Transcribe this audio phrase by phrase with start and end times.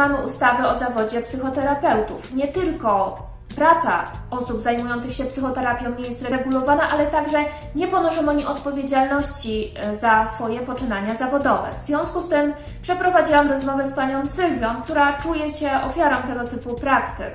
[0.00, 2.34] mamy ustawy o zawodzie psychoterapeutów.
[2.34, 3.22] Nie tylko
[3.56, 7.38] praca osób zajmujących się psychoterapią nie jest regulowana, ale także
[7.74, 11.68] nie ponoszą oni odpowiedzialności e, za swoje poczynania zawodowe.
[11.76, 12.52] W związku z tym
[12.82, 17.34] przeprowadziłam rozmowę z panią Sylwią, która czuje się ofiarą tego typu praktyk.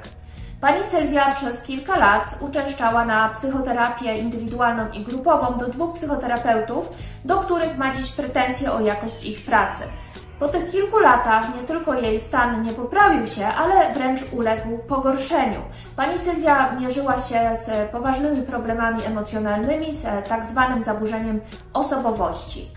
[0.61, 6.89] Pani Sylwia przez kilka lat uczęszczała na psychoterapię indywidualną i grupową do dwóch psychoterapeutów,
[7.25, 9.83] do których ma dziś pretensje o jakość ich pracy.
[10.39, 15.61] Po tych kilku latach nie tylko jej stan nie poprawił się, ale wręcz uległ pogorszeniu.
[15.95, 21.41] Pani Sylwia mierzyła się z poważnymi problemami emocjonalnymi, z tak zwanym zaburzeniem
[21.73, 22.67] osobowości.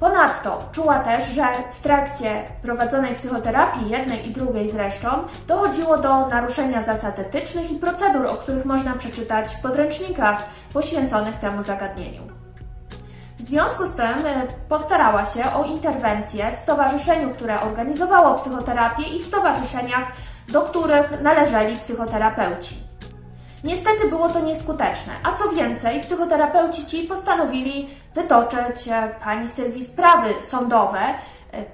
[0.00, 5.08] Ponadto czuła też, że w trakcie prowadzonej psychoterapii, jednej i drugiej zresztą,
[5.46, 11.62] dochodziło do naruszenia zasad etycznych i procedur, o których można przeczytać w podręcznikach poświęconych temu
[11.62, 12.27] zagadnieniu.
[13.38, 19.22] W związku z tym e, postarała się o interwencję w stowarzyszeniu, które organizowało psychoterapię i
[19.22, 20.12] w stowarzyszeniach,
[20.48, 22.74] do których należeli psychoterapeuci.
[23.64, 30.34] Niestety było to nieskuteczne, a co więcej, psychoterapeuci ci postanowili wytoczyć e, pani Sylwii sprawy
[30.40, 31.00] sądowe.
[31.00, 31.14] E,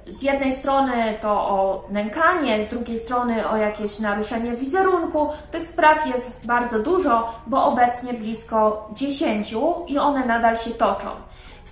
[0.06, 5.28] z jednej strony to o nękanie, z drugiej strony o jakieś naruszenie wizerunku.
[5.50, 9.54] Tych spraw jest bardzo dużo, bo obecnie blisko 10
[9.86, 11.08] i one nadal się toczą.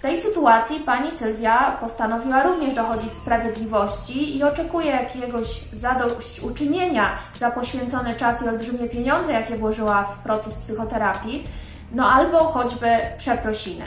[0.02, 8.42] Tej sytuacji pani Sylwia postanowiła również dochodzić sprawiedliwości i oczekuje jakiegoś zadośćuczynienia za poświęcony czas
[8.42, 11.46] i olbrzymie pieniądze, jakie włożyła w proces psychoterapii,
[11.92, 12.86] no albo choćby
[13.16, 13.84] przeprosiny.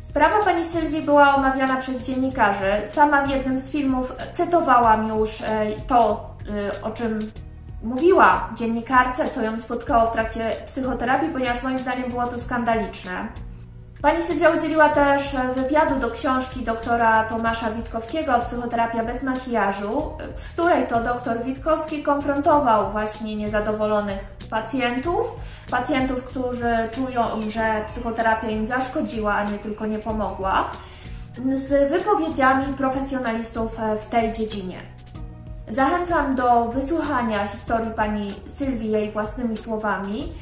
[0.00, 2.72] Sprawa pani Sylwii była omawiana przez dziennikarzy.
[2.92, 6.30] Sama w jednym z filmów cytowałam już e, to,
[6.72, 7.30] e, o czym
[7.82, 13.43] mówiła dziennikarce, co ją spotkało w trakcie psychoterapii, ponieważ moim zdaniem było to skandaliczne.
[14.02, 20.86] Pani Sylwia udzieliła też wywiadu do książki doktora Tomasza Witkowskiego Psychoterapia bez makijażu, w której
[20.86, 24.18] to doktor Witkowski konfrontował właśnie niezadowolonych
[24.50, 25.26] pacjentów,
[25.70, 30.70] pacjentów, którzy czują, że psychoterapia im zaszkodziła, a nie tylko nie pomogła,
[31.54, 34.80] z wypowiedziami profesjonalistów w tej dziedzinie.
[35.68, 40.32] Zachęcam do wysłuchania historii pani Sylwii jej własnymi słowami.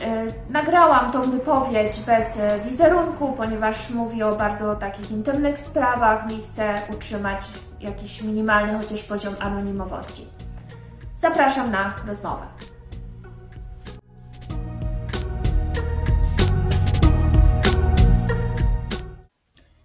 [0.00, 6.42] E, nagrałam tą wypowiedź bez e, wizerunku, ponieważ mówi o bardzo takich intymnych sprawach i
[6.42, 7.40] chcę utrzymać
[7.80, 10.26] jakiś minimalny chociaż poziom anonimowości.
[11.16, 12.46] Zapraszam na rozmowę.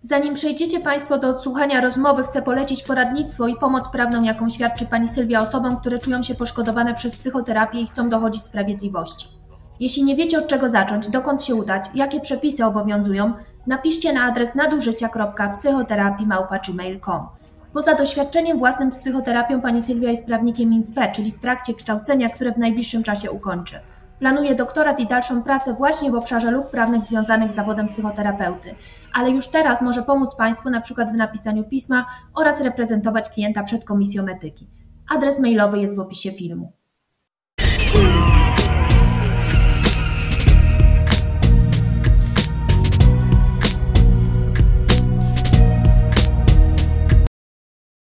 [0.01, 5.09] Zanim przejdziecie Państwo do odsłuchania rozmowy, chcę polecić poradnictwo i pomoc prawną, jaką świadczy Pani
[5.09, 9.42] Sylwia osobom, które czują się poszkodowane przez psychoterapię i chcą dochodzić sprawiedliwości.
[9.83, 13.33] Jeśli nie wiecie od czego zacząć, dokąd się udać, jakie przepisy obowiązują,
[13.67, 17.27] napiszcie na adres nadużycia.psychoterapii.gmail.com.
[17.73, 22.51] Poza doświadczeniem własnym z psychoterapią pani Sylwia jest prawnikiem INSPE, czyli w trakcie kształcenia, które
[22.51, 23.79] w najbliższym czasie ukończy.
[24.19, 28.75] Planuje doktorat i dalszą pracę właśnie w obszarze luk prawnych związanych z zawodem psychoterapeuty,
[29.13, 32.05] ale już teraz może pomóc Państwu na przykład w napisaniu pisma
[32.35, 34.67] oraz reprezentować klienta przed komisją etyki.
[35.15, 36.82] Adres mailowy jest w opisie filmu.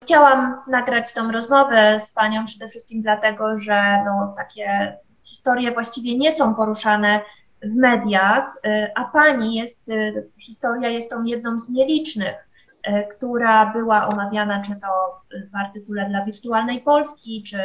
[0.07, 6.33] Chciałam nagrać tą rozmowę z Panią przede wszystkim dlatego, że no, takie historie właściwie nie
[6.33, 7.21] są poruszane
[7.63, 12.35] w mediach, y, a Pani jest, y, historia jest tą jedną z nielicznych,
[12.89, 15.21] y, która była omawiana czy to
[15.53, 17.59] w artykule dla Wirtualnej Polski, czy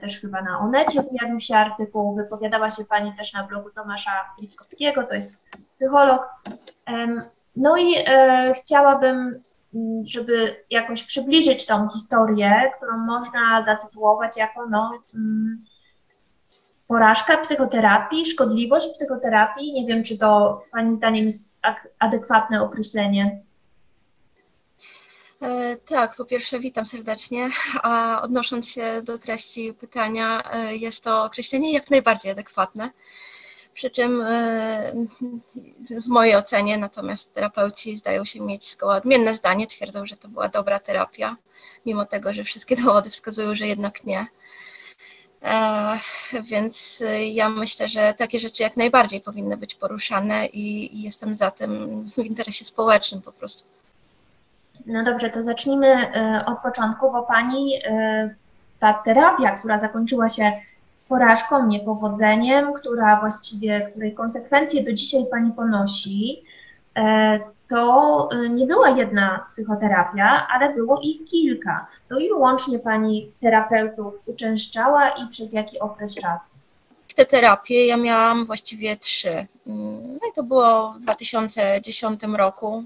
[0.00, 4.10] też chyba na Onecie pojawił się artykuł, wypowiadała się Pani też na blogu Tomasza
[4.40, 5.32] Witkowskiego, to jest
[5.72, 6.28] psycholog.
[7.56, 7.94] No i
[8.56, 9.42] chciałabym
[10.04, 15.64] żeby jakoś przybliżyć tą historię, którą można zatytułować jako no, mm,
[16.88, 19.72] porażka psychoterapii, szkodliwość psychoterapii.
[19.72, 21.58] Nie wiem, czy to Pani zdaniem jest
[21.98, 23.42] adekwatne określenie.
[25.42, 27.48] E, tak, po pierwsze witam serdecznie,
[27.82, 32.90] a odnosząc się do treści pytania, e, jest to określenie jak najbardziej adekwatne.
[33.74, 34.92] Przy czym e,
[36.04, 40.48] w mojej ocenie natomiast terapeuci zdają się mieć zgoła odmienne zdanie, twierdzą, że to była
[40.48, 41.36] dobra terapia,
[41.86, 44.26] mimo tego, że wszystkie dowody wskazują, że jednak nie.
[45.42, 45.98] E,
[46.42, 51.50] więc ja myślę, że takie rzeczy jak najbardziej powinny być poruszane i, i jestem za
[51.50, 53.64] tym w interesie społecznym po prostu.
[54.86, 57.80] No dobrze, to zacznijmy e, od początku, bo Pani
[58.80, 60.52] ta terapia, która zakończyła się
[61.14, 66.42] porażką, niepowodzeniem, która właściwie, której konsekwencje do dzisiaj Pani ponosi,
[66.96, 71.86] e, to y, nie była jedna psychoterapia, ale było ich kilka.
[72.08, 76.50] To ilu łącznie pani terapeutów uczęszczała i przez jaki okres czasu?
[77.16, 79.46] Te terapie ja miałam właściwie trzy.
[79.66, 82.84] Mm, No i to było w 2010 roku.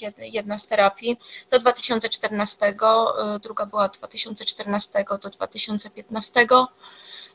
[0.00, 1.18] Jed- Jedna z terapii
[1.50, 2.66] do 2014,
[3.36, 6.46] y, druga była od 2014 do 2015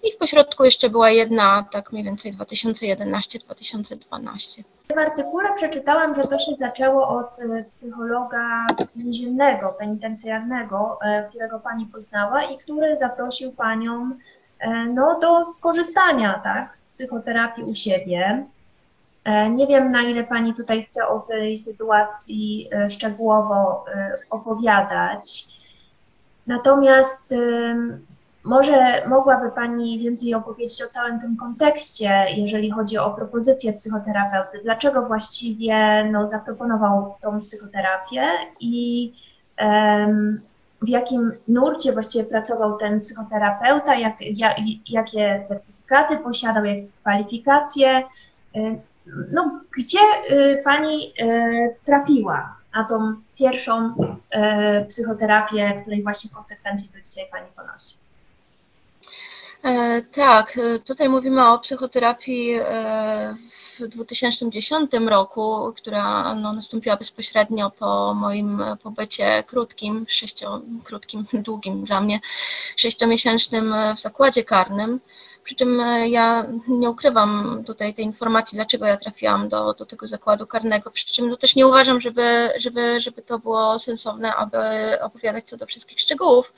[0.03, 4.63] i w pośrodku jeszcze była jedna, tak mniej więcej 2011-2012.
[4.95, 11.85] W artykule przeczytałam, że to się zaczęło od e, psychologa więziennego, penitencjarnego, e, którego pani
[11.85, 14.11] poznała i który zaprosił panią
[14.93, 18.45] no, do skorzystania tak, z psychoterapii u siebie.
[19.25, 25.45] E, Nie wiem, na ile pani tutaj chce o tej sytuacji e, szczegółowo e, opowiadać.
[26.47, 27.33] Natomiast
[28.45, 34.59] może mogłaby Pani więcej opowiedzieć o całym tym kontekście, jeżeli chodzi o propozycję psychoterapeuty.
[34.63, 38.23] Dlaczego właściwie no, zaproponował tą psychoterapię
[38.59, 39.13] i
[39.57, 40.41] em,
[40.81, 44.55] w jakim nurcie właściwie pracował ten psychoterapeuta, jak, ja,
[44.89, 48.03] jakie certyfikaty posiadał, jakie kwalifikacje.
[49.31, 49.99] No, gdzie
[50.31, 57.47] y, Pani y, trafiła na tą pierwszą y, psychoterapię, której właśnie konsekwencje do dzisiaj Pani
[57.55, 58.03] ponosi?
[59.63, 63.35] E, Tak, e, tutaj mówimy o psychoterapii e,
[63.79, 72.01] w 2010 roku, która no, nastąpiła bezpośrednio po moim pobycie krótkim, sześcio, krótkim, długim dla
[72.01, 72.19] mnie,
[72.75, 74.99] sześciomiesięcznym w zakładzie karnym.
[75.43, 80.07] Przy czym e, ja nie ukrywam tutaj tej informacji, dlaczego ja trafiłam do, do tego
[80.07, 80.91] zakładu karnego.
[80.91, 84.57] Przy czym no, też nie uważam, żeby, żeby, żeby to było sensowne, aby
[85.01, 86.53] opowiadać co do wszystkich szczegółów.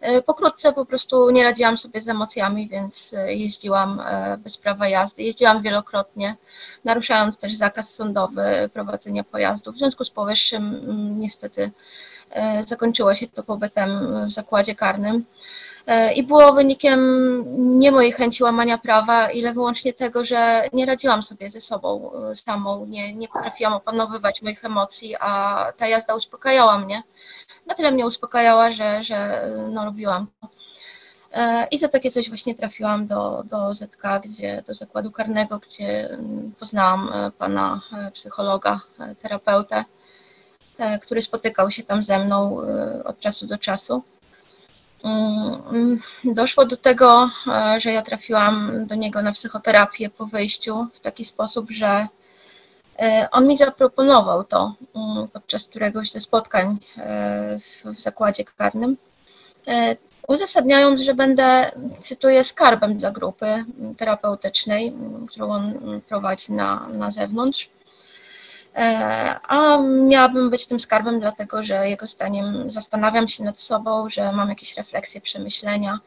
[0.00, 4.02] E, Pokrótce po prostu nie radziłam sobie z emocjami, więc e, jeździłam
[4.38, 5.22] bez prawa jazdy.
[5.22, 6.36] Jeździłam wielokrotnie,
[6.84, 9.72] naruszając też zakaz sądowy prowadzenia pojazdu.
[9.72, 11.70] W związku z powyższym mm, niestety
[12.66, 13.90] zakończyło się to pobytem
[14.26, 15.24] w zakładzie karnym.
[15.86, 17.00] E, I było wynikiem
[17.78, 22.36] nie mojej chęci łamania prawa, ile wyłącznie tego, że nie radziłam sobie ze sobą e,
[22.36, 27.02] samą, nie, nie potrafiłam opanowywać moich emocji, a ta jazda uspokajała mnie.
[27.66, 30.48] Na tyle mnie uspokajała, że, że e, no, robiłam to.
[31.70, 36.52] I za takie coś właśnie trafiłam do, do ZK, gdzie, do zakładu karnego, gdzie mm,
[36.60, 37.80] poznałam pana
[38.14, 38.80] psychologa,
[39.22, 39.84] terapeutę,
[41.02, 42.58] który spotykał się tam ze mną
[43.04, 44.02] od czasu do czasu.
[45.04, 51.00] Mm, Doszło do tego, e, że ja trafiłam do niego na psychoterapię po wyjściu w
[51.00, 52.06] taki sposób, że
[52.98, 58.96] e, on mi zaproponował to mm, podczas któregoś ze spotkań e, w, zakładzie karnym,
[60.28, 63.64] uzasadniając, że będę, cytuję, skarbem dla grupy
[63.96, 64.94] terapeutycznej,
[65.28, 65.74] którą on
[66.08, 67.68] prowadzi na, na zewnątrz.
[68.76, 74.32] E, A miałabym być tym skarbem, dlatego że jego zdaniem zastanawiam się nad sobą, że
[74.32, 75.98] mam jakieś refleksje, przemyślenia.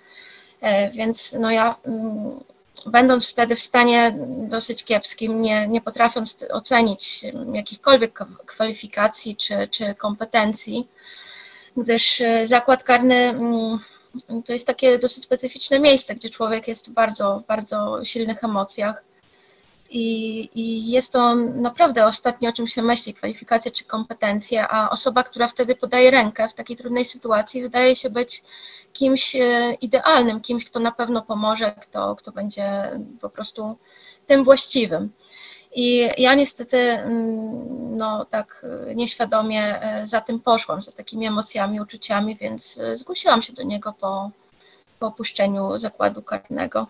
[0.62, 2.40] E, Więc no ja, mm,
[2.86, 4.16] będąc wtedy w stanie
[4.50, 10.88] dosyć kiepskim, nie, nie potrafiąc ocenić jakichkolwiek kwa- kwalifikacji czy, czy kompetencji,
[11.78, 13.80] gdyż e, zakład karny mm,
[14.46, 19.04] to jest takie dosyć specyficzne miejsce, gdzie człowiek jest w bardzo, bardzo silnych emocjach.
[19.90, 25.24] I, I jest to naprawdę ostatnie, o czym się myśli, kwalifikacje czy kompetencje, a osoba,
[25.24, 28.44] która wtedy podaje rękę w takiej trudnej sytuacji, wydaje się być
[28.94, 32.92] kimś e, idealnym, kimś, kto na pewno pomoże, kto, kto będzie
[33.22, 33.78] po prostu
[34.28, 35.12] tym właściwym.
[35.76, 41.82] I ja niestety, mm, no tak e, nieświadomie e, za tym poszłam, za takimi emocjami,
[41.82, 44.32] uczuciami, więc zgłosiłam się do niego po,
[45.00, 46.88] po opuszczeniu zakładu karnego.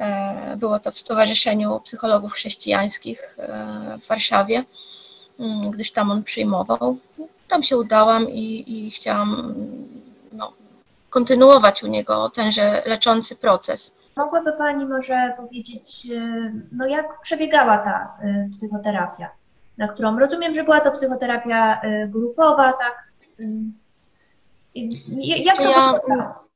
[0.00, 4.64] E, Było to w Stowarzyszeniu Psychologów Chrześcijańskich e, w Warszawie,
[5.40, 6.96] mm, gdyż tam on przyjmował.
[7.48, 9.88] Tam się udałam i, i chciałam mm,
[10.32, 10.52] no,
[11.10, 13.92] kontynuować u niego tenże leczący proces.
[14.16, 18.12] Mogłaby Pani może powiedzieć, y, no jak przebiegała ta
[18.52, 19.30] psychoterapia,
[19.78, 23.10] na którą rozumiem, że była to psychoterapia grupowa, tak?
[24.74, 26.49] I- Jak to Ja- wyglądało?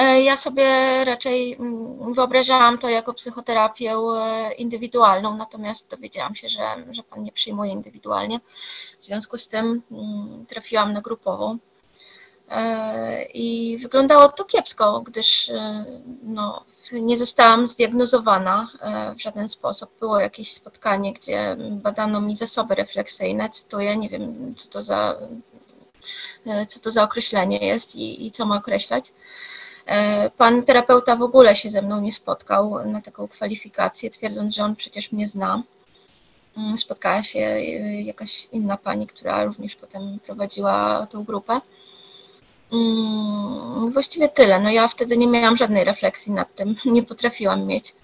[0.00, 0.64] E, Ja sobie
[1.04, 7.32] raczej mm, wyobrażałam to jako psychoterapię e, indywidualną, natomiast dowiedziałam się, że, że pan nie
[7.32, 8.40] przyjmuje indywidualnie.
[9.00, 11.58] W związku z tym mm, trafiłam na grupową.
[12.50, 15.50] E, I wyglądało to kiepsko, gdyż
[16.22, 18.68] no, nie zostałam zdiagnozowana
[19.16, 19.90] w żaden sposób.
[20.00, 25.18] Było jakieś spotkanie, gdzie badano mi zasoby refleksyjne, cytuję, nie wiem co to za,
[26.68, 29.12] co to za określenie jest i, i co ma określać.
[29.86, 34.64] E, Pan terapeuta w ogóle się ze mną nie spotkał na taką kwalifikację, twierdząc, że
[34.64, 35.62] on przecież mnie zna.
[36.56, 41.60] mm, spotkała się y, jakaś inna pani, która również potem prowadziła tą grupę.
[42.72, 44.60] Mm, właściwie tyle.
[44.60, 47.94] No ja wtedy nie miałam żadnej refleksji nad tym, nie potrafiłam mieć.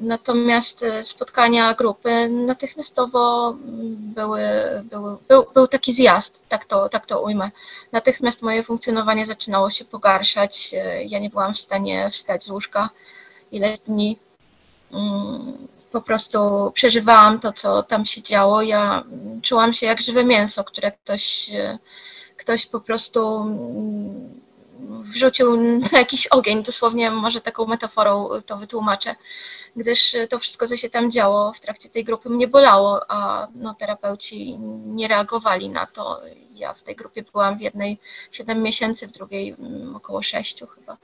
[0.00, 3.54] E, natomiast e, spotkania grupy natychmiastowo
[3.96, 4.42] były,
[4.84, 7.50] były, był, był taki zjazd, tak to, tak to ujmę.
[7.92, 10.74] Natychmiast moje funkcjonowanie zaczynało się pogarszać.
[10.74, 12.90] E, ja nie byłam w stanie wstać z łóżka
[13.52, 14.18] ileś dni.
[14.92, 18.62] Mm, po prostu przeżywałam to, co tam się działo.
[18.62, 19.04] Ja
[19.42, 21.50] czułam się jak żywe mięso, które ktoś
[22.40, 24.40] ktoś po prostu mm,
[25.04, 29.14] wrzucił na jakiś ogień, dosłownie może taką metaforą to wytłumaczę,
[29.76, 33.74] gdyż to wszystko, co się tam działo w trakcie tej grupy mnie bolało, a no,
[33.74, 36.20] terapeuci nie reagowali na to.
[36.52, 37.98] Ja w tej grupie byłam w jednej
[38.30, 40.96] 7 miesięcy, w drugiej mm, około 6 chyba.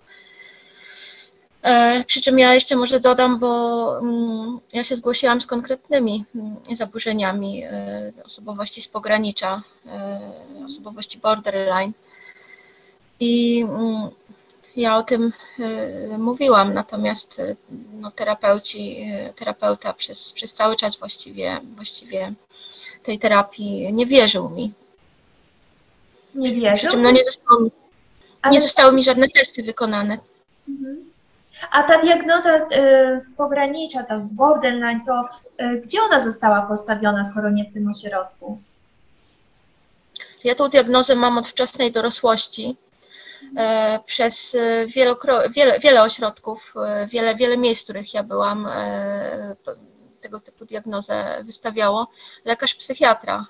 [1.67, 6.57] E, przy czym ja jeszcze może dodam, bo mm, ja się zgłosiłam z konkretnymi mm,
[6.73, 10.21] zaburzeniami e, osobowości z pogranicza, e,
[10.67, 11.93] osobowości borderline.
[13.21, 14.11] I mm,
[14.77, 15.33] ja o tym
[16.19, 17.43] mówiłam, natomiast
[18.01, 22.33] no, terapeuci, terapeuta przez, przez cały czas właściwie, właściwie
[23.03, 24.73] tej terapii nie wierzył mi.
[26.35, 26.91] Nie wierzył?
[26.91, 27.61] Czym no, nie, zostało,
[28.51, 30.19] nie zostały mi żadne testy wykonane.
[30.69, 31.11] Mhm.
[31.71, 32.69] A ta diagnoza
[33.21, 35.29] z pogranicza, to borderline, to
[35.85, 38.59] gdzie ona została postawiona, skoro nie w tym ośrodku?
[40.45, 42.77] Ja tą diagnozę mam od wczesnej dorosłości.
[43.57, 45.15] E, przez wiele,
[45.83, 46.75] wiele ośrodków,
[47.09, 48.69] wiele, wiele miejsc, w których ja byłam,
[50.21, 52.09] tego typu diagnozę wystawiało.
[52.45, 53.47] Lekarz psychiatra,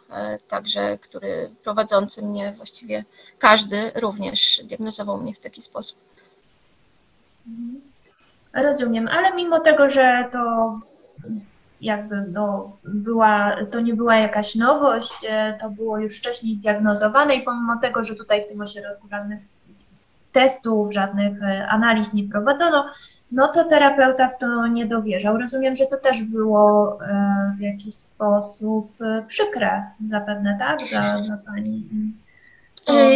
[0.48, 3.04] także, który prowadzący mnie właściwie
[3.38, 5.98] każdy również diagnozował mnie w taki sposób.
[7.46, 7.80] Mhm.
[8.52, 10.40] Rozumiem, ale mimo tego, że to
[11.80, 17.42] jakby no, była, to nie była jakaś nowość, e, to było już wcześniej diagnozowane i
[17.42, 19.40] pomimo tego, że tutaj w tym ośrodku żadnych
[20.36, 22.86] testów, żadnych e, analiz nie prowadzono,
[23.32, 25.38] no to terapeuta w to nie dowierzał.
[25.38, 28.92] Rozumiem, że to też było e, w jakiś sposób
[29.26, 31.82] przykre zapewne, tak, dla, dla Pani.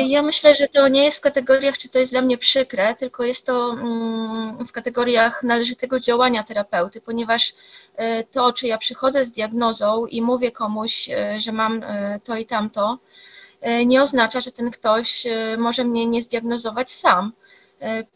[0.06, 3.24] Ja myślę, że to nie jest w kategoriach, czy to jest dla mnie przykre, tylko
[3.24, 7.54] jest to mm, w kategoriach należytego działania terapeuty, ponieważ
[8.30, 11.84] to, czy ja przychodzę z diagnozą i mówię komuś, że mam
[12.24, 12.98] to i tamto,
[13.86, 15.26] nie oznacza, że ten ktoś
[15.58, 17.32] może mnie nie zdiagnozować sam,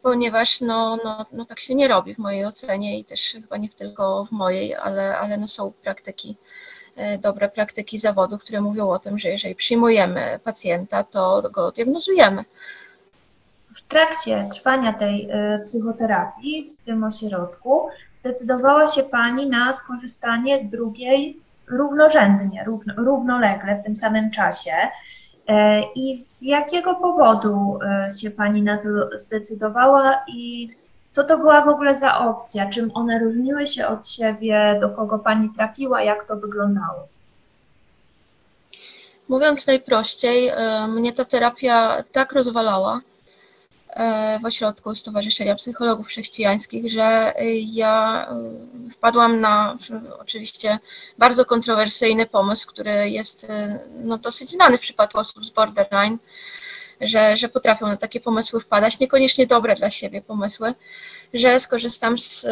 [0.02, 3.68] ponieważ no, no, no tak się nie robi w mojej ocenie i też chyba nie
[3.68, 6.36] tylko w mojej, ale, ale no są praktyki
[6.96, 12.44] E, dobre praktyki zawodu, które mówią o tym, że jeżeli przyjmujemy pacjenta, to go diagnozujemy.
[13.74, 17.88] W trakcie trwania tej e, psychoterapii w tym ośrodku
[18.22, 24.72] decydowała się Pani na skorzystanie z drugiej równorzędnie, równo, równolegle w tym samym czasie.
[25.48, 27.78] E, I z jakiego powodu
[28.20, 30.70] się Pani na to zdecydowała i
[31.14, 32.68] co to była w ogóle za opcja?
[32.70, 34.78] Czym one różniły się od siebie?
[34.80, 36.02] Do kogo Pani trafiła?
[36.02, 37.08] Jak to wyglądało?
[39.28, 43.00] Mówiąc najprościej, e, mnie ta terapia tak rozwalała e,
[44.42, 47.34] w ośrodku Stowarzyszenia Psychologów Chrześcijańskich, że
[47.72, 49.76] ja e, wpadłam na
[50.18, 50.78] oczywiście
[51.18, 53.46] bardzo kontrowersyjny pomysł, który jest
[54.04, 56.18] no, dosyć znany w przypadku osób z borderline,
[57.00, 60.74] że, że potrafią na takie pomysły wpadać, niekoniecznie dobre dla siebie pomysły,
[61.34, 62.46] że skorzystam z,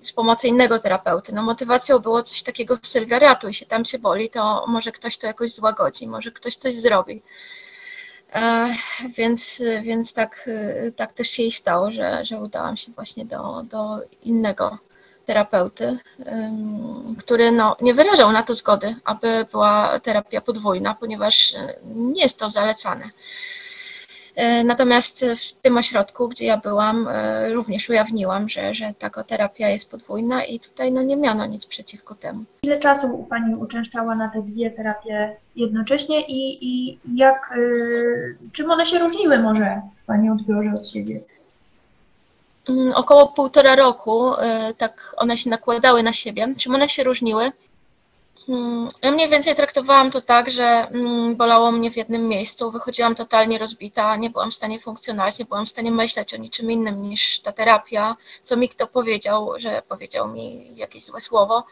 [0.00, 1.32] z pomocy innego terapeuty.
[1.34, 5.26] No motywacją było coś takiego, Sylwia, ratuj się, tam się boli, to może ktoś to
[5.26, 7.22] jakoś złagodzi, może ktoś coś zrobi.
[8.32, 8.70] E,
[9.16, 10.50] więc, więc tak,
[10.96, 14.78] tak też się i stało, że, że udałam się właśnie do, do innego
[15.26, 15.98] terapeuty,
[17.18, 22.38] który no, nie wyrażał na to zgody, aby była terapia podwójna, ponieważ e, nie jest
[22.38, 23.10] to zalecane.
[24.36, 29.68] E, natomiast w tym ośrodku, gdzie ja byłam, e, również ujawniłam, że, że taka terapia
[29.68, 32.44] jest podwójna i tutaj no, nie miano nic przeciwko temu.
[32.62, 37.54] Ile czasu Pani uczęszczała na te dwie terapie jednocześnie i, i jak,
[38.52, 41.20] czym one się różniły może Pani odbiorze od siebie?
[42.68, 44.32] Mm, około półtora roku,
[44.78, 46.54] tak one się nakładały na siebie.
[46.58, 47.52] Czym one się różniły?
[48.50, 53.14] Mm, ja mniej więcej traktowałam to tak, że mm, bolało mnie w jednym miejscu, wychodziłam
[53.14, 57.02] totalnie rozbita, nie byłam w stanie funkcjonować, nie byłam w stanie myśleć o niczym innym
[57.02, 61.64] niż ta terapia, co mi kto powiedział, że powiedział mi jakieś złe słowo.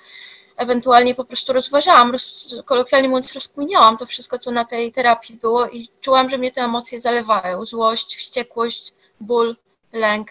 [0.56, 5.68] Ewentualnie po prostu rozważałam, roz, kolokwialnie mówiąc, rozkminiałam to wszystko, co na tej terapii było
[5.68, 7.66] i czułam, że mnie te emocje zalewają.
[7.66, 9.56] Złość, wściekłość, ból,
[9.92, 10.28] lęk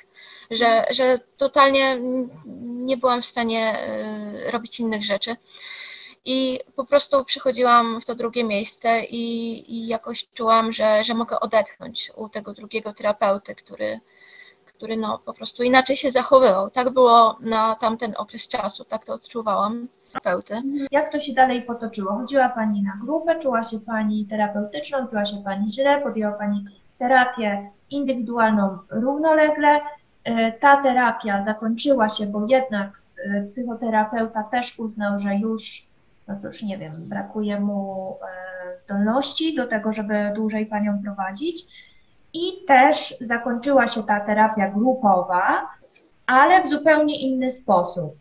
[0.51, 2.00] że, że totalnie
[2.63, 3.80] nie byłam w stanie
[4.48, 5.36] y, robić innych rzeczy.
[6.29, 9.24] I po prostu przychodziłam w to drugie miejsce i,
[9.75, 14.00] i jakoś czułam, że, że mogę odetchnąć u tego drugiego terapeuty, który,
[14.65, 16.69] który no, po prostu inaczej się zachowywał.
[16.69, 20.62] Tak było na tamten okres czasu, tak to odczuwałam terapeuty.
[20.91, 22.13] Jak to się dalej potoczyło?
[22.13, 26.65] Chodziła Pani na grupę, czuła się Pani terapeutyczną, czuła się Pani źle, podjęła Pani
[26.98, 29.79] terapię indywidualną równolegle.
[30.24, 35.87] E, ta terapia zakończyła się, bo jednak e, psychoterapeuta też uznał, że już,
[36.27, 38.17] no cóż, nie wiem, brakuje mu
[38.74, 41.63] e, zdolności do tego, żeby dłużej Panią prowadzić.
[42.34, 45.67] I też zakończyła się ta terapia grupowa,
[46.25, 48.15] ale w zupełnie inny sposób.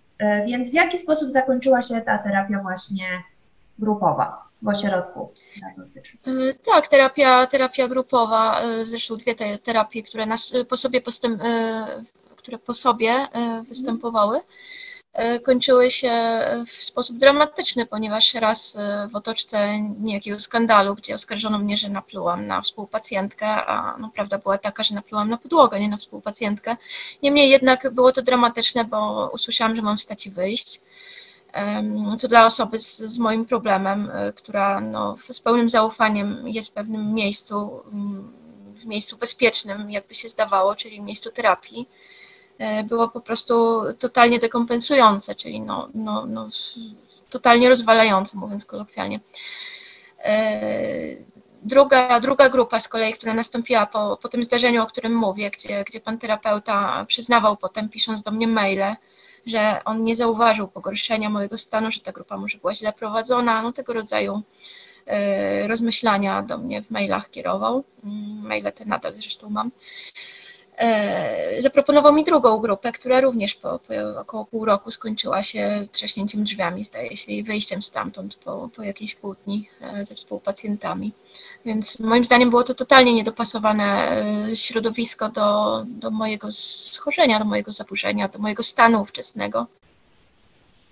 [0.46, 3.06] Więc w jaki sposób zakończyła się ta terapia właśnie
[3.78, 6.22] grupowa w ośrodku terapeutycznym?
[6.66, 11.42] Tak, terapia, terapia grupowa, zresztą dwie te terapie, które nas, po sobie postęp,
[12.36, 13.26] które po sobie
[13.68, 14.40] występowały,
[15.44, 16.12] kończyły się
[16.66, 18.78] w sposób dramatyczny, ponieważ raz
[19.10, 24.58] w otoczce niejakiego skandalu, gdzie oskarżono mnie, że naplułam na współpacjentkę, a no, prawda była
[24.58, 26.76] taka, że naplułam na podłogę, nie na współpacjentkę.
[27.22, 30.80] Niemniej jednak było to dramatyczne, bo usłyszałam, że mam wstać i wyjść
[32.18, 36.72] co dla osoby z, z moim problemem, e, która no, z pełnym zaufaniem jest w
[36.72, 37.82] pewnym miejscu,
[38.82, 42.15] w miejscu bezpiecznym, jakby się zdawało, czyli w miejscu terapii, e,
[42.84, 46.48] było po prostu totalnie dekompensujące, czyli no, no, no,
[47.30, 49.20] totalnie rozwalające, mówiąc kolokwialnie.
[50.24, 50.56] E,
[51.62, 55.84] druga, druga grupa z kolei, która nastąpiła po, po tym zdarzeniu, o którym mówię, gdzie,
[55.84, 58.96] gdzie pan terapeuta przyznawał potem, pisząc do mnie maile,
[59.46, 63.72] że on nie zauważył pogorszenia mojego stanu, że ta grupa może była źle prowadzona, no
[63.72, 64.42] tego rodzaju
[65.06, 67.84] e, rozmyślania do mnie w mailach kierował.
[68.04, 69.70] Mm, maile te nadal zresztą mam.
[70.78, 76.44] E, zaproponował mi drugą grupę, która również po, po około pół roku skończyła się trzaśnięciem
[76.44, 81.12] drzwiami, zdaje się, i wyjściem stamtąd po, po jakiejś kłótni e, ze współpacjentami.
[81.64, 83.84] Więc moim zdaniem było to totalnie niedopasowane
[84.52, 89.66] e, środowisko do, do mojego schorzenia, do mojego zaburzenia, do mojego stanu ówczesnego.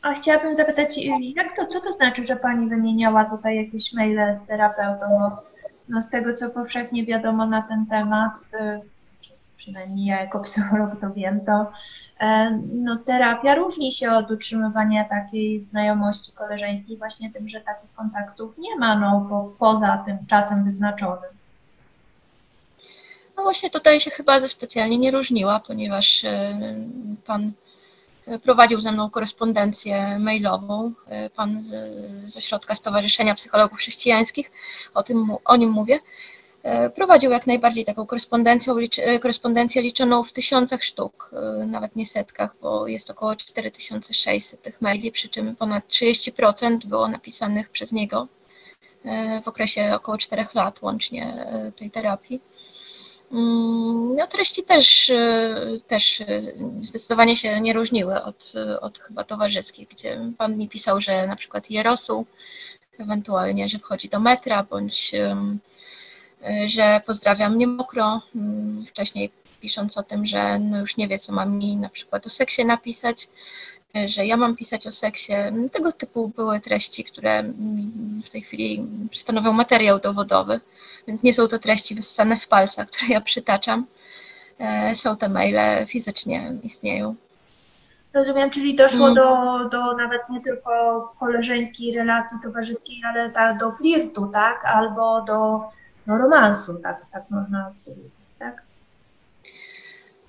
[0.03, 0.99] A chciałabym zapytać,
[1.37, 5.07] jak to, co to znaczy, że Pani wymieniała tutaj jakieś maile z terapeutą?
[5.11, 5.43] No,
[5.89, 8.33] no z tego, co powszechnie wiadomo na ten temat,
[9.57, 11.73] przynajmniej ja jako psycholog to wiem, to
[12.21, 18.59] e, no, terapia różni się od utrzymywania takiej znajomości koleżeńskiej właśnie tym, że takich kontaktów
[18.59, 21.31] nie ma no, po, poza tym czasem wyznaczonym.
[23.37, 26.59] No właśnie tutaj się chyba ze specjalnie nie różniła, ponieważ e,
[27.27, 27.53] pan
[28.43, 31.71] prowadził ze mną korespondencję mailową, e, pan z,
[32.33, 34.51] z ośrodka Stowarzyszenia Psychologów Chrześcijańskich,
[34.95, 35.99] o, tym, o nim mówię.
[36.65, 42.07] E, prowadził jak najbardziej taką korespondencję, e, korespondencję liczoną w tysiącach sztuk, e, nawet nie
[42.07, 48.29] setkach, bo jest około 4600 tych maili, przy czym ponad 30% było napisanych przez niego
[49.45, 51.47] w okresie około 4 lat łącznie
[51.77, 52.41] tej terapii.
[53.33, 55.13] Mm, no, treści też,
[55.89, 56.23] też
[56.83, 61.71] zdecydowanie się nie różniły od, od chyba towarzyskich, gdzie pan mi pisał, że na przykład
[61.71, 62.27] je rosół,
[62.99, 65.13] ewentualnie, że wchodzi do metra, bądź
[66.67, 69.31] że pozdrawiam mnie mokro, mm, wcześniej
[69.61, 72.65] pisząc o tym, że no już nie wie, co mam mi na przykład o seksie
[72.65, 73.29] napisać,
[73.97, 75.33] y, że ja mam pisać o seksie.
[75.73, 80.61] Tego typu były treści, które mm, w tej chwili stanowią materiał dowodowy,
[81.07, 83.87] więc nie są to treści wyssane z palca, które ja przytaczam.
[84.93, 87.15] Y, są te maile, fizycznie istnieją.
[88.15, 89.15] Rozumiem, czyli doszło mm.
[89.15, 89.29] do,
[89.69, 90.73] do nawet nie tylko
[91.21, 94.65] koleżeńskiej relacji towarzyskiej, ale ta, do flirtu, tak?
[94.65, 95.61] Albo do
[96.07, 98.63] no, romansu, tak, tak można powiedzieć, tak?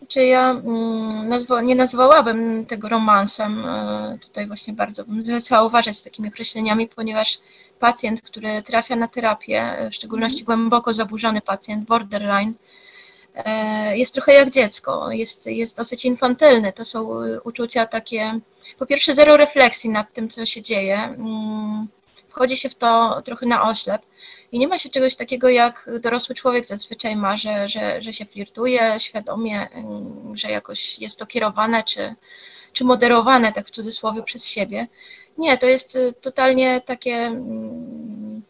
[0.08, 5.98] Czy ja mm, nazwa, nie nazwałabym tego romansem, e, tutaj właśnie bardzo bym zwracała uważać
[5.98, 7.40] z takimi określeniami, ponieważ
[7.80, 10.46] pacjent, który trafia na terapię, e, w szczególności mhm.
[10.46, 12.54] głęboko zaburzony pacjent, borderline,
[13.36, 16.74] e, jest trochę jak dziecko, jest, jest dosyć infantylny.
[16.74, 17.10] To są
[17.44, 18.40] uczucia takie,
[18.80, 20.98] po pierwsze, zero refleksji nad tym, co się dzieje.
[21.04, 21.88] Mm,
[22.30, 24.02] wchodzi się w to trochę na oślep.
[24.52, 28.26] I nie ma się czegoś takiego, jak dorosły człowiek zazwyczaj ma, że, że, że się
[28.26, 32.16] flirtuje świadomie, mm, że jakoś jest to kierowane czy,
[32.74, 34.88] czy moderowane, tak w cudzysłowie, przez siebie.
[35.38, 38.42] Nie, to jest y, totalnie takie mm,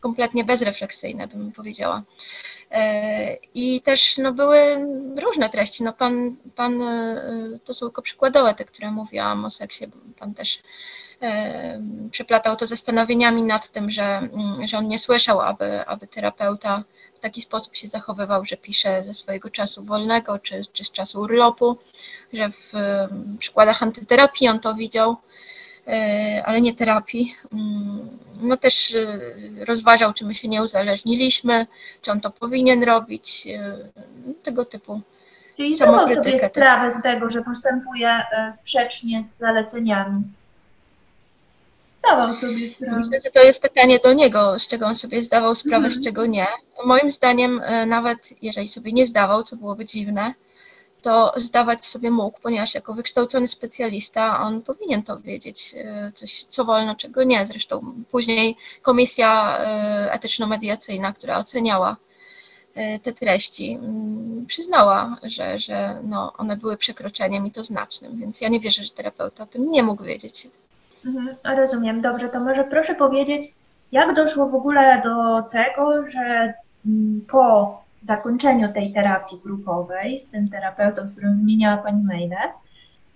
[0.00, 2.02] kompletnie bezrefleksyjne, bym powiedziała.
[3.54, 4.86] I też no, były
[5.22, 5.82] różne treści.
[5.82, 6.82] No, pan, pan,
[7.64, 9.86] to są tylko przykładowe te, które mówiłam o seksie,
[10.18, 10.62] pan też
[12.10, 17.20] przeplatał to zastanowieniami nad tym, że, mm, że on nie słyszał, aby, aby terapeuta w
[17.20, 21.76] taki sposób się zachowywał, że pisze ze swojego czasu wolnego czy, czy z czasu urlopu,
[22.32, 22.72] że w
[23.38, 25.16] przykładach antyterapii on to widział, e,
[26.44, 27.34] ale nie terapii.
[27.52, 31.66] Mm, no też e, rozważał, czy my się nie uzależniliśmy,
[32.02, 33.76] czy on to powinien robić, e,
[34.42, 35.00] tego typu.
[35.56, 40.22] Czyli zdawał sobie sprawę z tego, że postępuje sprzecznie z zaleceniami.
[41.98, 42.96] Zdawał sobie sprawę.
[42.96, 45.90] Myślę, że to jest pytanie do niego, z czego on sobie zdawał sprawę, mm.
[45.90, 46.46] z czego nie.
[46.84, 50.34] Moim zdaniem, e, nawet jeżeli sobie nie zdawał, co byłoby dziwne,
[51.02, 56.64] to zdawać sobie mógł, ponieważ jako wykształcony specjalista on powinien to wiedzieć, e, coś, co
[56.64, 57.46] wolno, czego nie.
[57.46, 61.96] Zresztą później komisja e, etyczno-mediacyjna, która oceniała
[63.02, 68.48] te treści, mm, przyznała, że, że no, one były przekroczeniem i to znacznym, więc ja
[68.48, 70.48] nie wierzę, że terapeuta o tym nie mógł wiedzieć.
[71.06, 72.28] Mhm, rozumiem, dobrze.
[72.28, 73.54] To może proszę powiedzieć,
[73.92, 76.54] jak doszło w ogóle do tego, że
[76.86, 82.36] mm, po zakończeniu tej terapii grupowej z tym terapeutą, którym wymieniała Pani maile,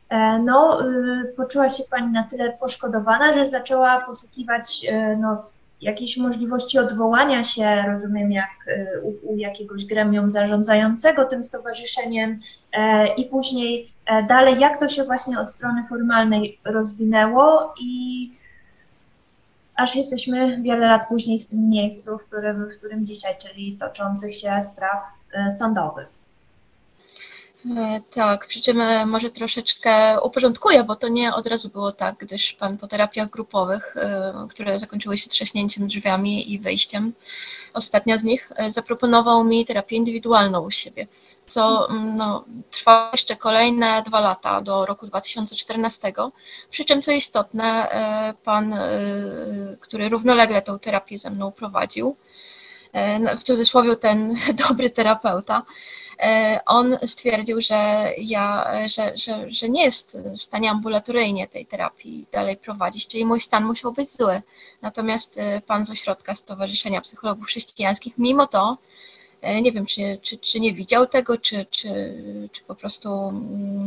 [0.09, 5.45] e, no, y, poczuła się Pani na tyle poszkodowana, że zaczęła poszukiwać y, no,
[5.85, 12.41] jakiejś możliwości odwołania się, rozumiem, jak y, u, u jakiegoś gremium zarządzającego tym stowarzyszeniem
[12.73, 18.31] e, i później e, dalej, jak to się właśnie od strony formalnej rozwinęło i
[19.77, 24.37] aż jesteśmy wiele lat później w tym miejscu, w którym, w którym dzisiaj, czyli toczących
[24.37, 26.24] się spraw e, sądowych.
[27.71, 32.17] E, tak, przy czym e, może troszeczkę uporządkuję, bo to nie od razu było tak,
[32.19, 37.13] gdyż pan po terapiach grupowych, e, które zakończyły się trzaśnięciem drzwiami i wyjściem,
[37.75, 41.07] ostatnia z nich, zaproponował mi terapię indywidualną u siebie,
[41.47, 46.13] co mm, no, trwa jeszcze kolejne dwa lata, do roku 2014,
[46.71, 47.89] przy czym co istotne,
[48.45, 48.79] pan,
[49.81, 52.17] który równolegle tę terapię ze mną prowadził,
[53.39, 54.35] w cudzysłowie ten
[54.69, 55.63] dobry terapeuta,
[56.67, 62.57] on stwierdził, że ja, że, że, że nie jest w stanie ambulatoryjnie tej terapii dalej
[62.57, 64.43] prowadzić, czyli mój stan musiał być zły.
[64.83, 68.79] Natomiast e, pan z ośrodka Stowarzyszenia Psychologów Chrześcijańskich, mimo to,
[69.41, 72.15] e, nie wiem, czy, czy, czy nie widział tego, czy, czy,
[72.53, 73.33] czy po prostu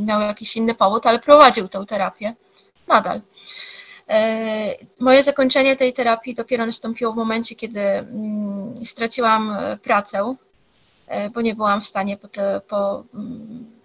[0.05, 2.33] miał jakiś inny powód, ale prowadził tę terapię
[2.87, 3.21] nadal.
[4.99, 10.46] Moje zakończenie tej terapii dopiero nastąpiło w momencie, kiedy mm, straciłam pracę E,
[11.33, 13.77] bo nie byłam w stanie po, te, po, mm,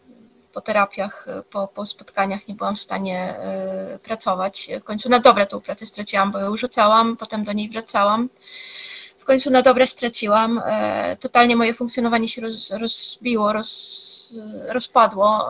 [0.53, 4.71] po terapiach, po, po spotkaniach nie byłam w stanie e, pracować.
[4.81, 8.29] W końcu na dobre tą pracę straciłam, bo ją rzucałam, potem do niej wracałam.
[9.19, 10.61] W końcu na dobre straciłam.
[10.65, 14.22] E, totalnie moje funkcjonowanie się roz, rozbiło, roz,
[14.69, 15.47] rozpadło.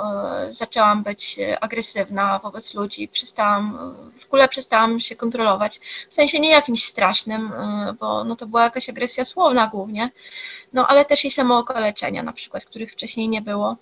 [0.50, 5.80] Zaczęłam być agresywna wobec ludzi, przestałam, w ogóle przestałam się kontrolować.
[6.10, 7.52] W sensie nie jakimś strasznym,
[8.00, 10.10] bo no to była jakaś agresja słowna głównie,
[10.72, 13.76] no ale też i samookaleczenia na przykład, których wcześniej nie było.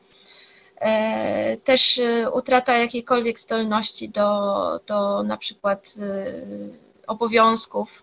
[0.81, 8.03] E, też e, utrata jakiejkolwiek zdolności do, do na przykład e, obowiązków.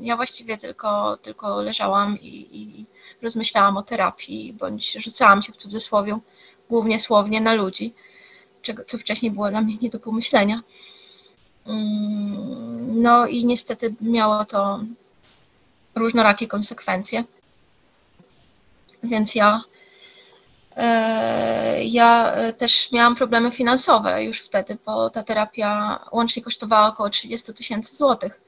[0.00, 2.86] Ja właściwie tylko, tylko leżałam i, i
[3.22, 6.18] rozmyślałam o terapii, bądź rzucałam się w cudzysłowie,
[6.70, 7.94] głównie słownie, na ludzi,
[8.62, 10.62] czego, co wcześniej było dla mnie nie do pomyślenia.
[11.66, 14.80] Mm, no i niestety miało to
[15.94, 17.24] różnorakie konsekwencje.
[19.02, 19.75] Więc ja, e,
[21.82, 27.96] ja też miałam problemy finansowe już wtedy, bo ta terapia łącznie kosztowała około 30 tysięcy
[27.96, 28.40] złotych.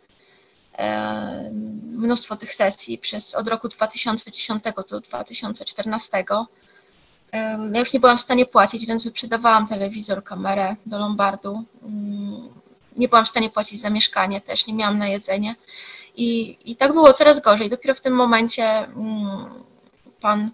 [0.79, 1.51] E,
[1.83, 6.25] mnóstwo tych sesji przez od roku 2010 do 2014.
[7.33, 11.65] E, ja już nie byłam w stanie płacić, więc wyprzedawałam telewizor, kamerę do Lombardu.
[11.83, 12.49] Mm,
[12.97, 15.55] nie byłam w stanie płacić za mieszkanie też, nie miałam na jedzenie.
[16.17, 17.71] I, i tak było coraz gorzej.
[17.71, 19.47] Dopiero w tym momencie mm,
[20.21, 20.51] pan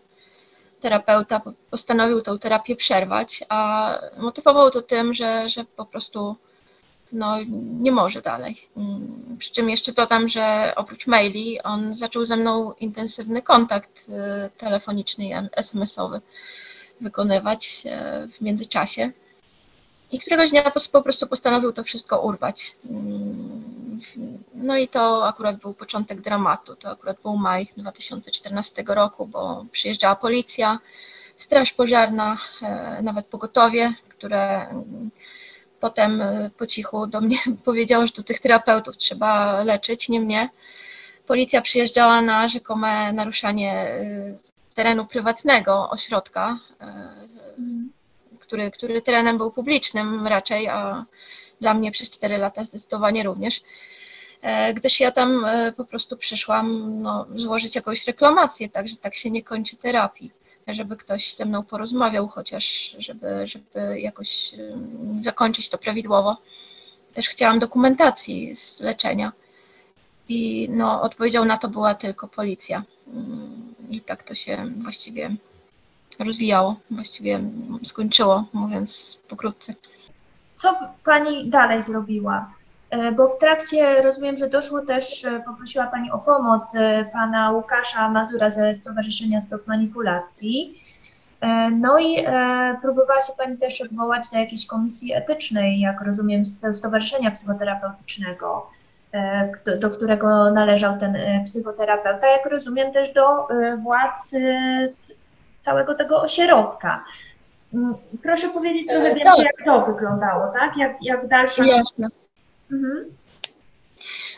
[0.84, 6.36] terapeuta postanowił tę terapię przerwać, a motywował to tym, że, że po prostu
[7.12, 7.36] no,
[7.80, 8.68] nie może dalej.
[8.76, 14.12] Mm, przy czym jeszcze dodam, że oprócz maili on zaczął ze mną intensywny kontakt y,
[14.58, 16.20] telefoniczny i SMS-owy
[17.00, 19.12] wykonywać y, w międzyczasie.
[20.14, 22.76] I któregoś dnia po prostu postanowił to wszystko urwać.
[22.90, 24.00] Mm,
[24.54, 26.76] no i to akurat był początek dramatu.
[26.76, 30.78] To akurat był maj 2014 roku, bo przyjeżdżała policja,
[31.36, 34.66] straż pożarna, e, nawet pogotowie, które
[35.80, 40.48] potem e, po cichu do mnie powiedziało, że do tych terapeutów trzeba leczyć, nie mnie.
[41.26, 44.38] Policja przyjeżdżała na rzekome naruszanie e,
[44.74, 46.58] terenu prywatnego ośrodka,
[48.46, 51.04] który, który terenem był publicznym raczej, a
[51.60, 53.62] dla mnie przez 4 lata zdecydowanie również.
[54.74, 59.42] Gdyż ja tam po prostu przyszłam no, złożyć jakąś reklamację, tak, że tak się nie
[59.42, 60.32] kończy terapii
[60.72, 64.54] żeby ktoś ze mną porozmawiał, chociaż żeby, żeby jakoś
[65.20, 66.36] zakończyć to prawidłowo.
[67.14, 69.32] Też chciałam dokumentacji z leczenia
[70.28, 72.82] i no, odpowiedzią na to była tylko policja.
[73.88, 75.30] I tak to się właściwie
[76.18, 77.40] rozwijało, właściwie
[77.84, 79.74] skończyło, mówiąc pokrótce.
[80.56, 82.50] Co pani dalej zrobiła?
[82.94, 87.50] E, bo w trakcie rozumiem, że doszło też, e, poprosiła Pani o pomoc e, Pana
[87.50, 90.80] Łukasza Mazura ze Stowarzyszenia Stop Manipulacji.
[91.72, 92.24] No i
[92.82, 98.70] próbowała się Pani też odwołać do jakiejś komisji etycznej, jak rozumiem, z Stowarzyszenia Psychoterapeutycznego,
[99.80, 103.48] do którego należał ten psychoterapeuta, jak rozumiem też do
[103.82, 104.34] władz
[105.64, 107.04] całego tego ośrodka.
[107.74, 109.44] Mm, proszę powiedzieć trochę więcej, tak.
[109.44, 110.76] jak to wyglądało, tak?
[110.76, 111.64] Jak, jak dalsza...
[111.64, 112.08] Jasne.
[112.72, 113.04] Mhm.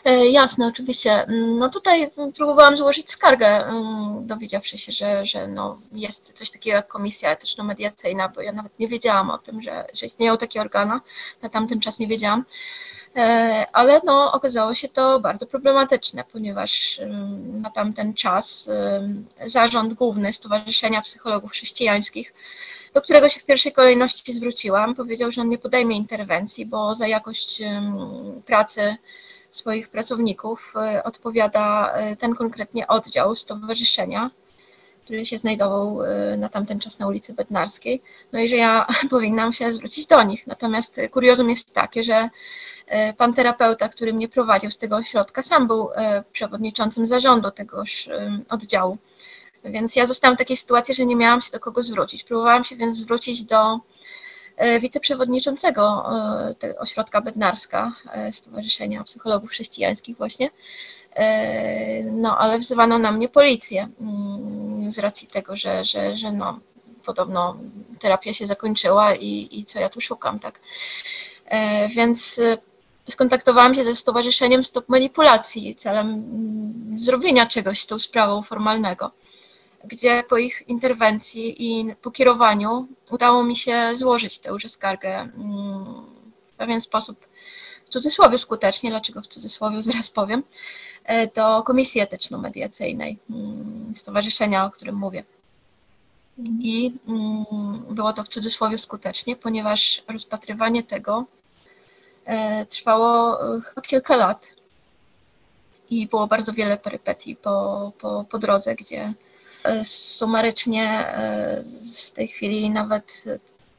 [0.05, 1.11] E, jasne, oczywiście.
[1.11, 6.75] Mm, no tutaj próbowałam złożyć skargę, mm, dowiedziawszy się, że, że no jest coś takiego
[6.75, 11.01] jak komisja etyczno-mediacyjna, bo ja nawet nie wiedziałam o tym, że, że istnieją takie organa,
[11.41, 12.45] na tamten czas nie wiedziałam.
[13.17, 17.01] E, ale no, okazało się to bardzo problematyczne, ponieważ
[17.43, 18.69] na tamten czas
[19.45, 22.33] zarząd główny Stowarzyszenia Psychologów Chrześcijańskich
[22.93, 27.07] do którego się w pierwszej kolejności zwróciłam, powiedział, że on nie podejmie interwencji, bo za
[27.07, 27.61] jakość
[28.45, 28.97] pracy
[29.51, 34.31] swoich pracowników e, odpowiada e, ten konkretnie oddział stowarzyszenia,
[35.07, 38.01] który się znajdował e, na tamten czas na ulicy Bednarskiej.
[38.31, 40.47] No i że ja powinnam się zwrócić do nich.
[40.47, 42.29] Natomiast kuriozum jest takie, że
[43.17, 45.89] pan terapeuta, który mnie prowadził z tego ośrodka, sam był
[46.31, 48.09] przewodniczącym zarządu tegoż
[48.49, 48.97] oddziału.
[49.63, 52.23] Więc ja zostałam w takiej sytuacji, że nie miałam się do kogo zwrócić.
[52.23, 53.79] Próbowałam się więc zwrócić do
[54.81, 56.05] wiceprzewodniczącego
[56.79, 57.93] ośrodka Bednarska,
[58.31, 60.49] Stowarzyszenia Psychologów Chrześcijańskich właśnie,
[62.11, 66.59] no ale wzywano na mnie policję mm, z racji tego, że, że, że no,
[67.05, 67.57] podobno
[67.99, 70.59] terapia się zakończyła i, i co ja tu szukam, tak.
[71.95, 72.39] Więc
[73.09, 79.11] skontaktowałam się ze Stowarzyszeniem Stop Manipulacji celem mm, zrobienia czegoś tą sprawą formalnego
[79.87, 86.05] gdzie po ich interwencji i pokierowaniu udało mi się złożyć tę już skargę mm,
[86.47, 87.27] w pewien sposób,
[87.85, 90.96] w cudzysłowie skutecznie, dlaczego w cudzysłowie zaraz powiem, e,
[91.35, 95.23] do Komisji Etyczno-Mediacyjnej mm, Stowarzyszenia, o którym mówię.
[96.59, 97.45] I mm,
[97.95, 101.25] było to w cudzysłowie skutecznie, ponieważ rozpatrywanie tego
[102.25, 104.53] e, trwało e, kilka lat
[105.89, 109.13] i było bardzo wiele perypetii po, po, po drodze, gdzie
[109.83, 111.63] sumarycznie e,
[112.07, 113.23] w tej chwili nawet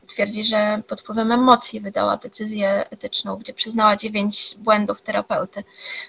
[0.08, 5.64] twierdzi, że pod wpływem emocji wydała decyzję etyczną, gdzie przyznała dziewięć błędów terapeuty.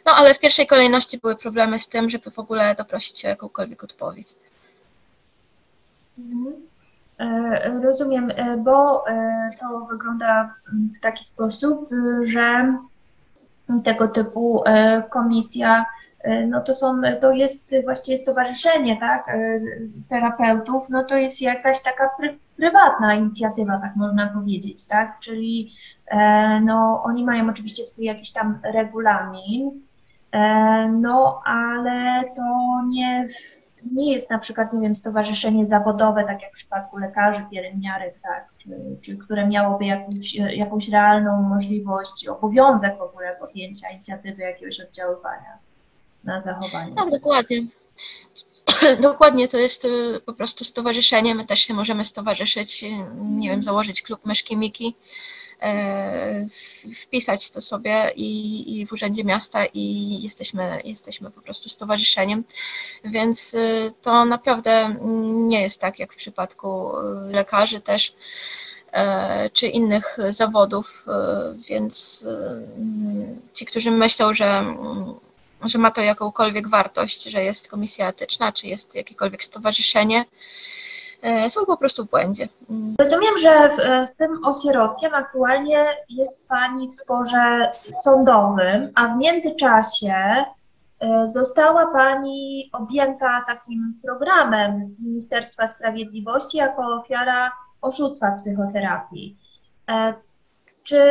[0.05, 3.31] No ale w pierwszej kolejności były problemy z tym, żeby w ogóle doprosić się o
[3.31, 4.35] jakąkolwiek odpowiedź.
[6.19, 6.53] Mhm.
[7.19, 9.03] E, rozumiem, e, bo
[9.59, 10.55] to wygląda
[10.97, 11.89] w taki sposób,
[12.23, 12.77] że
[13.83, 14.63] tego typu
[15.09, 15.98] komisja E,
[16.47, 19.59] no to są, to jest właściwie stowarzyszenie, tak, e,
[20.09, 25.73] terapeutów, no to jest jakaś taka pry, prywatna inicjatywa, tak można powiedzieć, tak, czyli
[26.07, 29.81] e, no oni mają oczywiście swój jakiś tam regulamin,
[30.91, 32.43] no ale to
[32.87, 33.27] nie,
[33.91, 38.47] nie jest na przykład, nie wiem, stowarzyszenie zawodowe, tak jak w przypadku lekarzy, pielęgniarek, tak,
[38.57, 38.69] czy,
[39.01, 45.68] czy które miałoby jakąś, jakąś realną możliwość, obowiązek w ogóle podjęcia inicjatywy jakiegoś oddziaływania
[46.23, 46.95] na zachowanie.
[46.95, 47.67] Tak, dokładnie.
[49.01, 51.35] Dokładnie, to jest y, po prostu stowarzyszenie.
[51.35, 52.85] My też się możemy stowarzyszyć,
[53.21, 54.95] nie wiem, założyć klub Myszki Miki,
[55.61, 56.47] e,
[57.03, 62.43] wpisać to sobie i, i w Urzędzie Miasta i jesteśmy, jesteśmy po prostu stowarzyszeniem.
[63.03, 64.95] Więc y, to naprawdę
[65.47, 68.13] nie jest tak jak w przypadku y, lekarzy też
[69.53, 71.05] czy innych zawodów,
[71.67, 72.25] więc
[73.53, 74.75] ci, którzy myślą, że
[75.63, 80.25] że ma to jakąkolwiek wartość, że jest komisja etyczna, czy jest jakiekolwiek stowarzyszenie,
[81.21, 82.49] e, są po prostu w błędzie.
[82.99, 87.71] Rozumiem, że e, z tym ośrodkiem aktualnie jest Pani w sporze
[88.03, 90.45] sądowym, a w międzyczasie e,
[91.27, 99.37] została Pani objęta takim programem Ministerstwa Sprawiedliwości jako ofiara oszustwa psychoterapii.
[100.83, 101.01] Czy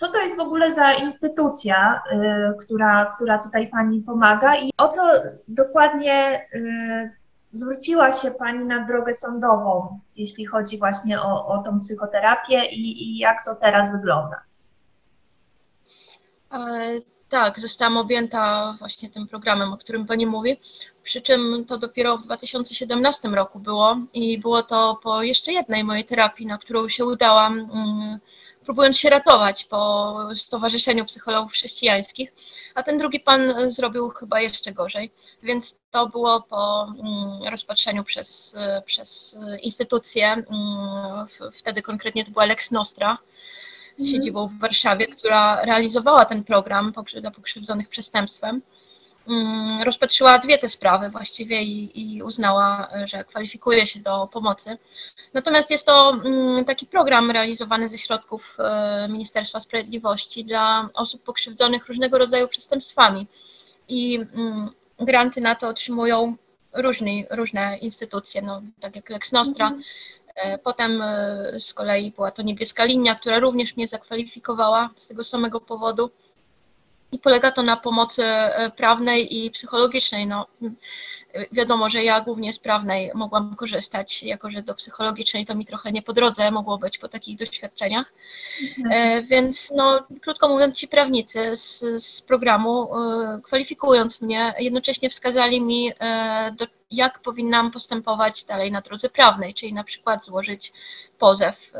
[0.00, 4.88] co to jest w ogóle za instytucja, y, która, która tutaj Pani pomaga i o
[4.88, 5.00] co
[5.48, 7.10] dokładnie y,
[7.52, 13.18] zwróciła się Pani na drogę sądową, jeśli chodzi właśnie o, o tą psychoterapię i, i
[13.18, 14.40] jak to teraz wygląda?
[16.52, 16.58] E,
[17.28, 20.60] tak, zostałam objęta właśnie tym programem, o którym Pani mówi.
[21.02, 26.04] Przy czym to dopiero w 2017 roku było i było to po jeszcze jednej mojej
[26.04, 28.18] terapii, na którą się udałam, mm,
[28.70, 32.32] próbując się ratować po Stowarzyszeniu Psychologów Chrześcijańskich,
[32.74, 35.10] a ten drugi pan zrobił chyba jeszcze gorzej.
[35.42, 38.54] Więc to było po mm, rozpatrzeniu przez,
[38.86, 40.44] przez instytucję, mm,
[41.54, 43.18] wtedy konkretnie to była Lex Nostra,
[43.96, 44.08] z mhm.
[44.10, 48.62] siedzibą w Warszawie, która realizowała ten program dla pokrzywdzonych przestępstwem.
[49.28, 54.78] Mm, rozpatrzyła dwie te sprawy właściwie i, i, uznała, że kwalifikuje się do pomocy.
[55.34, 61.88] Natomiast jest to mm, taki program realizowany ze środków e, Ministerstwa Sprawiedliwości dla osób pokrzywdzonych
[61.88, 63.26] różnego rodzaju przestępstwami.
[63.88, 66.36] I mm, granty na to otrzymują
[66.72, 69.66] różni, różne instytucje, no, tak jak Lex Nostra.
[69.66, 69.82] Mhm.
[70.34, 75.24] E, potem e, z kolei była to niebieska linia, która również mnie zakwalifikowała z tego
[75.24, 76.10] samego powodu
[77.12, 80.26] i polega to na pomocy e, prawnej i psychologicznej.
[80.26, 80.46] No,
[81.52, 85.92] wiadomo, że ja głównie z prawnej mogłam korzystać, jako że do psychologicznej to mi trochę
[85.92, 88.12] nie po drodze mogło być po takich doświadczeniach.
[88.78, 89.26] Mhm.
[89.26, 95.92] Więc no, krótko mówiąc, ci prawnicy z, z programu, e, kwalifikując mnie, jednocześnie wskazali mi,
[96.58, 100.72] do, jak powinnam postępować dalej na drodze prawnej, czyli na przykład złożyć
[101.18, 101.72] pozew,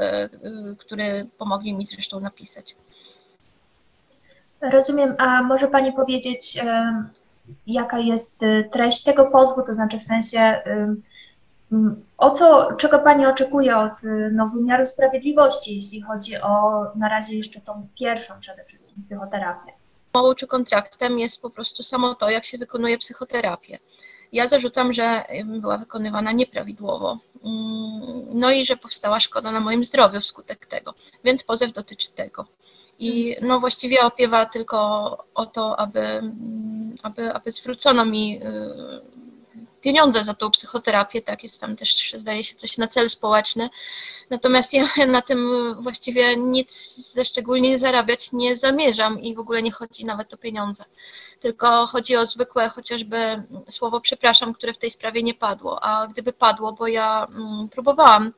[0.78, 2.76] który pomogli mi zresztą napisać.
[4.60, 6.60] Rozumiem, a może Pani powiedzieć,
[7.66, 10.62] jaka jest y, treść tego pozwu, to znaczy w sensie
[12.18, 17.36] o co, czego Pani oczekuje od y, no, wymiaru sprawiedliwości, jeśli chodzi o na razie
[17.36, 19.72] jeszcze tą pierwszą przede wszystkim psychoterapię?
[20.14, 23.78] Małą czy kontraktem jest po prostu samo to, jak się wykonuje psychoterapię.
[24.32, 27.18] Ja zarzucam, że była wykonywana nieprawidłowo,
[28.34, 30.94] no i że powstała szkoda na moim zdrowiu wskutek tego,
[31.24, 32.46] więc pozew dotyczy tego.
[33.00, 34.78] I no właściwie opiewa tylko
[35.34, 36.22] o to, aby,
[37.02, 39.20] aby, aby zwrócono mi y,
[39.80, 43.70] pieniądze za tą psychoterapię, tak, jest tam też, zdaje się, coś na cel społeczny.
[44.30, 49.72] Natomiast ja na tym właściwie nic ze szczególnie zarabiać nie zamierzam i w ogóle nie
[49.72, 50.84] chodzi nawet o pieniądze.
[51.40, 55.84] Tylko chodzi o zwykłe chociażby słowo przepraszam, które w tej sprawie nie padło.
[55.84, 58.32] A gdyby padło, bo ja mm, próbowałam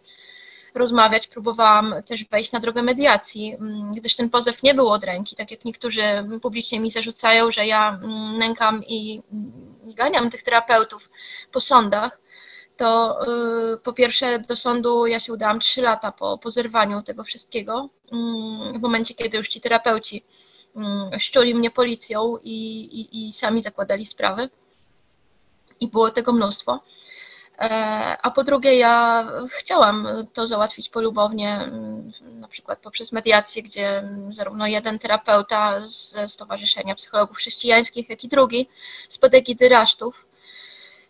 [0.74, 5.36] rozmawiać, próbowałam też wejść na drogę mediacji, mm, gdyż ten pozew nie był od ręki,
[5.36, 6.02] tak jak niektórzy
[6.42, 9.22] publicznie mi zarzucają, że ja mm, nękam i
[9.82, 11.10] ganiam tych terapeutów
[11.52, 12.20] po sądach,
[12.76, 13.18] to
[13.74, 17.88] y, po pierwsze do sądu ja się udałam 3 lata po, po zerwaniu tego wszystkiego,
[18.12, 20.24] mm, w momencie, kiedy już ci terapeuci
[21.18, 24.50] szczuli mnie policją i, i, i sami zakładali sprawy.
[25.80, 26.80] I było tego mnóstwo.
[27.58, 27.64] E,
[28.22, 34.66] a po drugie, ja chciałam to załatwić polubownie, mm, na przykład poprzez mediację, gdzie zarówno
[34.66, 38.68] jeden terapeuta ze Stowarzyszenia Psychologów Chrześcijańskich, jak i drugi
[39.08, 40.26] z podegidy Rasztów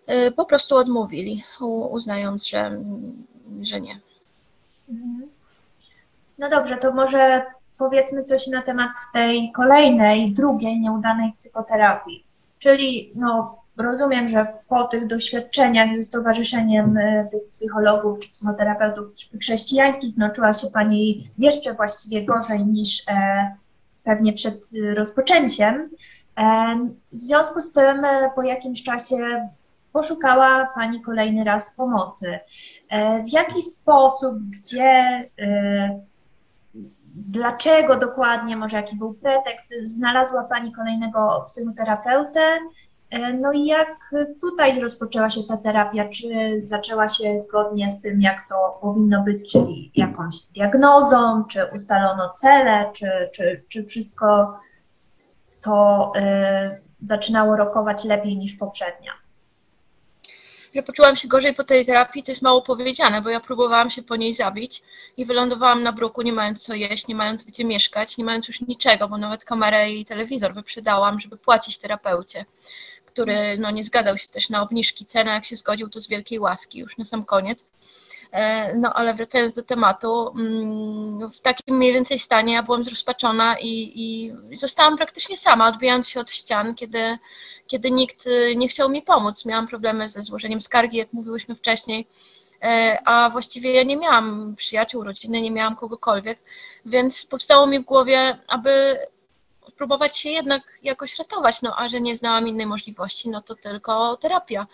[0.07, 1.44] e, po prostu odmówili,
[1.90, 2.81] uznając, że,
[3.62, 4.00] że nie.
[4.88, 5.31] Mhm.
[6.38, 7.46] No dobrze, to może
[7.78, 12.24] powiedzmy coś na temat tej kolejnej, drugiej nieudanej psychoterapii.
[12.59, 20.14] Czyli no, rozumiem, że po tych doświadczeniach ze Stowarzyszeniem e, tych psychologów czy psychoterapeutów chrześcijańskich
[20.16, 23.56] no, czuła się Pani jeszcze właściwie gorzej niż e,
[24.04, 24.61] pewnie przed
[24.94, 25.90] rozpoczęciem.
[26.38, 29.48] E, w związku z tym po jakimś czasie
[29.92, 32.38] poszukała Pani kolejny raz pomocy.
[33.28, 35.04] W jaki sposób, gdzie,
[37.14, 42.40] dlaczego dokładnie, może jaki był pretekst, znalazła Pani kolejnego psychoterapeutę?
[43.12, 46.09] E, no i jak tutaj rozpoczęła się ta terapia?
[46.09, 52.31] Czy zaczęła się zgodnie z tym, jak to powinno być, czyli jakąś diagnozą, czy ustalono
[52.31, 54.59] cele, czy, czy, czy wszystko
[55.61, 56.20] to y,
[57.03, 59.12] zaczynało rokować lepiej niż poprzednia?
[60.75, 64.03] Że poczułam się gorzej po tej terapii, to jest mało powiedziane, bo ja próbowałam się
[64.03, 64.83] po niej zabić
[65.16, 68.61] i wylądowałam na bruku, nie mając co jeść, nie mając gdzie mieszkać, nie mając już
[68.61, 72.44] niczego, bo nawet kamerę i telewizor wyprzedałam, żeby płacić terapeucie
[73.13, 76.38] który no, nie zgadzał się też na obniżki ceny, jak się zgodził, to z wielkiej
[76.38, 77.67] łaski już na sam koniec.
[78.33, 83.56] E, no ale wracając do tematu, mm, w takim mniej więcej stanie ja byłam zrozpaczona
[83.60, 87.19] i, i zostałam praktycznie sama, odbijając się od ścian, kiedy,
[87.67, 89.44] kiedy nikt nie chciał mi pomóc.
[89.44, 92.08] Miałam problemy ze złożeniem skargi, jak mówiłyśmy wcześniej,
[92.63, 96.38] e, a właściwie ja nie miałam przyjaciół, rodziny, nie miałam kogokolwiek,
[96.87, 98.98] więc powstało mi w głowie, aby
[99.77, 104.16] próbować się jednak jakoś ratować, no a że nie znałam innej możliwości, no to tylko
[104.16, 104.66] terapia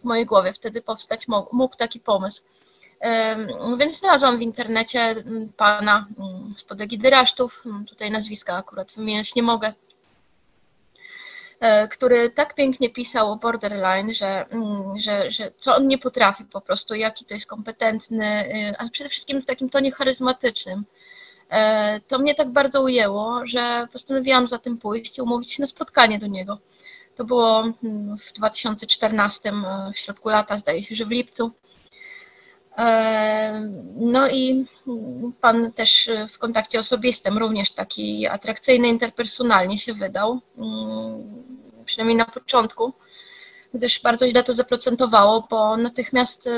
[0.00, 0.52] w mojej głowie.
[0.52, 2.42] Wtedy powstać mógł, taki pomysł.
[3.78, 9.34] Więc znalazłam w internecie mm, pana mm, spod egidy Rasztów, mm, tutaj nazwiska akurat wymieniać
[9.34, 9.72] nie mogę,
[11.60, 14.46] e, który tak pięknie pisał o borderline, że,
[14.96, 19.10] że, że co on nie potrafi po prostu, jaki to jest kompetentny, y, ale przede
[19.10, 20.84] wszystkim w takim tonie charyzmatycznym.
[21.50, 25.66] E, to mnie tak bardzo ujęło, że postanowiłam za tym pójść i umówić się na
[25.66, 26.58] spotkanie do niego.
[27.16, 27.64] To było
[28.28, 31.50] w 2014, e, w środku lata, zdaje się, że w lipcu.
[32.78, 34.66] E, no i
[35.40, 41.44] pan też w kontakcie osobistym również taki atrakcyjny interpersonalnie się wydał, mm,
[41.84, 42.92] przynajmniej na początku,
[43.76, 46.48] gdyż bardzo źle to zaprocentowało, bo natychmiast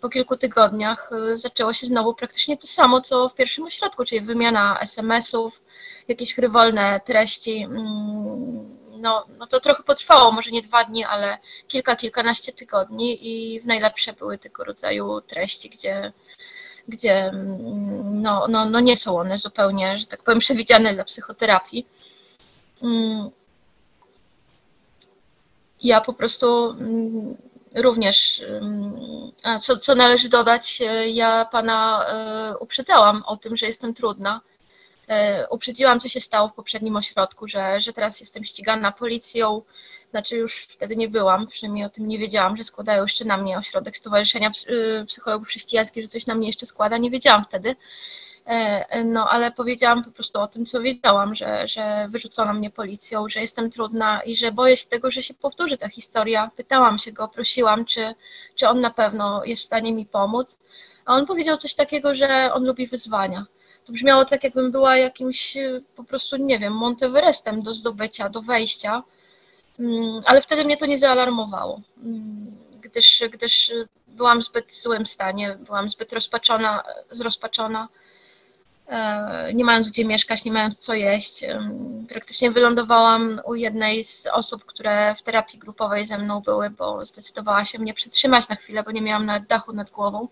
[0.00, 4.20] po kilku tygodniach y, zaczęło się znowu praktycznie to samo, co w pierwszym ośrodku, czyli
[4.20, 5.62] wymiana SMS-ów,
[6.08, 11.38] jakieś frywolne treści, mm, no, no to trochę potrwało, może nie dwa dni, ale
[11.68, 16.12] kilka, kilkanaście tygodni i w najlepsze były tego rodzaju treści, gdzie,
[16.88, 21.86] gdzie mm, no, no, no nie są one zupełnie, że tak powiem, przewidziane dla psychoterapii.
[25.84, 25.88] Mm.
[25.88, 27.36] Ja po prostu mm,
[27.74, 28.42] również,
[29.60, 34.40] co, co należy dodać, ja pana e, uprzedzałam o tym, że jestem trudna
[35.08, 39.62] E, uprzedziłam, co się stało w poprzednim ośrodku, że, że teraz jestem ścigana policją,
[40.10, 43.58] znaczy już wtedy nie byłam, przynajmniej o tym nie wiedziałam, że składają jeszcze na mnie
[43.58, 44.50] ośrodek Stowarzyszenia
[45.06, 47.76] Psychologów Chrześcijańskich, że coś na mnie jeszcze składa, nie wiedziałam wtedy.
[48.46, 53.28] E, no, ale powiedziałam po prostu o tym, co wiedziałam, że, że wyrzucono mnie policją,
[53.28, 56.50] że jestem trudna i że boję się tego, że się powtórzy ta historia.
[56.56, 58.14] Pytałam się go, prosiłam, czy,
[58.54, 60.58] czy on na pewno jest w stanie mi pomóc.
[61.04, 63.46] A on powiedział coś takiego, że on lubi wyzwania
[63.84, 68.42] to brzmiało tak, jakbym była jakimś e, po prostu, nie wiem, Monteverestem do zdobycia, do
[68.42, 69.02] wejścia,
[69.78, 73.72] mm, ale wtedy mnie to nie zaalarmowało, mm, gdyż, gdyż
[74.08, 77.88] byłam w zbyt złym stanie, byłam zbyt rozpaczona, zrozpaczona, e,
[79.54, 81.44] nie mając gdzie mieszkać, nie mając co jeść.
[82.08, 87.64] Praktycznie wylądowałam u jednej z osób, które w terapii grupowej ze mną były, bo zdecydowała
[87.64, 90.28] się mnie przytrzymać na chwilę, bo nie miałam nawet dachu nad głową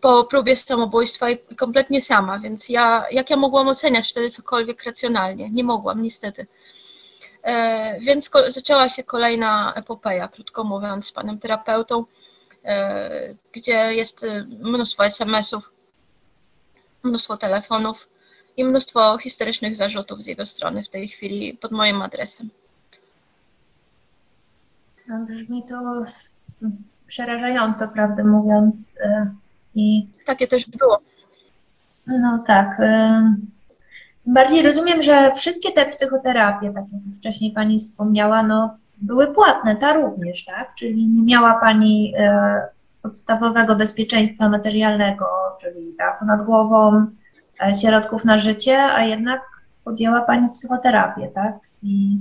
[0.00, 5.50] po próbie samobójstwa i kompletnie sama, więc ja, jak ja mogłam oceniać wtedy cokolwiek racjonalnie?
[5.50, 6.46] Nie mogłam, niestety.
[7.42, 12.04] E, więc zaczęła się kolejna epopeja, krótko mówiąc, z panem terapeutą,
[12.64, 15.72] e, gdzie jest mnóstwo SMS-ów,
[17.02, 18.08] mnóstwo telefonów
[18.56, 22.50] i mnóstwo historycznych zarzutów z jego strony w tej chwili pod moim adresem.
[25.26, 26.02] Brzmi to
[27.06, 28.94] przerażająco, prawdę mówiąc.
[29.00, 29.30] E,
[29.74, 31.00] i takie też było.
[32.06, 32.80] No tak.
[34.26, 39.92] Bardziej rozumiem, że wszystkie te psychoterapie, tak jak wcześniej Pani wspomniała, no, były płatne, ta
[39.92, 40.74] również, tak?
[40.74, 42.60] Czyli nie miała Pani e,
[43.02, 45.26] podstawowego bezpieczeństwa materialnego,
[45.60, 47.06] czyli dachu nad głową,
[47.62, 49.42] e, środków na życie, a jednak
[49.84, 51.54] podjęła Pani psychoterapię, tak?
[51.82, 52.18] I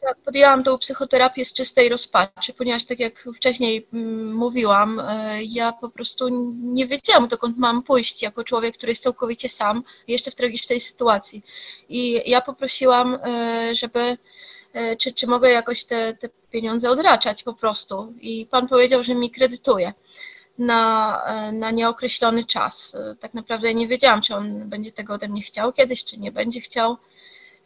[0.00, 5.72] tak, podjęłam tą psychoterapię z czystej rozpaczy, ponieważ tak jak wcześniej mm, mówiłam, e, ja
[5.72, 6.28] po prostu
[6.62, 11.42] nie wiedziałam, dokąd mam pójść jako człowiek, który jest całkowicie sam, jeszcze w tragicznej sytuacji.
[11.88, 14.16] I ja poprosiłam, e, żeby
[14.98, 18.14] czy, czy mogę jakoś te, te pieniądze odraczać po prostu.
[18.20, 19.92] I pan powiedział, że mi kredytuje
[20.58, 21.22] na,
[21.52, 22.96] na nieokreślony czas.
[23.20, 26.60] Tak naprawdę nie wiedziałam, czy on będzie tego ode mnie chciał kiedyś, czy nie będzie
[26.60, 26.96] chciał.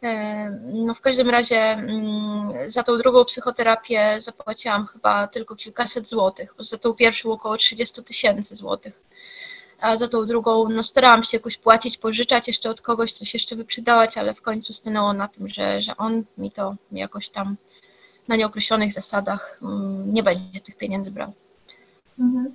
[0.03, 6.55] E, no w każdym razie mm, za tą drugą psychoterapię zapłaciłam chyba tylko kilkaset złotych,
[6.59, 8.93] za tą pierwszą około 30 tysięcy złotych.
[9.81, 13.55] A za tą drugą, no starałam się jakoś płacić, pożyczać jeszcze od kogoś, coś jeszcze
[13.55, 17.55] wyprzedawać, ale w końcu stanęło na tym, że, że on mi to jakoś tam
[18.27, 21.33] na nieokreślonych zasadach mm, nie będzie tych pieniędzy brał.
[22.19, 22.53] Mhm.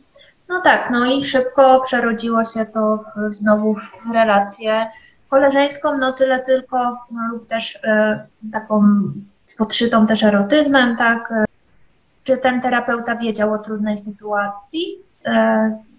[0.49, 4.91] No tak, no i szybko przerodziło się to w, znowu w relację
[5.31, 6.79] koleżeńską, no tyle tylko,
[7.11, 7.79] no, lub też y,
[8.53, 8.85] taką
[9.59, 11.33] podszytą też erotyzmem, tak?
[12.25, 15.31] Czy ten terapeuta wiedział o trudnej sytuacji y,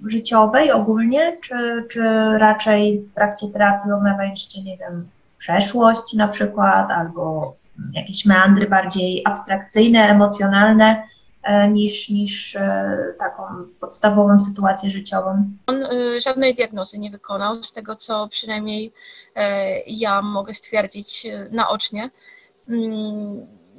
[0.05, 2.03] życiowej ogólnie, czy, czy
[2.37, 7.55] raczej w trakcie terapii omawialiście, nie wiem, przeszłość na przykład, albo
[7.93, 11.03] jakieś meandry bardziej abstrakcyjne, emocjonalne,
[11.47, 13.43] E, niż, niż e, taką
[13.79, 15.45] podstawową sytuację życiową.
[15.67, 18.93] On e, żadnej diagnozy nie wykonał, z tego co przynajmniej
[19.87, 22.09] ja mogę stwierdzić naocznie.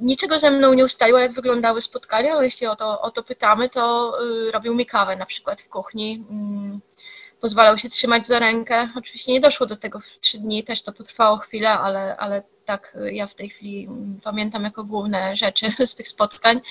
[0.01, 3.69] Niczego ze mną nie ustaliło, jak wyglądały spotkania, ale jeśli o to, o to pytamy,
[3.69, 4.13] to
[4.51, 6.25] robił mi kawę na przykład w kuchni.
[6.29, 6.81] Mm,
[7.41, 8.89] pozwalał się trzymać za rękę.
[8.95, 12.97] Oczywiście nie doszło do tego w trzy dni, też to potrwało chwilę, ale, ale tak
[13.11, 16.61] ja w tej chwili mm, pamiętam jako główne rzeczy z tych spotkań.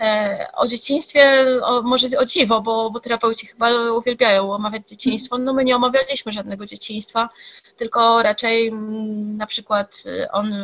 [0.00, 5.38] E, o dzieciństwie, o, może o dziwo, bo, bo terapeuci chyba uwielbiają omawiać dzieciństwo.
[5.38, 7.28] No my nie omawialiśmy żadnego dzieciństwa,
[7.76, 10.54] tylko raczej mm, na przykład on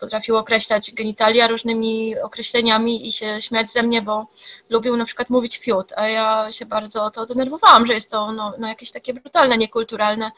[0.00, 4.26] potrafił określać genitalia różnymi określeniami i się śmiać ze mnie, bo
[4.70, 8.32] lubił na przykład mówić fiut, a ja się bardzo o to denerwowałam, że jest to
[8.32, 10.30] no, no jakieś takie brutalne, niekulturalne.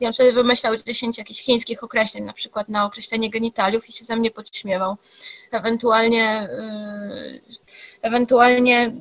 [0.00, 4.04] Ja bym sobie wymyślał 10 jakichś chińskich określeń na przykład na określenie genitaliów i się
[4.04, 4.96] ze mnie podśmiewał.
[5.50, 6.48] Ewentualnie,
[7.22, 7.56] yy,
[8.02, 8.92] ewentualnie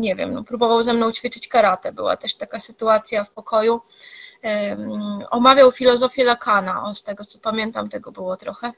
[0.00, 1.92] nie wiem, no, próbował ze mną ćwiczyć karate.
[1.92, 3.80] Była też taka sytuacja w pokoju.
[5.30, 8.72] Omawiał filozofię Lakana, o, z tego co pamiętam, tego było trochę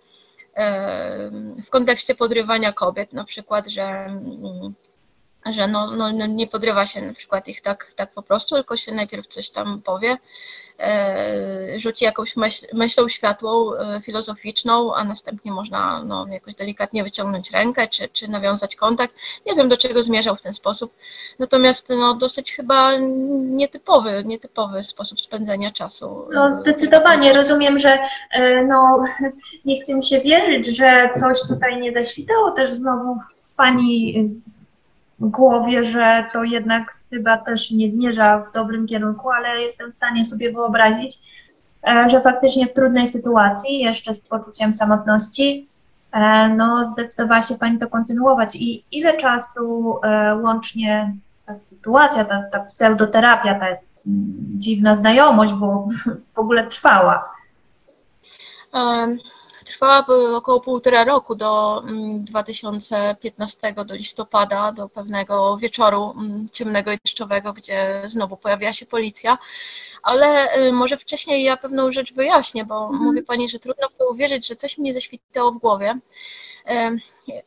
[1.66, 4.74] w kontekście podrywania kobiet, na przykład, że, mm,
[5.51, 8.76] że no, no, no, nie podrywa się na przykład ich tak, tak po prostu, tylko
[8.76, 10.18] się najpierw coś tam powie,
[10.82, 17.51] E, rzuci jakąś myśl, myślą światłą, e, filozoficzną, a następnie można no, jakoś delikatnie wyciągnąć
[17.51, 19.14] rękę, czy, czy nawiązać kontakt.
[19.47, 20.95] Nie wiem, do czego zmierzał w ten sposób.
[21.38, 22.97] Natomiast no, dosyć chyba
[23.40, 26.28] nietypowy, nietypowy sposób spędzenia czasu.
[26.32, 27.32] No zdecydowanie.
[27.32, 27.99] Rozumiem, że
[28.32, 29.03] e, no,
[29.64, 33.16] nie chcę mi się wierzyć, że coś tutaj nie zaświtało też znowu
[33.57, 34.30] Pani
[35.30, 40.24] głowie, że to jednak chyba też nie zmierza w dobrym kierunku, ale jestem w stanie
[40.24, 41.18] sobie wyobrazić,
[41.88, 45.68] e, że faktycznie w trudnej sytuacji, jeszcze z poczuciem samotności,
[46.12, 48.56] e, no zdecydowała się Pani to kontynuować.
[48.56, 51.14] I ile czasu e, łącznie
[51.46, 53.66] ta sytuacja, ta, ta pseudoterapia, ta
[54.56, 55.88] dziwna znajomość, bo
[56.34, 57.32] w ogóle trwała?
[58.74, 59.18] Um
[59.72, 60.06] Trwała
[60.36, 61.82] około półtora roku do
[62.18, 68.86] 2015, mm, do listopada, do pewnego wieczoru mm, ciemnego i deszczowego, gdzie znowu pojawiła się
[68.86, 69.38] policja.
[70.02, 73.02] Ale y, może wcześniej ja pewną rzecz wyjaśnię, bo mhm.
[73.02, 75.98] mówi Pani, że trudno było uwierzyć, że coś mnie zaświtało w głowie.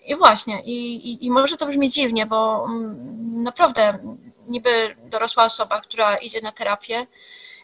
[0.06, 4.00] I właśnie, i, i, i może to brzmi dziwnie, bo mm, naprawdę
[4.48, 7.08] niby dorosła osoba, która idzie na terapię,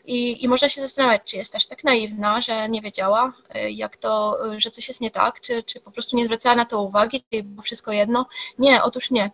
[0.06, 3.98] i, I można się zastanawiać, czy jest aż tak naiwna, że nie wiedziała, y, jak
[3.98, 6.82] to, y, że coś jest nie tak, czy, czy po prostu nie zwracała na to
[6.82, 8.26] uwagi, czy było wszystko jedno.
[8.60, 9.32] Nie, otóż nie,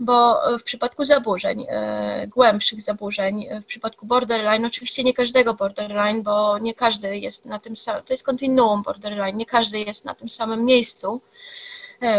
[0.00, 6.58] bo w przypadku zaburzeń, y, głębszych zaburzeń, w przypadku borderline, oczywiście nie każdego borderline, bo
[6.58, 10.28] nie każdy jest na tym samym, to jest kontinuum borderline, nie każdy jest na tym
[10.28, 11.20] samym miejscu,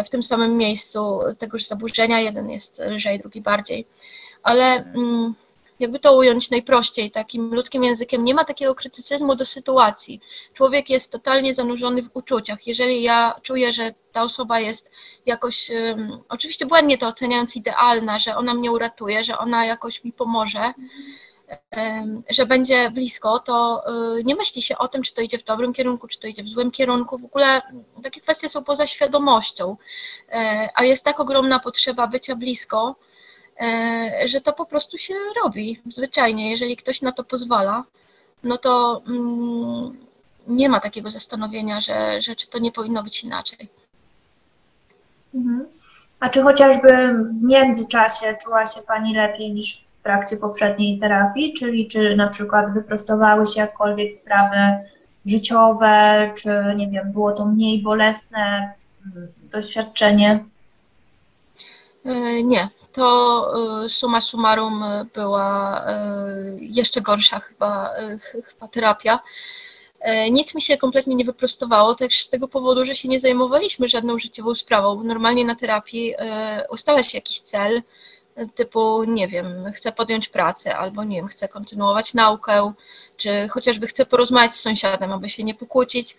[0.06, 3.86] w tym samym miejscu tegoż zaburzenia, jeden jest lżej, drugi bardziej,
[4.44, 5.36] ale mm,
[5.82, 10.22] jakby to ująć najprościej, takim ludzkim językiem, nie ma takiego krytycyzmu do sytuacji.
[10.54, 12.68] Człowiek jest totalnie zanurzony w uczuciach.
[12.68, 14.90] Jeżeli ja czuję, że ta osoba jest
[15.26, 20.14] jakoś, um, oczywiście błędnie to oceniając, idealna, że ona mnie uratuje, że ona jakoś mi
[20.14, 20.74] pomoże,
[21.78, 25.44] um, że będzie blisko, to um, nie myśli się o tym, czy to idzie w
[25.44, 27.18] dobrym kierunku, czy to idzie w złym kierunku.
[27.18, 27.62] W ogóle
[28.04, 29.78] takie kwestie są poza świadomością,
[30.30, 32.96] e, a jest tak ogromna potrzeba bycia blisko,
[34.26, 36.52] że to po prostu się robi zwyczajnie.
[36.52, 37.84] Jeżeli ktoś na to pozwala,
[38.44, 39.98] no to mm,
[40.48, 43.70] nie ma takiego zastanowienia, że, że czy to nie powinno być inaczej.
[45.36, 45.66] Mhm.
[46.20, 51.54] A czy chociażby w międzyczasie czuła się Pani lepiej niż w trakcie poprzedniej terapii?
[51.54, 54.58] Czyli czy na przykład wyprostowały się jakkolwiek sprawy
[55.26, 58.74] życiowe, czy nie wiem, było to mniej bolesne
[59.06, 60.44] mm, doświadczenie?
[62.06, 63.54] E, nie, to
[63.86, 67.94] y, suma summarum y, była y, jeszcze gorsza chyba,
[68.46, 69.20] chyba terapia.
[70.32, 74.20] Nic mi się kompletnie nie wyprostowało, też z tego powodu, że się nie zajmowaliśmy żadną
[74.20, 75.04] życiową sprawą.
[75.04, 76.16] Normalnie na terapii
[76.70, 77.82] ustala się jakiś cel,
[78.56, 82.74] typu, nie wiem, chcę podjąć pracę, albo nie wiem, chcę kontynuować naukę,
[83.22, 86.18] czy chociażby chcę porozmawiać z sąsiadem, aby się nie pokłócić.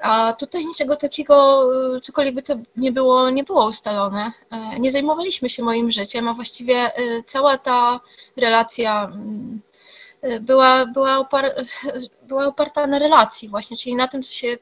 [0.00, 4.32] A tutaj niczego takiego, y, cokolwiek by to nie było, nie było ustalone.
[4.50, 8.00] E, nie zajmowaliśmy się moim życiem, a właściwie y, cała ta
[8.36, 9.60] relacja mm,
[10.40, 11.54] była, była, opar
[12.28, 14.56] była oparta na relacji właśnie, czyli na tym, co się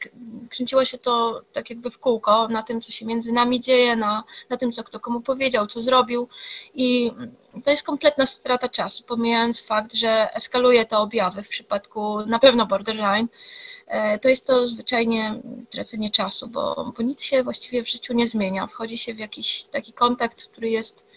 [0.51, 4.25] kręciło się to tak jakby w kółko, na tym, co się między nami dzieje, na,
[4.51, 6.29] na tym, co kto komu powiedział, co zrobił
[6.75, 7.13] i
[7.65, 12.67] to jest kompletna strata czasu, pomijając fakt, że eskaluje to objawy w przypadku na pewno
[12.67, 13.29] borderline,
[13.89, 15.41] E, to jest to zwyczajnie
[15.71, 18.67] tracenie czasu, bo, bo nic się właściwie w życiu nie zmienia.
[18.67, 21.08] Wchodzi się w jakiś taki kontakt, który jest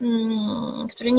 [0.00, 1.12] mm, który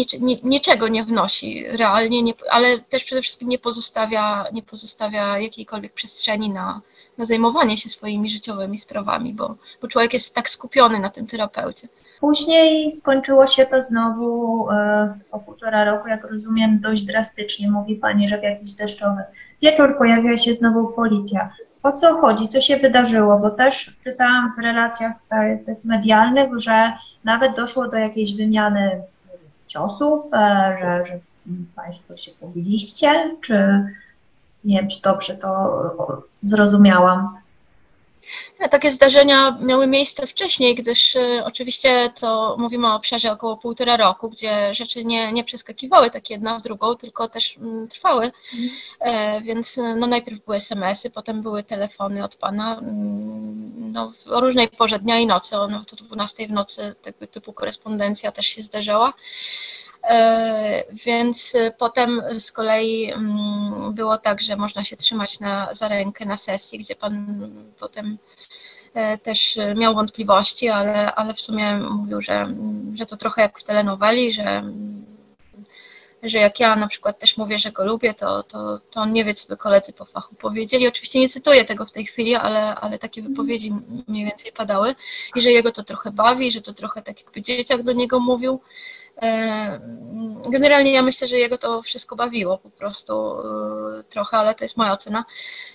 [0.43, 6.49] niczego nie wnosi realnie, nie, ale też przede wszystkim nie pozostawia, nie pozostawia jakiejkolwiek przestrzeni
[6.49, 6.81] na,
[7.17, 11.87] na zajmowanie się swoimi życiowymi sprawami, bo, bo człowiek jest tak skupiony na tym terapeucie.
[12.19, 17.71] Później skończyło się to znowu e, po półtora roku, jak rozumiem, dość drastycznie.
[17.71, 19.21] Mówi Pani, że w jakiś deszczowy
[19.61, 21.49] wieczór pojawia się znowu policja.
[21.83, 25.13] O co chodzi, co się wydarzyło, bo też czytałam w relacjach
[25.65, 29.01] tych medialnych, że nawet doszło do jakiejś wymiany
[29.67, 31.19] ciosów, e, że, że
[31.75, 33.85] Państwo się pobiliście, czy
[34.63, 35.83] nie wiem, czy dobrze to
[36.43, 37.38] zrozumiałam.
[38.71, 44.29] Takie zdarzenia miały miejsce wcześniej, gdyż y, oczywiście to mówimy o obszarze około półtora roku,
[44.29, 48.31] gdzie rzeczy nie, nie przeskakiwały tak jedna w drugą, tylko też mm, trwały.
[48.99, 54.41] E, więc y, no, najpierw były SMS-y, potem były telefony od pana mm, no, o
[54.41, 58.61] różnej porze dnia i nocy, o no, 12 w nocy tego typu korespondencja też się
[58.61, 59.13] zdarzała.
[60.03, 66.25] E, więc potem z kolei mm, było tak, że można się trzymać na, za rękę
[66.25, 68.17] na sesji, gdzie pan potem
[68.93, 72.53] e, też miał wątpliwości, ale, ale w sumie mówił, że,
[72.95, 74.63] że to trochę jak w telenoweli, że,
[76.23, 79.25] że jak ja na przykład też mówię, że go lubię, to, to, to on nie
[79.25, 80.87] wie, co by koledzy po fachu powiedzieli.
[80.87, 83.73] Oczywiście nie cytuję tego w tej chwili, ale, ale takie wypowiedzi
[84.07, 84.95] mniej więcej padały
[85.35, 88.59] i że jego to trochę bawi, że to trochę tak jakby dzieciak do niego mówił.
[89.21, 89.79] E,
[90.49, 94.77] generalnie ja myślę, że jego to wszystko bawiło po prostu e, trochę, ale to jest
[94.77, 95.25] moja ocena.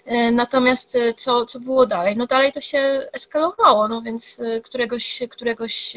[0.07, 2.17] E, natomiast co, co było dalej?
[2.17, 2.79] No dalej to się
[3.13, 5.97] eskalowało, no więc któregoś, któregoś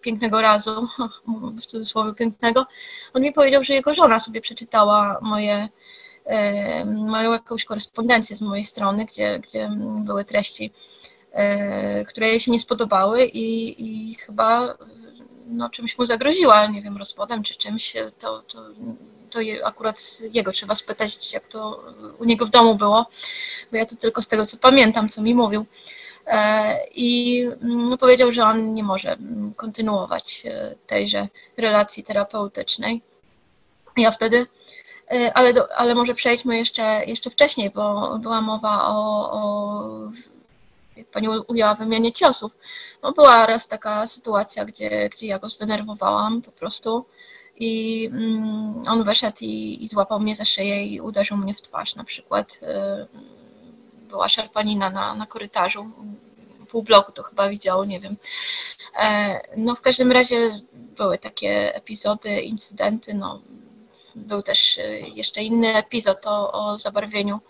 [0.00, 0.88] pięknego razu,
[1.62, 2.66] w cudzysłowie pięknego,
[3.14, 5.68] on mi powiedział, że jego żona sobie przeczytała moje
[6.86, 10.72] moją jakąś korespondencję z mojej strony, gdzie, gdzie były treści,
[12.08, 14.76] które jej się nie spodobały i, i chyba
[15.48, 18.62] no, czymś mu zagroziła, nie wiem, rozwodem czy czymś, to, to,
[19.30, 21.84] to akurat jego trzeba spytać, jak to
[22.18, 23.06] u niego w domu było,
[23.72, 25.66] bo ja to tylko z tego, co pamiętam, co mi mówił.
[26.26, 29.16] E, I no, powiedział, że on nie może
[29.56, 33.02] kontynuować e, tejże relacji terapeutycznej.
[33.96, 34.46] Ja wtedy,
[35.10, 40.10] e, ale, do, ale może przejdźmy jeszcze, jeszcze wcześniej, bo była mowa o, o
[40.98, 42.52] jak pani ujęła, wymianie ciosów.
[43.02, 47.04] No była raz taka sytuacja, gdzie, gdzie ja go zdenerwowałam po prostu
[47.56, 51.94] i mm, on wyszedł i, i złapał mnie za szyję i uderzył mnie w twarz
[51.94, 52.60] na przykład.
[52.62, 55.90] Y, była szarpanina na, na korytarzu,
[56.70, 58.16] pół bloku to chyba widział, nie wiem.
[59.00, 60.60] E, no w każdym razie
[60.96, 63.40] były takie epizody, incydenty, no
[64.14, 67.40] był też y, jeszcze inny epizod o, o zabarwieniu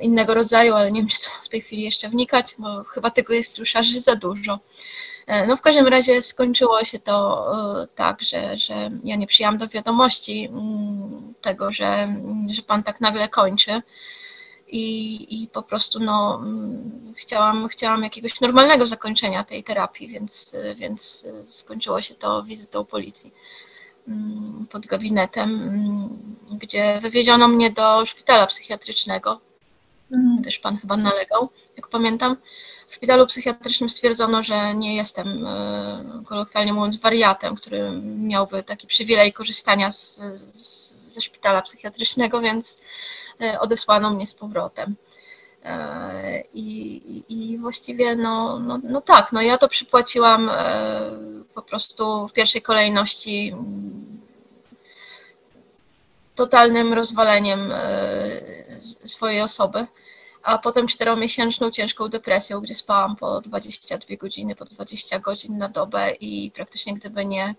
[0.00, 3.58] innego rodzaju, ale nie wiem, czy w tej chwili jeszcze wnikać, bo chyba tego jest
[3.58, 4.58] już aż za dużo.
[5.28, 7.46] E, no w każdym razie skończyło się to
[7.82, 12.16] e, tak, że, że ja nie przyjęłam do wiadomości mm, tego, że,
[12.50, 13.82] że Pan tak nagle kończy.
[14.70, 21.26] I, i po prostu no, mm, chciałam, chciałam jakiegoś normalnego zakończenia tej terapii, więc, więc
[21.46, 23.32] skończyło się to wizytą policji.
[24.08, 26.08] Mm, pod gabinetem, mm,
[26.58, 29.40] gdzie wywieziono mnie do szpitala psychiatrycznego,
[30.12, 30.36] mhm.
[30.40, 32.36] gdyż pan chyba nalegał, jak pamiętam.
[32.88, 39.32] W szpitalu psychiatrycznym stwierdzono, że nie jestem, e, kolokwialnie mówiąc, wariatem, który miałby taki przywilej
[39.32, 40.16] korzystania z,
[40.52, 42.78] z, ze szpitala psychiatrycznego, więc
[43.40, 44.96] e, odesłano mnie z powrotem.
[45.64, 51.10] E, I, i, właściwie, no, no, no tak, no ja to przypłaciłam e,
[51.54, 54.20] po prostu w pierwszej kolejności mm,
[56.34, 58.40] totalnym rozwaleniem e,
[59.06, 59.86] swojej osoby,
[60.42, 66.10] a potem czteromiesięczną ciężką depresją, gdzie spałam po 22 godziny, po 20 godzin na dobę
[66.10, 67.54] i praktycznie gdyby nie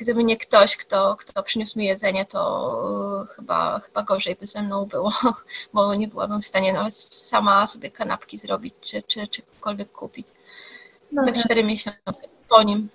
[0.00, 4.62] gdyby nie ktoś, kto, kto przyniósł mi jedzenie, to e, chyba, chyba gorzej by ze
[4.62, 5.12] mną było,
[5.74, 10.28] bo nie byłabym w stanie nawet sama sobie kanapki zrobić, czy, czy, czy cokolwiek kupić.
[11.12, 12.88] No tak cztery miesiące po nim.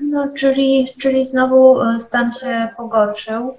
[0.00, 3.58] No, czyli, czyli znowu e, stan się pogorszył.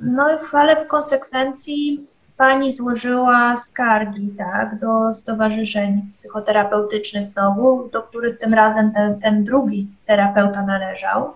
[0.00, 2.06] No, ale w konsekwencji
[2.40, 9.88] Pani złożyła skargi tak, do stowarzyszeń psychoterapeutycznych znowu, do których tym razem ten, ten drugi
[10.06, 11.34] terapeuta należał.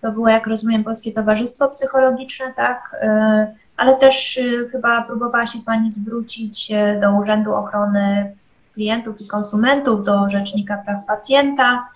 [0.00, 5.58] To było, jak rozumiem, Polskie Towarzystwo Psychologiczne, tak, e, ale też e, chyba próbowała się
[5.66, 8.36] Pani zwrócić do Urzędu Ochrony
[8.74, 11.88] Klientów i Konsumentów, do Rzecznika Praw Pacjenta.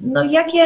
[0.00, 0.64] No, jakie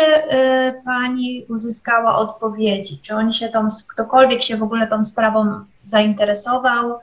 [0.84, 2.98] Pani uzyskała odpowiedzi?
[3.02, 6.98] Czy oni się tą, ktokolwiek się w ogóle tą sprawą zainteresował.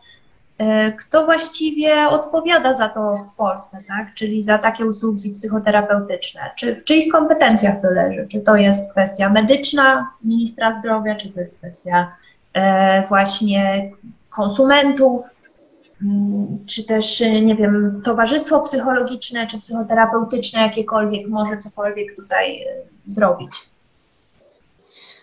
[0.57, 4.13] E, kto właściwie odpowiada za to w Polsce, tak?
[4.13, 6.41] czyli za takie usługi psychoterapeutyczne?
[6.55, 8.27] Czy w czyich kompetencjach to leży?
[8.27, 12.11] Czy to jest kwestia medyczna ministra zdrowia, czy to jest kwestia
[12.53, 13.91] e, właśnie
[14.29, 15.25] konsumentów,
[16.03, 22.65] mm, czy też, nie wiem, towarzystwo psychologiczne, czy psychoterapeutyczne jakiekolwiek może cokolwiek tutaj e,
[23.07, 23.66] zrobić?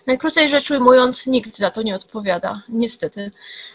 [0.06, 3.30] Najkrócej rzecz ujmując, nikt za to nie odpowiada, niestety.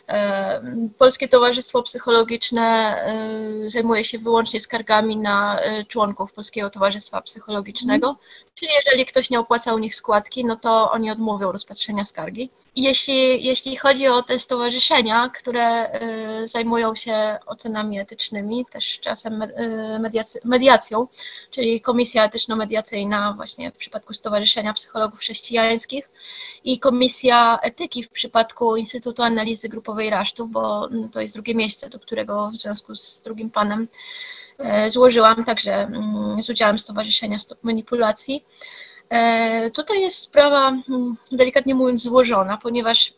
[0.10, 0.62] E,
[0.97, 8.18] Polskie Towarzystwo Psychologiczne e, zajmuje się wyłącznie skargami na e, członków Polskiego Towarzystwa Psychologicznego,
[8.55, 12.49] czyli jeżeli ktoś nie opłacał u nich składki, no to oni odmówią rozpatrzenia skargi.
[12.76, 15.99] Jeśli, jeśli chodzi o te stowarzyszenia, które
[16.45, 19.43] zajmują się ocenami etycznymi, też czasem
[20.43, 21.07] mediacją,
[21.51, 26.10] czyli Komisja Etyczno-Mediacyjna właśnie w przypadku Stowarzyszenia Psychologów Chrześcijańskich
[26.70, 31.89] i Komisja Etyki w przypadku Instytutu Analizy Grupowej Rasztów, bo mm, to jest drugie miejsce,
[31.89, 33.88] do którego w związku z drugim panem
[34.57, 38.45] e, złożyłam, także mm, z udziałem Stowarzyszenia Stop Manipulacji.
[39.09, 43.13] E, tutaj jest sprawa, mm, delikatnie mówiąc, złożona, ponieważ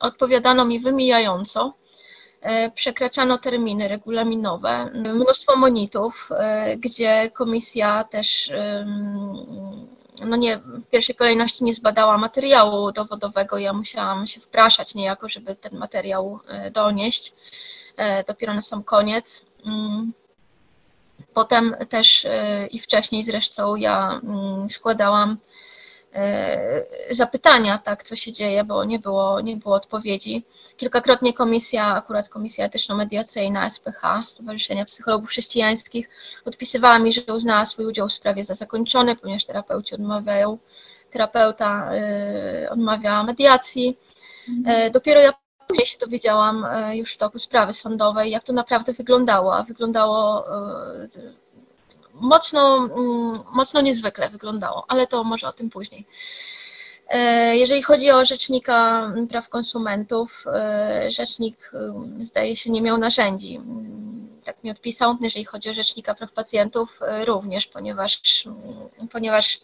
[0.00, 1.74] odpowiadano mi wymijająco,
[2.40, 6.28] e, przekraczano terminy regulaminowe, mnóstwo monitów,
[6.78, 8.52] gdzie komisja też
[10.26, 13.58] no nie, w pierwszej kolejności nie zbadała materiału dowodowego.
[13.58, 17.32] Ja musiałam się wpraszać niejako, żeby ten materiał e, donieść.
[17.96, 19.44] E, dopiero na sam koniec.
[19.66, 20.12] Mm.
[21.34, 25.36] Potem też e, i wcześniej zresztą ja mm, składałam
[27.10, 30.44] zapytania, tak, co się dzieje, bo nie było, nie było odpowiedzi.
[30.76, 36.08] Kilkakrotnie komisja, akurat Komisja Etyczno-Mediacyjna SPH, Stowarzyszenia Psychologów Chrześcijańskich,
[36.44, 40.58] odpisywała mi, że uznała swój udział w sprawie za zakończony, ponieważ terapeuci odmawiają,
[41.10, 41.90] terapeuta
[42.64, 43.98] y, odmawia mediacji.
[44.48, 45.32] Y, dopiero ja
[45.68, 50.44] później się dowiedziałam y, już w toku sprawy sądowej, jak to naprawdę wyglądało, a wyglądało
[52.20, 56.06] mocno, mm, mocno niezwykle wyglądało, ale to może o tym później.
[57.08, 63.56] E, jeżeli chodzi o Rzecznika Praw Konsumentów, e, Rzecznik mm, zdaje się nie miał narzędzi.
[63.56, 65.16] Mm, tak mi odpisał.
[65.20, 68.44] Jeżeli chodzi o Rzecznika Praw Pacjentów, e, również, ponieważ,
[69.12, 69.60] ponieważ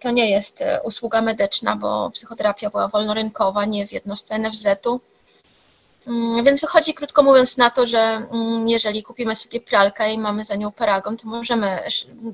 [0.00, 5.00] to nie jest usługa medyczna, bo psychoterapia była wolnorynkowa, nie w jednostce NFZ-u.
[6.06, 10.44] Mm, więc wychodzi krótko mówiąc na to, że mm, jeżeli kupimy sobie pralkę i mamy
[10.44, 11.80] za nią paragon, to możemy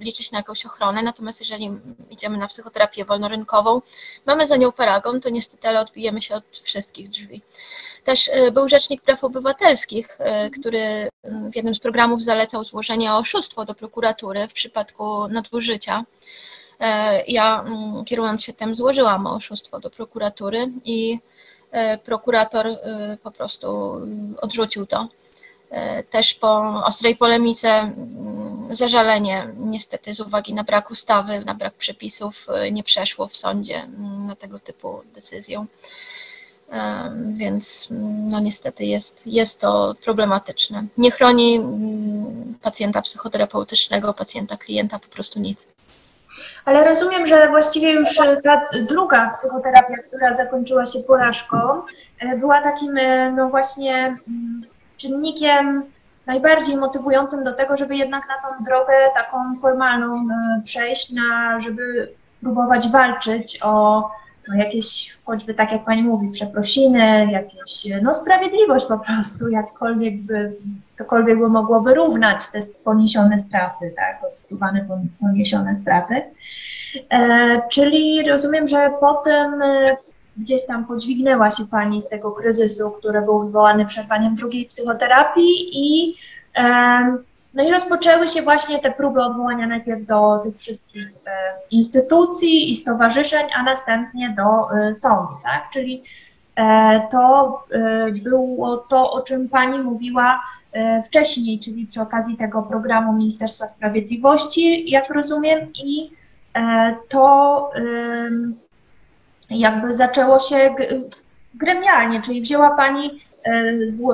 [0.00, 1.70] liczyć na jakąś ochronę, natomiast jeżeli
[2.10, 3.82] idziemy na psychoterapię wolnorynkową,
[4.26, 7.42] mamy za nią paragon, to niestety ale odbijemy się od wszystkich drzwi.
[8.04, 13.14] Też y, był Rzecznik Praw Obywatelskich, y, który mm, w jednym z programów zalecał złożenie
[13.14, 16.04] oszustwo do prokuratury w przypadku nadużycia.
[16.80, 16.84] Y,
[17.28, 17.64] ja
[18.06, 21.18] kierując się tym złożyłam oszustwo do prokuratury i
[22.04, 22.76] prokurator e,
[23.22, 23.96] po prostu
[24.36, 25.08] e, odrzucił to.
[26.10, 32.46] Też po ostrej polemice mm, zażalenie niestety z uwagi na brak ustawy, na brak przepisów
[32.72, 35.66] nie przeszło w sądzie mm, na tego typu decyzją.
[37.36, 40.84] Więc mm, no niestety jest, jest to problematyczne.
[40.98, 41.60] Nie chroni
[42.62, 45.58] pacjenta psychoterapeutycznego, pacjenta, klienta po prostu nic.
[46.64, 51.82] Ale rozumiem, że właściwie już e, ta druga psychoterapia, która zakończyła się porażką,
[52.20, 54.62] e, była takim, e, no właśnie, mm,
[54.96, 55.82] czynnikiem
[56.26, 60.28] najbardziej motywującym do tego, żeby jednak na tą drogę taką formalną
[60.64, 62.12] przejść, na, żeby
[62.42, 64.04] próbować walczyć o
[64.48, 70.52] no jakieś, choćby tak jak Pani mówi, przeprosiny, jakieś, no sprawiedliwość po prostu, jakkolwiek by,
[70.94, 74.86] cokolwiek by mogło wyrównać te poniesione straty, tak, odczuwane
[75.20, 76.22] poniesione straty.
[77.10, 79.96] E, czyli rozumiem, że potem e,
[80.36, 86.16] gdzieś tam podźwignęła się Pani z tego kryzysu, który był wywołany przerwaniem drugiej psychoterapii i
[86.56, 87.16] e,
[87.56, 91.30] no i rozpoczęły się właśnie te próby odwołania najpierw do tych wszystkich e,
[91.70, 95.70] instytucji i stowarzyszeń, a następnie do e, sądu, tak?
[95.72, 96.02] Czyli
[96.56, 97.64] e, to
[98.22, 100.42] było to, o czym Pani mówiła
[101.04, 106.10] wcześniej, czyli przy okazji tego programu Ministerstwa Sprawiedliwości, jak rozumiem, i
[107.08, 107.70] to
[109.50, 110.74] jakby zaczęło się
[111.54, 113.20] gremialnie, czyli wzięła Pani,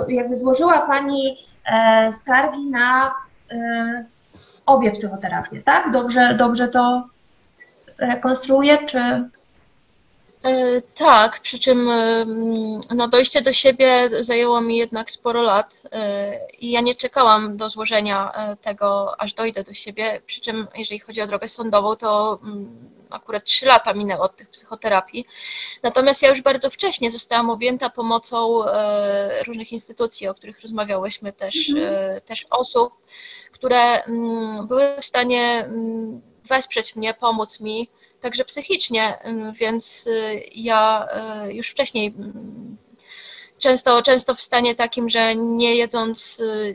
[0.08, 1.38] jakby złożyła Pani
[2.12, 3.14] skargi na
[4.66, 5.90] obie psychoterapie, tak?
[5.90, 7.08] Dobrze, dobrze to
[7.98, 9.28] rekonstruuję, czy...
[10.46, 12.26] Y, tak, przy czym y,
[12.94, 15.82] no, dojście do siebie zajęło mi jednak sporo lat
[16.58, 18.32] i ja nie czekałam do złożenia
[18.62, 20.20] tego, aż dojdę do siebie.
[20.26, 24.48] Przy czym, jeżeli chodzi o drogę sądową, to mm, akurat trzy lata minęły od tych
[24.48, 25.26] psychoterapii.
[25.82, 28.62] Natomiast ja już bardzo wcześnie zostałam objęta pomocą
[29.46, 32.20] różnych instytucji, o których rozmawiałyśmy, też, mhm.
[32.20, 32.92] też osób,
[33.62, 37.88] które mm, były w stanie mm, wesprzeć mnie, pomóc mi,
[38.20, 41.08] także psychicznie, mm, więc y, ja
[41.46, 42.14] y, już wcześniej
[43.62, 46.74] często, często w stanie takim, że nie jedząc, y,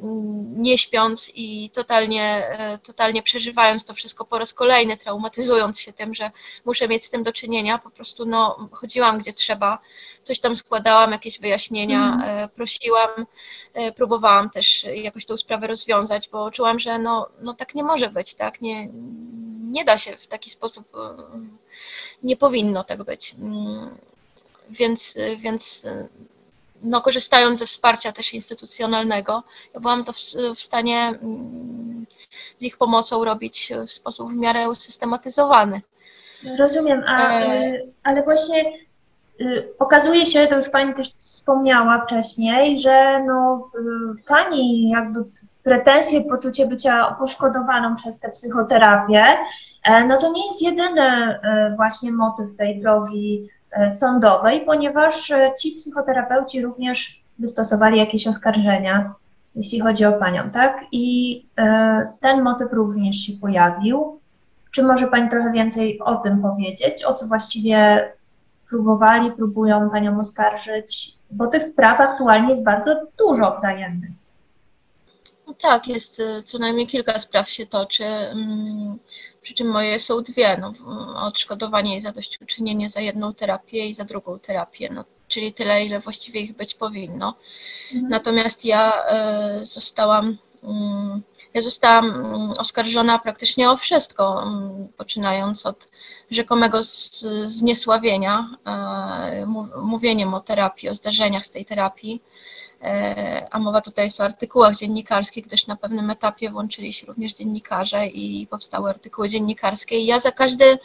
[0.56, 6.14] nie śpiąc i totalnie, y, totalnie przeżywając to wszystko po raz kolejny, traumatyzując się tym,
[6.14, 6.32] że
[6.66, 9.80] muszę mieć z tym do czynienia, po prostu no, chodziłam gdzie trzeba,
[10.24, 12.50] coś tam składałam, jakieś wyjaśnienia, mm.
[12.50, 13.26] prosiłam,
[13.96, 18.36] próbowałam też jakoś tą sprawę rozwiązać, bo czułam, że no, no tak nie może być,
[18.36, 18.90] tak, nie,
[19.62, 20.92] nie da się w taki sposób,
[22.24, 23.36] nie powinno tak być.
[23.40, 23.98] Mm,
[24.70, 25.86] więc, więc
[26.82, 30.18] no, korzystając ze wsparcia też instytucjonalnego, ja byłam to w,
[30.56, 32.06] w stanie mm,
[32.60, 35.82] z ich pomocą robić w sposób w miarę usystematyzowany.
[36.60, 37.74] Rozumiem, a, e...
[38.04, 38.64] ale właśnie
[39.42, 43.70] y, okazuje się, to już Pani też wspomniała wcześniej, że no,
[44.20, 45.20] y, Pani jakby
[45.64, 49.38] pretensje, poczucie bycia poszkodowaną przez tę psychoterapię,
[49.84, 51.40] e, no to nie jest jedyny
[51.76, 53.50] właśnie motyw tej drogi
[54.00, 59.14] sądowej, ponieważ e, ci psychoterapeuci również wystosowali jakieś oskarżenia,
[59.56, 60.86] jeśli chodzi o panią, tak?
[60.92, 64.20] I e, ten motyw również się pojawił.
[64.72, 67.04] Czy może pani trochę więcej o tym powiedzieć?
[67.04, 68.10] O co właściwie
[68.70, 71.14] próbowali, próbują panią oskarżyć?
[71.32, 74.12] Bo tych spraw aktualnie jest bardzo dużo wzajemnych.
[75.48, 78.04] No tak, jest co najmniej kilka spraw się toczy.
[79.48, 80.74] Przy czym moje są dwie, no,
[81.16, 86.40] odszkodowanie i zadośćuczynienie za jedną terapię i za drugą terapię, no, czyli tyle, ile właściwie
[86.42, 87.36] ich być powinno.
[87.94, 88.10] Mhm.
[88.10, 91.22] Natomiast ja e, zostałam, mm,
[91.54, 95.88] ja zostałam mm, oskarżona praktycznie o wszystko, mm, poczynając od
[96.32, 96.80] rzekomego
[97.46, 99.46] zniesławienia, e,
[99.82, 102.22] mówieniem o terapii, o zdarzeniach z tej terapii,
[103.52, 108.08] a mowa tutaj jest o artykułach dziennikarskich, gdyż na pewnym etapie włączyli się również dziennikarze
[108.08, 110.00] i powstały artykuły dziennikarskie.
[110.00, 110.78] I ja za każde,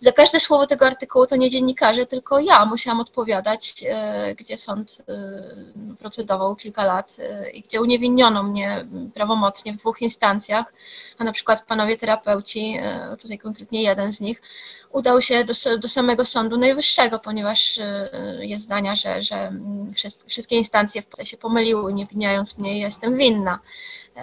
[0.00, 5.02] za każde słowo tego artykułu to nie dziennikarze, tylko ja musiałam odpowiadać, e, gdzie sąd
[5.08, 7.16] e, procedował kilka lat
[7.54, 10.72] i gdzie uniewinniono mnie prawomocnie w dwóch instancjach,
[11.18, 12.78] a na przykład panowie terapeuci,
[13.20, 14.42] tutaj konkretnie jeden z nich,
[14.90, 17.80] udał się do, do samego Sądu Najwyższego, ponieważ
[18.40, 19.52] jest zdania, że, że
[20.26, 23.58] wszystkie instancje w się pomyliły, nie winiając mnie, jestem winna.
[24.16, 24.20] E,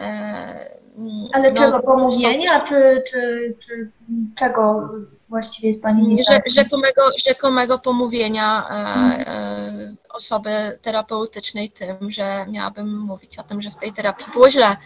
[0.98, 3.90] mm, Ale no, czego pomówienia, czy, czy, czy
[4.36, 4.90] czego
[5.30, 6.50] właściwie jest Pani nie tak?
[6.50, 9.22] rzekomego, rzekomego pomówienia e, hmm.
[9.22, 14.78] e, osoby terapeutycznej tym, że miałabym mówić o tym, że w tej terapii było źle,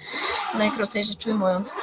[0.58, 1.74] najkrócej rzecz ujmując.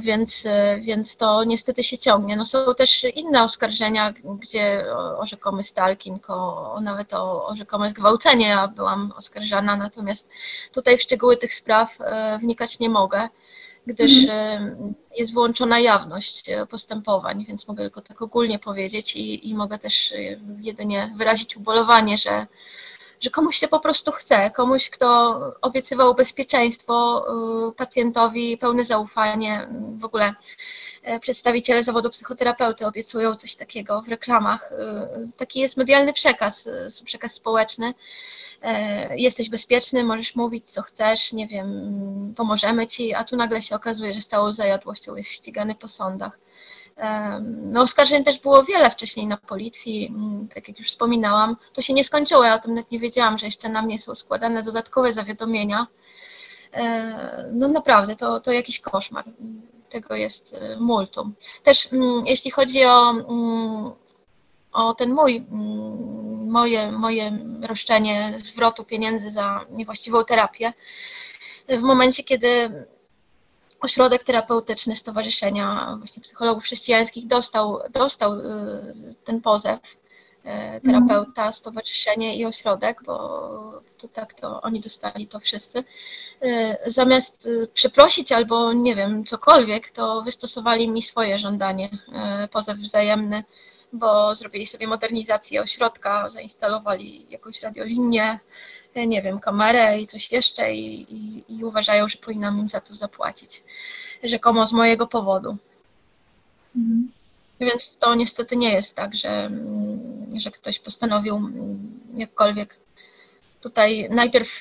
[0.00, 2.36] Więc, e, więc to niestety się ciągnie.
[2.36, 7.56] No są też inne oskarżenia, gdzie o, o rzekomy stalking, o, o nawet o, o
[7.56, 10.28] rzekome zgwałcenie ja byłam oskarżana, natomiast
[10.72, 13.28] tutaj w szczegóły tych spraw e, wnikać nie mogę,
[13.86, 14.66] gdyż mhm.
[14.68, 20.14] e, jest wyłączona jawność postępowań, więc mogę tylko tak ogólnie powiedzieć i, i mogę też
[20.60, 22.46] jedynie wyrazić ubolowanie, że
[23.20, 27.24] że komuś się po prostu chce, komuś, kto obiecywał bezpieczeństwo
[27.68, 30.34] y, pacjentowi, pełne zaufanie, w ogóle
[31.02, 34.72] e, przedstawiciele zawodu psychoterapeuty obiecują coś takiego w reklamach.
[34.72, 34.76] Y,
[35.36, 37.94] taki jest medialny przekaz, y, przekaz społeczny.
[38.62, 43.76] E, jesteś bezpieczny, możesz mówić co chcesz, nie wiem, pomożemy ci, a tu nagle się
[43.76, 46.38] okazuje, że z całą zajadłością jest ścigany po sądach.
[47.42, 51.56] No, oskarżeń też było wiele wcześniej na policji, mm, tak jak już wspominałam.
[51.72, 54.14] To się nie skończyło, ja o tym nawet nie wiedziałam, że jeszcze na mnie są
[54.14, 55.86] składane dodatkowe zawiadomienia.
[57.52, 59.24] No naprawdę, to, to jakiś koszmar.
[59.88, 61.34] Tego jest e, multum.
[61.62, 63.90] Też mm, jeśli chodzi o, mm,
[64.72, 65.46] o ten mój,
[66.46, 70.72] moje, moje roszczenie zwrotu pieniędzy za niewłaściwą terapię,
[71.68, 72.48] w momencie, kiedy
[73.80, 81.52] ośrodek terapeutyczny Stowarzyszenia właśnie Psychologów Chrześcijańskich dostał, dostał y, ten pozew y, terapeuta, mhm.
[81.52, 85.78] stowarzyszenie i ośrodek, bo to tak to oni dostali to wszyscy.
[85.78, 91.90] Y, zamiast przeprosić albo nie wiem, cokolwiek, to wystosowali mi swoje żądanie,
[92.52, 93.44] pozew wzajemny,
[93.92, 98.38] bo zrobili sobie modernizację ośrodka, zainstalowali jakąś radiolinię,
[98.96, 102.94] nie wiem, kamerę i coś jeszcze i, i, i uważają, że powinnam im za to
[102.94, 103.64] zapłacić.
[104.22, 105.56] Rzekomo z mojego powodu.
[106.76, 107.12] Mhm.
[107.60, 109.50] Więc to niestety nie jest tak, że,
[110.36, 111.50] że ktoś postanowił
[112.14, 112.76] jakkolwiek
[113.60, 114.60] tutaj najpierw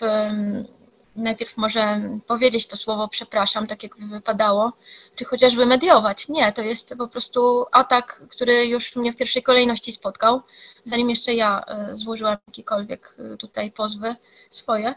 [1.17, 4.73] najpierw może powiedzieć to słowo przepraszam, tak jak wypadało,
[5.15, 6.29] czy chociażby mediować.
[6.29, 10.41] Nie, to jest po prostu atak, który już mnie w pierwszej kolejności spotkał,
[10.83, 14.15] zanim jeszcze ja e, złożyłam jakiekolwiek e, tutaj pozwy
[14.51, 14.95] swoje.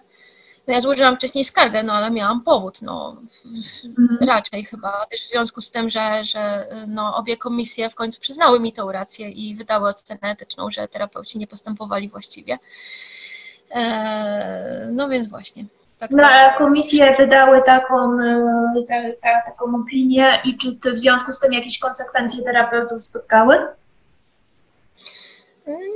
[0.66, 3.16] no ja złożyłam wcześniej skargę, no ale miałam powód, no
[3.98, 4.18] Mhm.
[4.28, 8.60] raczej chyba, też w związku z tym, że, że no, obie komisje w końcu przyznały
[8.60, 12.58] mi tą rację i wydały ocenę etyczną, że terapeuci nie postępowali właściwie.
[13.70, 15.64] E, no więc właśnie.
[16.00, 20.98] Tak No to- ale komisje wydały taką, e, ta, ta, taką opinię i czy w
[20.98, 23.56] związku z tym jakieś konsekwencje terapeutów spotkały?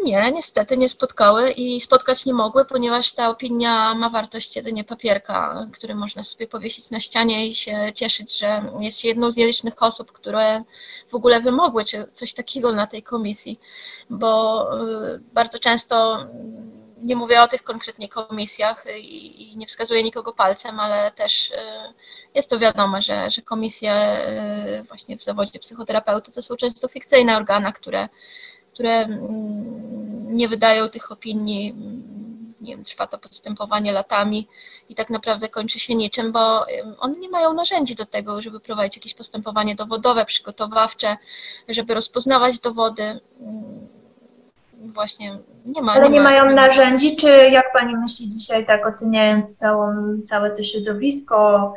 [0.05, 5.67] Nie, niestety nie spotkały i spotkać nie mogły, ponieważ ta opinia ma wartość jedynie papierka,
[5.73, 9.83] który można sobie powiesić na ścianie i się cieszyć, że jest się jedną z nielicznych
[9.83, 10.63] osób, które
[11.09, 13.61] w ogóle wymogły coś takiego na tej komisji,
[14.11, 14.69] bo
[15.15, 16.27] y, bardzo często
[17.05, 21.55] nie mówię o tych konkretnie komisjach i, i nie wskazuję nikogo palcem, ale też y,
[22.35, 24.19] jest to wiadome, że, że komisje
[24.81, 28.09] y, właśnie w zawodzie psychoterapeuty to są często fikcyjne organa, które
[28.75, 34.49] które mm, nie wydają tych opinii, mm, nie wiem, trwa to postępowanie latami
[34.89, 36.67] i tak naprawdę kończy się niczym, bo
[36.99, 41.17] one nie mają narzędzi do tego, żeby prowadzić jakieś postępowanie dowodowe, przygotowawcze,
[41.69, 43.21] żeby rozpoznawać dowody.
[44.81, 45.93] Właśnie nie ma.
[45.93, 49.95] Ale nie ma- mają ma- narzędzi, czy jak Pani myśli dzisiaj, tak oceniając całą,
[50.25, 51.75] całe to środowisko,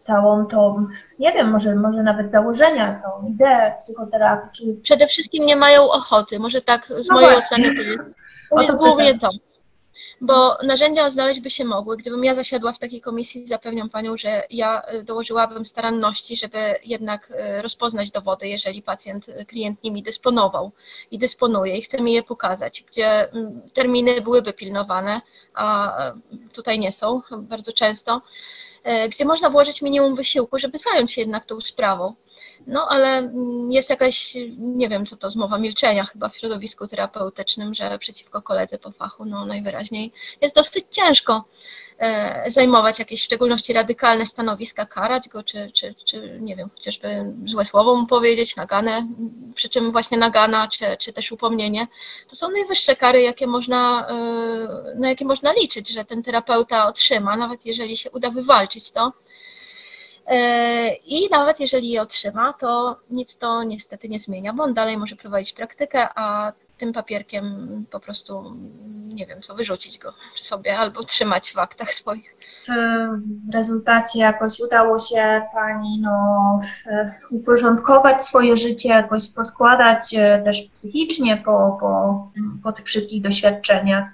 [0.00, 0.86] całą tą,
[1.18, 6.38] nie wiem, może, może nawet założenia, całą ideę psychoterapii, czy Przede wszystkim nie mają ochoty.
[6.38, 7.56] Może tak z No mojej właśnie.
[7.56, 7.98] oceny to jest
[8.50, 9.30] To jest głównie to.
[10.24, 11.96] Bo narzędzia znaleźć by się mogły.
[11.96, 17.30] Gdybym ja zasiadła w takiej komisji, zapewniam Panią, że ja y, dołożyłabym staranności, żeby jednak
[17.30, 20.72] y, rozpoznać dowody, jeżeli pacjent, y, klient nimi dysponował
[21.10, 23.28] i dysponuje i chce mi je pokazać, gdzie
[23.72, 25.20] terminy byłyby pilnowane,
[25.54, 25.96] a
[26.52, 28.22] tutaj nie są bardzo często,
[29.08, 32.14] gdzie można włożyć minimum wysiłku, żeby zająć się jednak tą sprawą.
[32.66, 37.74] No ale mm, jest jakaś, nie wiem co to, zmowa milczenia chyba w środowisku terapeutycznym,
[37.74, 41.44] że przeciwko koledze po fachu, no najwyraźniej jest dosyć ciężko
[41.98, 47.32] e, zajmować jakieś w szczególności radykalne stanowiska, karać go, czy, czy, czy nie wiem, chociażby
[47.46, 49.08] złe słowo mu powiedzieć, naganę,
[49.54, 51.86] przy czym właśnie nagana, czy, czy też upomnienie,
[52.28, 57.36] to są najwyższe kary, jakie można, e, na jakie można liczyć, że ten terapeuta otrzyma,
[57.36, 59.12] nawet jeżeli się uda wywalczyć to.
[60.32, 64.96] E, I nawet jeżeli je otrzyma, to nic to niestety nie zmienia, bo on dalej
[64.96, 68.54] może prowadzić praktykę, a tym papierkiem po prostu
[69.08, 72.36] nie wiem co, wyrzucić go sobie albo trzymać w aktach swoich.
[72.64, 72.72] Czy
[73.50, 80.62] w rezultacie jakoś udało się Pani no, e, uporządkować swoje życie, jakoś poskładać e, też
[80.76, 82.30] psychicznie po, po,
[82.62, 84.04] po tych wszystkich doświadczeniach?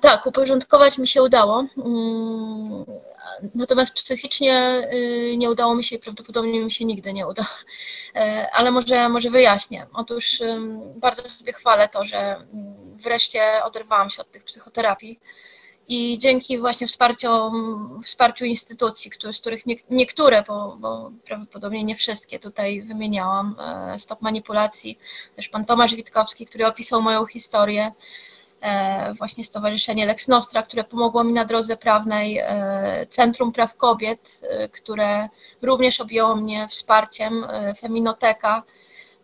[0.00, 1.64] Tak, uporządkować mi się udało.
[3.54, 7.46] Natomiast psychicznie y, nie udało mi się i prawdopodobnie mi się nigdy nie uda.
[8.14, 9.86] E, Ale może, może wyjaśnię.
[9.92, 10.42] Otóż
[10.96, 15.20] bardzo sobie chwalę to, że mm, wreszcie oderwałam się od tych psychoterapii.
[15.92, 17.28] I dzięki właśnie wsparciu,
[18.04, 24.22] wsparciu instytucji, z których nie, niektóre, bo, bo prawdopodobnie nie wszystkie tutaj wymieniałam, e, Stop
[24.22, 24.98] Manipulacji,
[25.36, 27.92] też pan Tomasz Witkowski, który opisał moją historię,
[29.18, 34.68] właśnie Stowarzyszenie Lex Nostra, które pomogło mi na drodze prawnej, e, Centrum Praw Kobiet, e,
[34.68, 35.28] które
[35.62, 38.62] również objęło mnie wsparciem, e, Feminoteka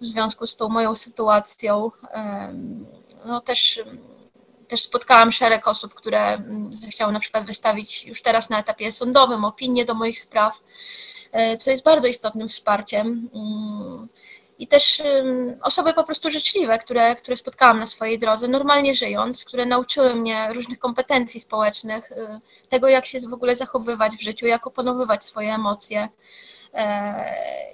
[0.00, 1.90] w związku z tą moją sytuacją.
[2.10, 2.52] E,
[3.26, 3.80] No też,
[4.68, 9.44] też spotkałam szereg osób, które mm, zechciały na przykład wystawić już teraz na etapie sądowym
[9.44, 10.54] opinie do moich spraw,
[11.32, 13.30] e, co jest bardzo istotnym wsparciem.
[14.56, 15.02] Mm, i też
[15.62, 20.48] osoby po prostu życzliwe, które, które spotkałam na swojej drodze, normalnie żyjąc, które nauczyły mnie
[20.54, 25.54] różnych kompetencji społecznych, y, tego jak się w ogóle zachowywać w życiu, jak opanowywać swoje
[25.54, 26.08] emocje,
[26.74, 27.24] e,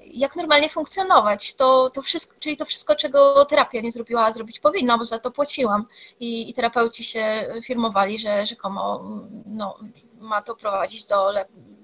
[0.06, 1.54] jak normalnie funkcjonować.
[1.54, 5.18] To, to wszystko, czyli to wszystko, czego terapia nie zrobiła, a zrobić powinna, bo za
[5.18, 5.86] to płaciłam.
[6.20, 9.04] I, i terapeuci się firmowali, że rzekomo
[9.46, 9.78] no,
[10.20, 11.32] ma to prowadzić do,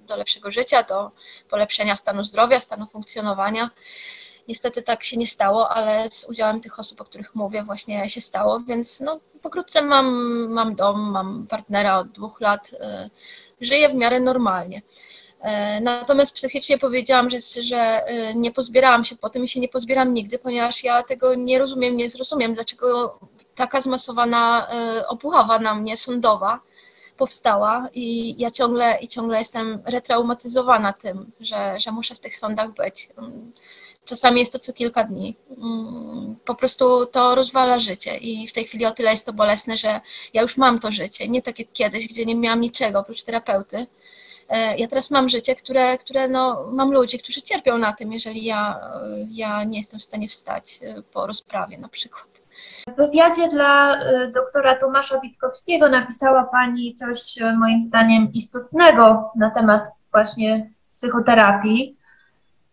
[0.06, 1.10] do lepszego życia, do
[1.50, 3.70] polepszenia stanu zdrowia, stanu funkcjonowania.
[4.48, 8.20] Niestety tak się nie stało, ale z udziałem tych osób, o których mówię, właśnie się
[8.20, 10.06] stało, więc no, pokrótce mam,
[10.48, 13.10] mam dom, mam partnera od dwóch lat, y,
[13.60, 14.78] żyję w miarę normalnie.
[14.78, 19.68] Y, Natomiast psychicznie powiedziałam, że, że y, nie pozbierałam się po tym i się nie
[19.68, 23.18] pozbieram nigdy, ponieważ ja tego nie rozumiem, nie zrozumiem, dlaczego
[23.54, 24.68] taka zmasowana
[24.98, 26.60] y, obuchowa na mnie sądowa
[27.16, 32.74] powstała i ja ciągle i ciągle jestem retraumatyzowana tym, że, że muszę w tych sądach
[32.74, 33.08] być.
[34.08, 35.36] Czasami jest to co kilka dni.
[35.50, 39.78] Mm, Po prostu to rozwala życie i w tej chwili o tyle jest to bolesne,
[39.78, 40.00] że
[40.34, 43.86] ja już mam to życie, nie tak jak kiedyś, gdzie nie miałam niczego oprócz terapeuty
[44.76, 48.80] Ja teraz mam życie, które, które no, mam ludzi, którzy cierpią na tym, jeżeli ja,
[49.30, 50.80] ja nie jestem w stanie wstać
[51.12, 52.28] po rozprawie na przykład.
[52.88, 53.98] W wywiadzie dla
[54.34, 61.97] doktora Tomasza Witkowskiego napisała Pani coś moim zdaniem istotnego na temat właśnie psychoterapii.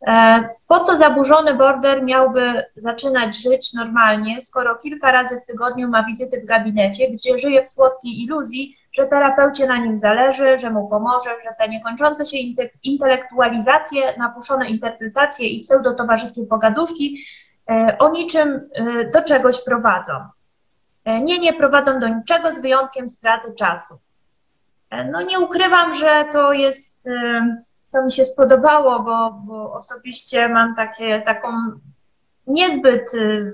[0.07, 6.03] E, po co zaburzony border miałby zaczynać żyć normalnie, skoro kilka razy w tygodniu ma
[6.03, 10.89] wizyty w gabinecie, gdzie żyje w słodkiej iluzji, że terapeucie na nim zależy, że mu
[10.89, 12.37] pomoże, że te niekończące się
[12.83, 17.25] intelektualizacje, napuszone interpretacje i pseudotowarzyskie pogaduszki
[17.69, 20.13] e, o niczym e, do czegoś prowadzą.
[21.05, 23.99] Nie, nie prowadzą do niczego z wyjątkiem straty czasu.
[25.11, 27.09] No nie ukrywam, że to jest
[27.95, 31.47] to mi się spodobało, bo, bo osobiście mam takie, taką
[32.47, 33.53] niezbyt y,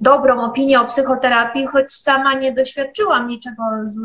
[0.00, 3.62] dobrą opinię o psychoterapii, choć sama nie doświadczyłam niczego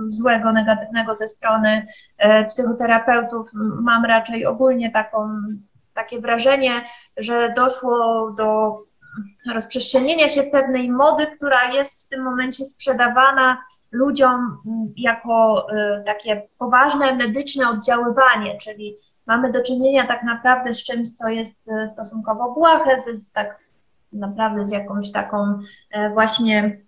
[0.07, 3.49] złego, negatywnego ze strony e, psychoterapeutów.
[3.82, 5.30] Mam raczej ogólnie taką,
[5.93, 6.82] takie wrażenie,
[7.17, 8.80] że doszło do
[9.53, 13.57] rozprzestrzenienia się pewnej mody, która jest w tym momencie sprzedawana
[13.91, 14.57] ludziom
[14.97, 18.95] jako e, takie poważne medyczne oddziaływanie, czyli
[19.30, 23.59] mamy do czynienia tak naprawdę z czymś, co jest e, stosunkowo błahe, z, tak
[24.13, 25.59] naprawdę z jakąś taką
[25.91, 26.82] e, właśnie,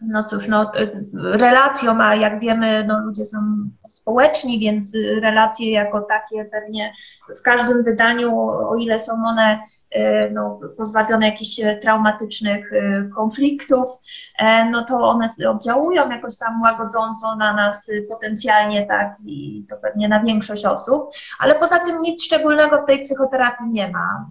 [0.00, 0.70] no cóż, no,
[1.14, 3.38] relacją, a jak wiemy, no, ludzie są
[3.88, 4.92] społeczni, więc
[5.22, 6.92] relacje jako takie pewnie
[7.38, 9.58] w każdym wydaniu, o ile są one
[9.96, 13.86] E, no, pozbawione jakichś e, traumatycznych e, konfliktów,
[14.70, 20.22] no to one oddziałują jakoś tam łagodząco na nas potencjalnie, tak, i to pewnie na
[20.22, 24.30] większość osób, ale poza tym nic szczególnego w tej psychoterapii nie ma.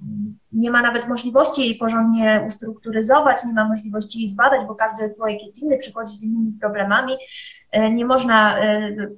[0.55, 5.43] Nie ma nawet możliwości jej porządnie ustrukturyzować, nie ma możliwości jej zbadać, bo każdy człowiek
[5.43, 7.13] jest inny, przychodzi z innymi problemami.
[7.91, 8.59] Nie można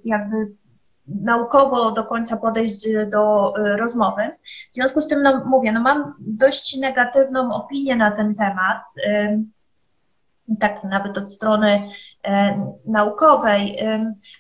[0.06, 0.36] jakby
[1.08, 4.22] naukowo do końca podejść do y, rozmowy.
[4.72, 8.82] W związku z tym, no, mówię, no mam dość negatywną opinię na ten temat,
[10.60, 11.90] tak nawet od strony
[12.86, 13.80] naukowej,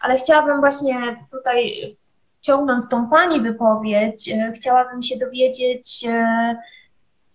[0.01, 0.95] ale chciałabym właśnie
[1.31, 1.97] tutaj,
[2.41, 6.05] ciągnąc tą Pani wypowiedź, chciałabym się dowiedzieć,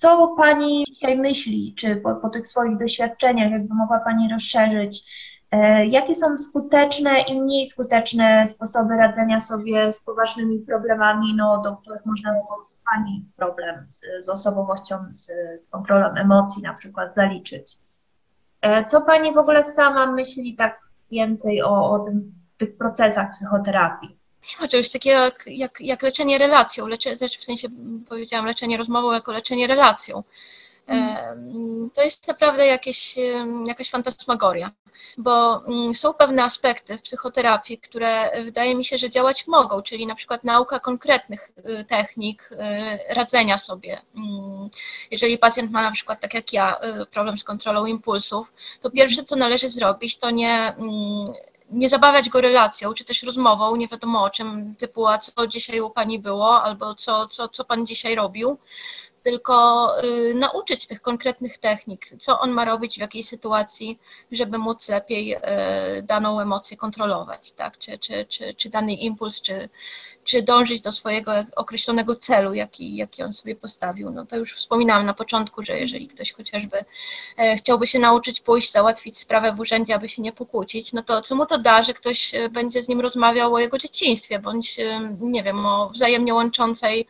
[0.02, 5.04] co Pani dzisiaj myśli, czy po, po tych swoich doświadczeniach, jakby mogła Pani rozszerzyć,
[5.52, 11.76] E, jakie są skuteczne i mniej skuteczne sposoby radzenia sobie z poważnymi problemami, no, do
[11.76, 12.34] których można
[12.92, 15.26] Pani problem z, z osobowością, z,
[15.60, 17.78] z, kontrolą emocji na przykład zaliczyć?
[18.60, 20.80] E, co Pani w ogóle sama myśli tak
[21.10, 24.18] więcej o, o tym, tych procesach psychoterapii?
[24.60, 27.68] Oczywiście takie jak, jak, jak leczenie relacją, lecze, w sensie
[28.08, 30.22] powiedziałam leczenie rozmową jako leczenie relacją.
[30.86, 31.90] Mm.
[31.90, 33.14] To jest naprawdę jakieś,
[33.66, 34.70] jakaś fantasmagoria
[35.18, 40.06] bo mm, są pewne aspekty w psychoterapii, które wydaje mi się, że działać mogą, czyli
[40.06, 42.56] na przykład nauka konkretnych y, technik y,
[43.14, 44.00] radzenia sobie.
[44.16, 44.70] Mm,
[45.10, 49.24] jeżeli pacjent ma na przykład, tak jak ja, y, problem z kontrolą impulsów, to pierwsze,
[49.24, 51.32] co należy zrobić, to nie mm,
[51.72, 55.80] nie zabawiać go relacją, czy też rozmową, nie wiadomo o czym, typu a co dzisiaj
[55.80, 58.58] u Pani było, albo co, co, co Pan dzisiaj robił,
[59.22, 63.98] tylko y, nauczyć tych konkretnych technik, co on ma robić w jakiej sytuacji,
[64.32, 65.38] żeby móc lepiej y,
[66.02, 67.78] daną emocję kontrolować, tak?
[67.78, 69.68] czy, czy, czy, czy dany impuls, czy,
[70.24, 74.10] czy dążyć do swojego określonego celu, jaki, jaki on sobie postawił.
[74.10, 76.84] No to już wspominałam na początku, że jeżeli ktoś chociażby
[77.38, 81.22] e, chciałby się nauczyć pójść, załatwić sprawę w urzędzie, aby się nie pokłócić, no to
[81.22, 84.78] co mu to da, że ktoś e, będzie z nim rozmawiał o jego dzieciństwie, bądź
[84.78, 87.06] e, nie wiem, o wzajemnie łączącej,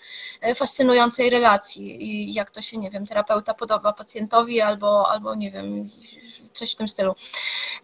[0.57, 5.90] fascynującej relacji i jak to się, nie wiem, terapeuta podoba pacjentowi albo, albo nie wiem,
[6.53, 7.14] coś w tym stylu.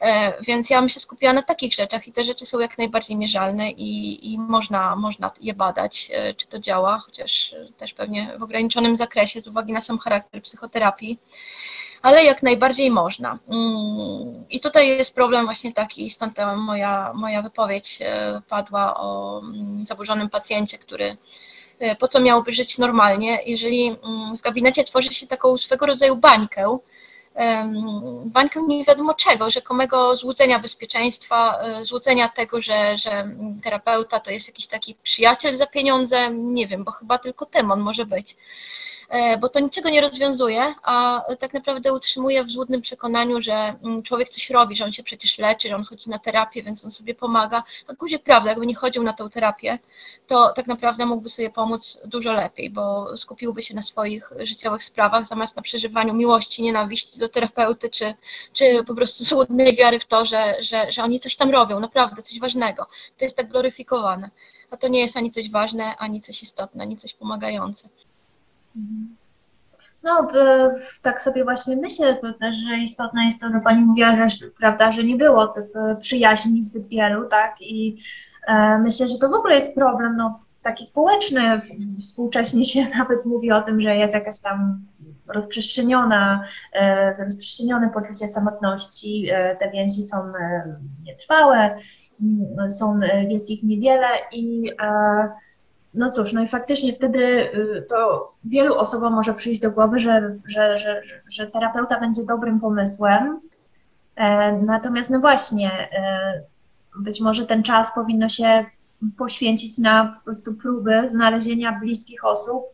[0.01, 3.17] E, więc ja bym się skupiła na takich rzeczach i te rzeczy są jak najbardziej
[3.17, 8.43] mierzalne i, i można, można je badać, e, czy to działa, chociaż też pewnie w
[8.43, 11.19] ograniczonym zakresie z uwagi na sam charakter psychoterapii
[12.03, 13.39] ale jak najbardziej można.
[13.49, 19.41] Mm, I tutaj jest problem właśnie taki, stąd ta moja, moja wypowiedź e, padła o
[19.41, 21.17] mm, zaburzonym pacjencie, który
[21.99, 26.79] po co miałby żyć normalnie, jeżeli mm, w gabinecie tworzy się taką swego rodzaju bańkę,
[28.25, 33.31] bańkę nie wiadomo czego, rzekomego złudzenia bezpieczeństwa, e, złudzenia tego, że, że
[33.65, 37.81] terapeuta to jest jakiś taki przyjaciel za pieniądze, nie wiem, bo chyba tylko tym on
[37.81, 38.37] może być.
[39.09, 44.03] E, bo to niczego nie rozwiązuje, a tak naprawdę utrzymuje w złudnym przekonaniu, że mm,
[44.03, 46.91] człowiek coś robi, że on się przecież leczy, że on chodzi na terapię, więc on
[46.91, 47.65] sobie pomaga.
[47.89, 49.79] A guzik prawda, jakby nie chodził na tą terapię,
[50.27, 55.27] to tak naprawdę mógłby sobie pomóc dużo lepiej, bo skupiłby się na swoich życiowych sprawach,
[55.27, 58.15] zamiast na przeżywaniu miłości, nienawiści do terapeuty, czy,
[58.53, 62.23] czy po prostu złudnej wiary w to, że, że, że oni coś tam robią, naprawdę
[62.23, 62.87] coś ważnego.
[63.19, 64.31] To jest tak gloryfikowane.
[64.71, 67.89] A to nie jest ani coś ważne, ani coś istotne, ani coś pomagające.
[70.03, 70.29] No,
[71.03, 74.27] tak sobie właśnie myślę, że istotne jest to, że Pani mówiła, że,
[74.59, 75.65] prawda, że nie było tych
[76.01, 77.97] przyjaźni zbyt wielu, tak, i
[78.47, 81.61] e, myślę, że to w ogóle jest problem, no, taki społeczny,
[82.03, 84.81] współcześnie się nawet mówi o tym, że jest jakaś tam
[85.27, 90.17] rozprzestrzeniona, e, rozprzestrzenione poczucie samotności, e, te więzi są
[91.05, 91.79] nietrwałe,
[92.79, 94.71] są, jest ich niewiele i
[95.95, 100.39] no cóż, no i faktycznie wtedy y, to wielu osobom może przyjść do głowy, że,
[100.47, 103.41] że, że, że terapeuta będzie dobrym pomysłem.
[104.17, 106.43] E, natomiast no właśnie, e,
[106.99, 108.67] być może ten czas powinno się
[109.19, 112.65] poświęcić na po prostu próby znalezienia bliskich osób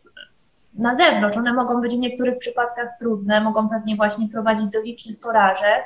[0.73, 1.37] na zewnątrz.
[1.37, 5.83] One mogą być w niektórych przypadkach trudne, mogą pewnie właśnie prowadzić do licznych porażek,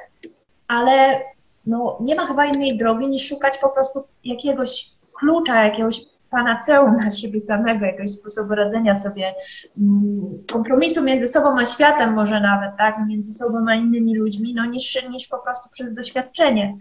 [0.67, 1.21] ale
[1.65, 7.11] no, nie ma chyba innej drogi niż szukać po prostu jakiegoś klucza, jakiegoś panaceum na
[7.11, 9.33] siebie samego, jakiegoś sposobu radzenia sobie,
[9.77, 14.65] mm, kompromisu między sobą a światem może nawet, tak, między sobą a innymi ludźmi, no
[14.65, 16.77] niż, niż po prostu przez doświadczenie.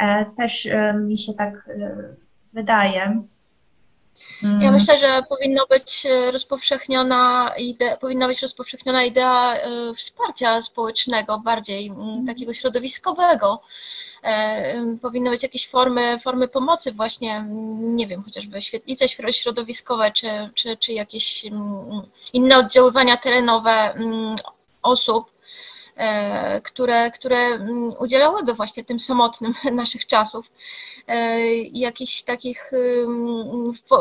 [0.00, 1.96] E, też e, mi się tak e,
[2.52, 3.22] wydaje.
[4.42, 4.72] Ja mm.
[4.72, 9.54] myślę, że powinno być rozpowszechniona idea, powinna być rozpowszechniona idea
[9.96, 13.62] wsparcia społecznego, bardziej mm, takiego środowiskowego,
[15.02, 17.44] powinny być jakieś formy, formy pomocy właśnie,
[17.80, 22.02] nie wiem, chociażby świetlice środowiskowe, czy, czy, czy jakieś mm,
[22.32, 24.36] inne oddziaływania terenowe mm,
[24.82, 25.39] osób, e,
[26.64, 30.50] które, które mm, udzielałyby właśnie tym samotnym naszych czasów
[31.10, 32.70] E, jakichś takich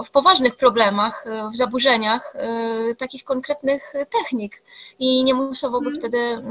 [0.06, 4.62] w poważnych problemach, e, w zaburzeniach, e, takich konkretnych technik.
[5.00, 6.00] I nie musiałoby mm.
[6.00, 6.44] wtedy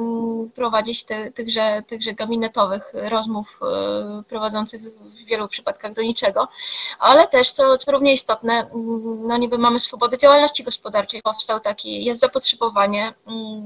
[0.55, 3.61] prowadzić te, tychże, tychże gabinetowych rozmów
[4.29, 6.49] prowadzących w wielu przypadkach do niczego,
[6.99, 8.71] ale też, co, co równie istotne,
[9.19, 13.15] no niby mamy swobodę działalności gospodarczej, powstał taki, jest zapotrzebowanie,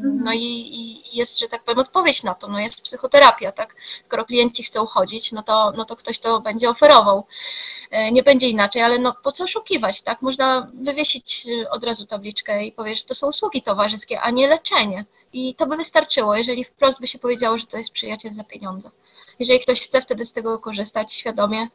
[0.01, 3.75] no i, i jest, że tak powiem, odpowiedź na to, no jest psychoterapia, tak,
[4.07, 7.27] skoro klienci chcą chodzić, no to, no to ktoś to będzie oferował.
[7.91, 10.23] E, nie będzie inaczej, ale no po co oszukiwać, tak?
[10.23, 14.49] Można wywiesić e, od razu tabliczkę i powiedzieć, że to są usługi towarzyskie, a nie
[14.49, 15.05] leczenie.
[15.33, 18.91] I to by wystarczyło, jeżeli wprost by się powiedziało, że to jest przyjaciel za pieniądze.
[19.39, 21.69] Jeżeli ktoś chce wtedy z tego korzystać świadomie,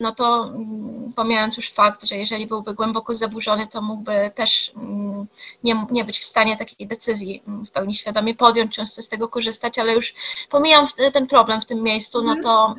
[0.00, 5.26] no to mm, pomijając już fakt, że jeżeli byłby głęboko zaburzony, to mógłby też mm,
[5.64, 9.28] nie, nie być w stanie takiej decyzji mm, w pełni świadomie podjąć, czy z tego
[9.28, 10.14] korzystać, ale już
[10.50, 12.74] pomijam ten problem w tym miejscu, no to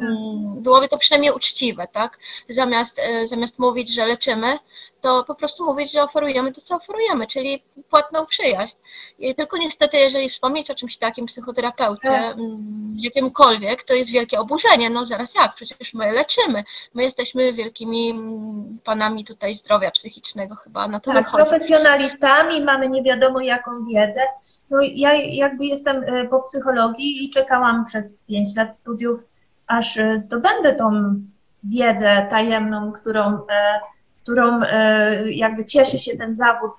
[0.61, 2.19] byłoby to przynajmniej uczciwe, tak?
[2.49, 4.59] Zamiast, e, zamiast mówić, że leczymy,
[5.01, 8.75] to po prostu mówić, że oferujemy to, co oferujemy, czyli płatną przyjaźń.
[9.19, 12.37] I tylko niestety, jeżeli wspomnieć o czymś takim psychoterapeucie, tak.
[12.37, 14.89] Mm, jakimkolwiek, to jest wielkie oburzenie.
[14.89, 16.63] No zaraz jak, przecież my leczymy.
[16.93, 21.49] My jesteśmy wielkimi mm, panami tutaj zdrowia psychicznego chyba na to tak, wychodzi.
[21.49, 24.21] profesjonalistami, mamy nie wiadomo jaką wiedzę.
[24.69, 29.19] No ja jakby jestem e, po psychologii i czekałam przez pięć lat studiów,
[29.67, 31.15] aż e, zdobędę tą
[31.63, 33.79] wiedzę tajemną, którą e,
[34.27, 36.71] którą e, jakby cieszy się ten zawód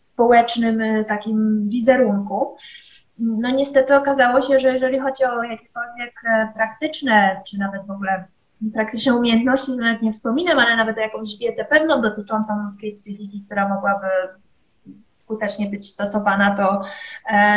[0.00, 2.56] w społecznym e, takim wizerunku.
[3.18, 8.24] No niestety okazało się, że jeżeli chodzi o jakiekolwiek e, praktyczne, czy nawet w ogóle
[8.74, 13.68] praktyczne umiejętności, nawet nie wspominam, ale nawet o jakąś wiedzę pewną dotyczącą ludzkiej psychiki, która
[13.68, 14.06] mogłaby
[15.14, 16.82] skutecznie być stosowana, to,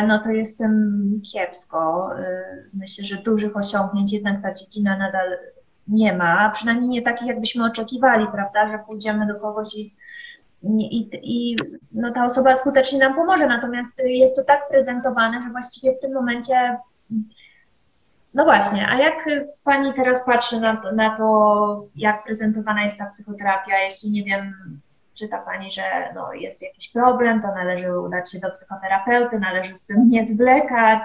[0.07, 2.09] no to jestem kiepsko.
[2.73, 5.37] Myślę, że dużych osiągnięć jednak ta dziedzina nadal
[5.87, 9.95] nie ma, przynajmniej nie takich, jakbyśmy oczekiwali, prawda, że pójdziemy do kogoś i,
[10.63, 11.55] i, i
[11.91, 13.47] no, ta osoba skutecznie nam pomoże.
[13.47, 16.77] Natomiast jest to tak prezentowane, że właściwie w tym momencie.
[18.33, 19.29] No właśnie, a jak
[19.63, 24.53] Pani teraz patrzy na, na to, jak prezentowana jest ta psychoterapia, jeśli nie wiem,
[25.13, 25.83] czyta Pani, że
[26.15, 31.03] no, jest jakiś problem, to należy udać się do psychoterapeuty, należy z tym nie zwlekać,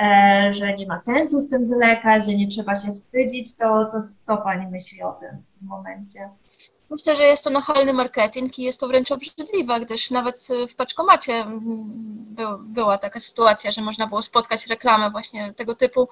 [0.00, 4.02] e, że nie ma sensu z tym zwlekać, że nie trzeba się wstydzić, to, to
[4.20, 6.28] co Pani myśli o tym momencie?
[6.92, 11.46] Myślę, że jest to nachalny marketing i jest to wręcz obrzydliwe, gdyż nawet w paczkomacie
[12.10, 16.08] był, była taka sytuacja, że można było spotkać reklamę właśnie tego typu.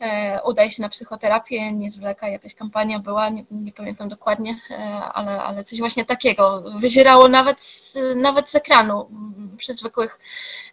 [0.00, 4.74] E, udaj się na psychoterapię, nie zwleka, jakaś kampania była, nie, nie pamiętam dokładnie, e,
[5.14, 10.18] ale, ale coś właśnie takiego wyzierało nawet z, nawet z ekranu mm, przy zwykłych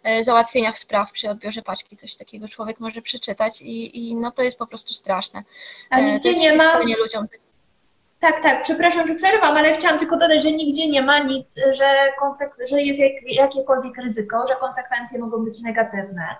[0.02, 4.42] e, załatwieniach spraw, przy odbiorze paczki, coś takiego człowiek może przeczytać i, i no to
[4.42, 5.44] jest po prostu straszne.
[5.90, 6.78] A nigdzie nie ma...
[6.78, 7.26] ludziom
[8.20, 12.12] tak, tak, przepraszam, że przerwam, ale chciałam tylko dodać, że nigdzie nie ma nic, że,
[12.70, 16.36] że jest jak, jakiekolwiek ryzyko, że konsekwencje mogą być negatywne.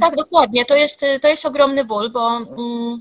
[0.00, 0.64] Tak, dokładnie.
[0.64, 3.00] To jest, to jest ogromny ból, bo mm,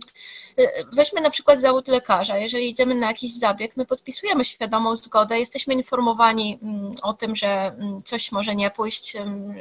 [0.94, 2.38] weźmy na przykład zawód lekarza.
[2.38, 7.48] Jeżeli idziemy na jakiś zabieg, my podpisujemy świadomą zgodę, jesteśmy informowani mm, o tym, że
[7.48, 9.12] mm, coś może nie pójść,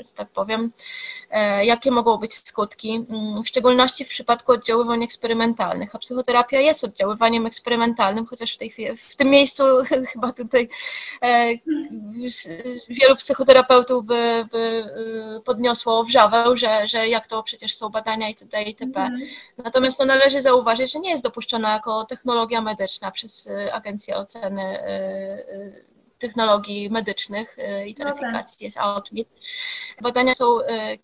[0.06, 0.72] że tak powiem,
[1.30, 5.94] e, jakie mogą być skutki, mm, w szczególności w przypadku oddziaływań eksperymentalnych.
[5.94, 9.62] A psychoterapia jest oddziaływaniem eksperymentalnym, chociaż w, tej chwili, w tym miejscu
[10.12, 10.68] chyba tutaj
[11.22, 11.54] e,
[12.88, 14.84] wielu psychoterapeutów by, by
[15.38, 18.62] y, podniosło wrzawę, że, że jak to przecież są badania itd.
[18.62, 19.00] itp.
[19.00, 19.20] Mhm.
[19.58, 24.62] Natomiast to należy zauważyć, że nie jest dopuszczona jako technologia medyczna przez y, Agencję Oceny
[24.62, 24.90] y,
[25.52, 25.91] y,
[26.22, 29.28] Technologii Medycznych i Taryfikacji, jest AOTMIT.
[30.00, 30.44] Badania są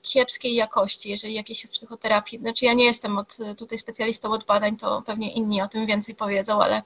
[0.03, 4.77] kiepskiej jakości, jeżeli jakieś w psychoterapii, znaczy ja nie jestem od, tutaj specjalistą od badań,
[4.77, 6.83] to pewnie inni o tym więcej powiedzą, ale,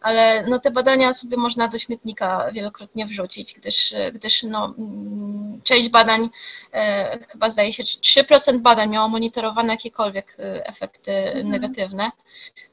[0.00, 5.88] ale no te badania sobie można do śmietnika wielokrotnie wrzucić, gdyż, gdyż no, mm, część
[5.88, 6.30] badań,
[7.28, 11.48] chyba zdaje się, 3% badań miało monitorowane jakiekolwiek efekty mhm.
[11.48, 12.10] negatywne.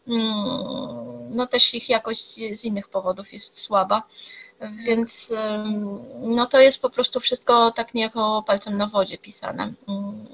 [0.07, 4.03] Mm, no też ich jakość z innych powodów jest słaba.
[4.85, 5.33] Więc
[6.19, 9.73] no to jest po prostu wszystko tak niejako palcem na wodzie pisane.
[9.87, 10.25] Mm.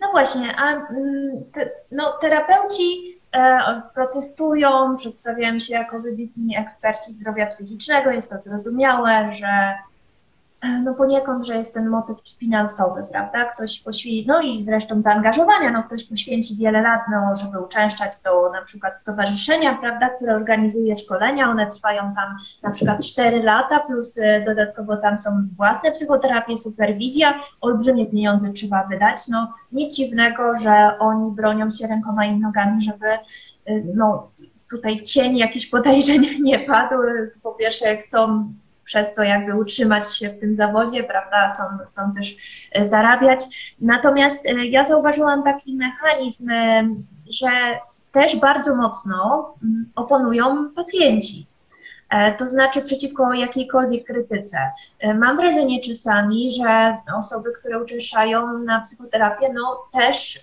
[0.00, 7.46] No właśnie, a mm, te, no, terapeuci e, protestują, przedstawiają się jako wybitni eksperci zdrowia
[7.46, 9.74] psychicznego, jest to zrozumiałe, że
[10.84, 13.44] no poniekąd, że jest ten motyw finansowy, prawda?
[13.44, 18.50] Ktoś poświęci, no i zresztą zaangażowania, no ktoś poświęci wiele lat, no, żeby uczęszczać do
[18.52, 24.16] na przykład stowarzyszenia, prawda, które organizuje szkolenia, one trwają tam na przykład 4 lata, plus
[24.16, 30.98] y, dodatkowo tam są własne psychoterapie, superwizja, olbrzymie pieniądze trzeba wydać, no nic dziwnego, że
[30.98, 33.06] oni bronią się rękoma i nogami, żeby
[33.68, 34.30] y, no
[34.70, 36.94] tutaj cień jakichś podejrzeń nie padł,
[37.42, 38.52] po pierwsze chcą
[38.84, 42.36] przez to jakby utrzymać się w tym zawodzie, prawda, chcą, chcą też
[42.72, 43.40] e, zarabiać.
[43.80, 46.88] Natomiast e, ja zauważyłam taki mechanizm, e,
[47.30, 47.48] że
[48.12, 51.46] też bardzo mocno mm, oponują pacjenci.
[52.38, 54.58] To znaczy przeciwko jakiejkolwiek krytyce.
[55.14, 60.40] Mam wrażenie czasami, że osoby, które uczęszczają na psychoterapię, no też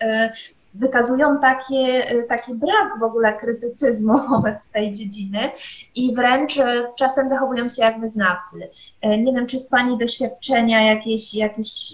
[0.73, 5.51] wykazują takie, taki brak w ogóle krytycyzmu wobec tej dziedziny
[5.95, 8.69] i wręcz e, czasem zachowują się jak wyznawcy.
[9.01, 11.93] E, nie wiem, czy z Pani doświadczenia jakieś, jakiś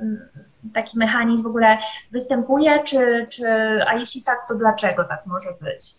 [0.00, 0.28] mm,
[0.74, 1.78] taki mechanizm w ogóle
[2.10, 3.46] występuje, czy, czy,
[3.86, 5.94] a jeśli tak, to dlaczego tak może być?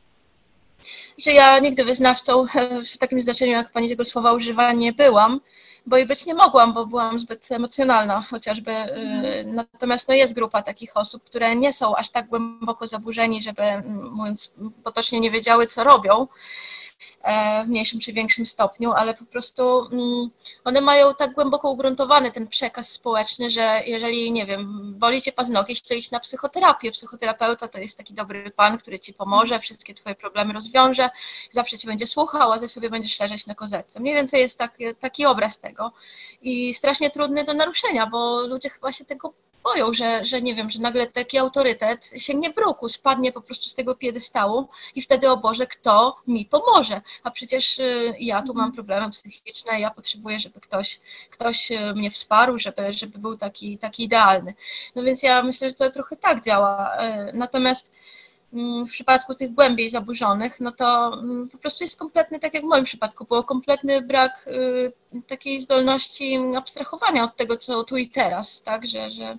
[1.18, 2.46] Że ja nigdy wyznawcą
[2.94, 5.40] w takim znaczeniu, jak Pani tego słowa używa, nie byłam
[5.86, 8.72] bo i być nie mogłam, bo byłam zbyt emocjonalna chociażby.
[8.72, 13.62] Y, natomiast no jest grupa takich osób, które nie są aż tak głęboko zaburzeni, żeby
[14.12, 14.54] mówiąc
[14.84, 16.28] potocznie nie wiedziały, co robią.
[17.22, 20.30] E, w mniejszym czy większym stopniu, ale po prostu mm,
[20.64, 25.82] one mają tak głęboko ugruntowany ten przekaz społeczny, że jeżeli, nie wiem, boli cię paznogieć,
[25.82, 26.92] to idź na psychoterapię.
[26.92, 31.10] Psychoterapeuta to jest taki dobry pan, który ci pomoże, wszystkie twoje problemy rozwiąże,
[31.52, 34.00] zawsze cię będzie słuchał, a ty sobie będziesz leżeć na kozetce.
[34.00, 35.92] Mniej więcej jest taki, taki obraz tego
[36.42, 39.34] i strasznie trudny do naruszenia, bo ludzie chyba się tego
[39.66, 43.76] boją, że, że nie wiem, że nagle taki autorytet sięgnie bruku, spadnie po prostu z
[43.76, 47.02] tego piedestału i wtedy, o Boże, kto mi pomoże?
[47.24, 52.12] A przecież y, ja tu mam problemy psychiczne, ja potrzebuję, żeby ktoś, ktoś y, mnie
[52.12, 54.54] wsparł, żeby, żeby był taki, taki idealny.
[54.96, 56.98] No więc ja myślę, że to trochę tak działa.
[57.30, 57.92] Y, natomiast
[58.88, 62.68] w przypadku tych głębiej zaburzonych, no to mm, po prostu jest kompletny, tak jak w
[62.68, 68.62] moim przypadku, było kompletny brak y, takiej zdolności abstrahowania od tego, co tu i teraz,
[68.62, 69.38] tak, że, że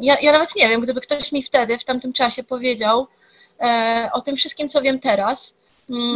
[0.00, 3.06] ja, ja nawet nie wiem, gdyby ktoś mi wtedy, w tamtym czasie powiedział
[3.60, 5.63] e, o tym wszystkim, co wiem teraz, Mm,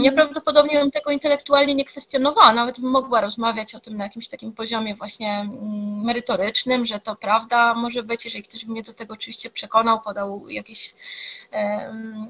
[0.02, 4.28] ja prawdopodobnie bym tego intelektualnie nie kwestionowała, nawet bym mogła rozmawiać o tym na jakimś
[4.28, 8.94] takim poziomie właśnie mm, merytorycznym, że to prawda może być, jeżeli ktoś by mnie do
[8.94, 10.94] tego oczywiście przekonał, podał jakieś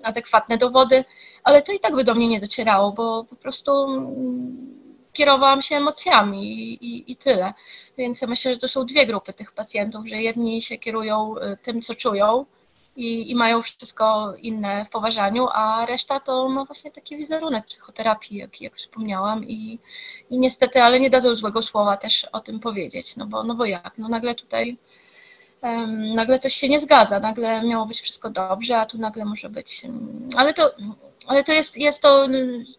[0.03, 1.05] adekwatne dowody,
[1.45, 4.79] ale to i tak by do mnie nie docierało, bo po prostu mm,
[5.13, 7.53] kierowałam się emocjami i, i, i tyle.
[7.99, 11.57] Więc ja myślę, że to są dwie grupy tych pacjentów, że jedni się kierują e,
[11.57, 12.47] tym, co czują,
[12.99, 18.37] i, i mają wszystko inne w poważaniu, a reszta to ma właśnie taki wizerunek psychoterapii,
[18.37, 19.79] jak, jak wspomniałam i,
[20.31, 23.65] i niestety, ale nie dadzą złego słowa też o tym powiedzieć, no bo, no bo
[23.65, 24.77] jak, no nagle tutaj
[25.63, 29.49] um, nagle coś się nie zgadza, nagle miało być wszystko dobrze, a tu nagle może
[29.49, 29.83] być,
[30.37, 30.71] ale to,
[31.27, 32.29] ale to jest, jest to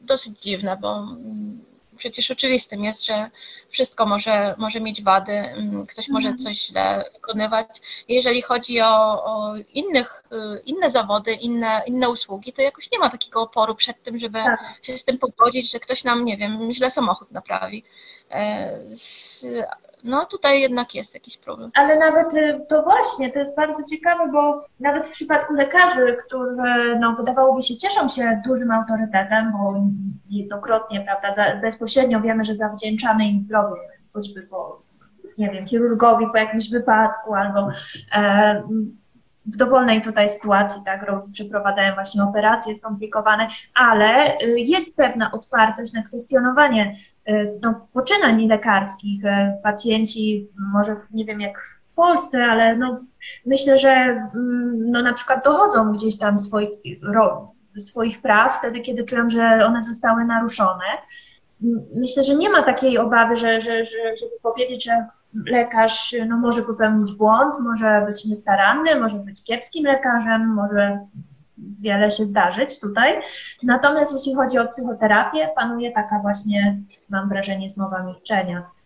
[0.01, 1.68] dosyć dziwne, bo um,
[1.99, 3.29] przecież oczywistym jest, że
[3.69, 6.43] wszystko może, może mieć wady, mm, ktoś może Mhm.
[6.45, 7.67] coś źle wykonywać.
[8.07, 13.09] Jeżeli chodzi o, o innych, y, inne zawody, inne, inne usługi, to jakoś nie ma
[13.09, 14.59] takiego oporu przed tym, żeby Tak.
[14.81, 17.83] się z tym pogodzić, że ktoś nam, nie wiem, źle samochód naprawi.
[18.31, 19.45] E, z,
[20.03, 21.71] no tutaj jednak jest jakiś problem.
[21.75, 26.97] Ale nawet y, to właśnie, to jest bardzo ciekawe, bo nawet w przypadku lekarzy, którzy
[26.99, 29.83] no, wydawałoby się cieszą się dużym autorytetem, bo
[30.29, 33.81] jednokrotnie, prawda, bezpośrednio wiemy, że zawdzięczamy im zdrowie,
[34.13, 34.81] choćby po,
[35.37, 37.69] nie wiem, chirurgowi po jakimś wypadku albo
[38.15, 38.63] e,
[39.45, 45.93] w dowolnej tutaj sytuacji, tak, ro- przeprowadzają właśnie operacje skomplikowane, ale y, jest pewna otwartość
[45.93, 46.95] na kwestionowanie
[47.63, 49.25] no, poczynań lekarskich.
[49.25, 49.27] Y,
[49.63, 52.99] Pacjenci, może nie wiem jak w Polsce, ale no,
[53.45, 56.69] myślę, że mm, no, na przykład dochodzą gdzieś tam swoich,
[57.77, 60.85] swoich praw wtedy, kiedy czują, że one zostały naruszone.
[61.95, 66.61] Myślę, że nie ma takiej obawy, że, że, że, żeby powiedzieć, że lekarz no, może
[66.61, 70.99] popełnić błąd, może być niestaranny, może być kiepskim lekarzem, może
[71.79, 73.13] wiele się zdarzyć tutaj.
[73.63, 76.79] Natomiast jeśli chodzi o psychoterapię, panuje taka właśnie,
[77.09, 78.78] mam wrażenie, zmowa milczenia.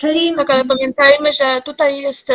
[0.00, 2.28] Czyli Tak, ale pamiętajmy, że tutaj jest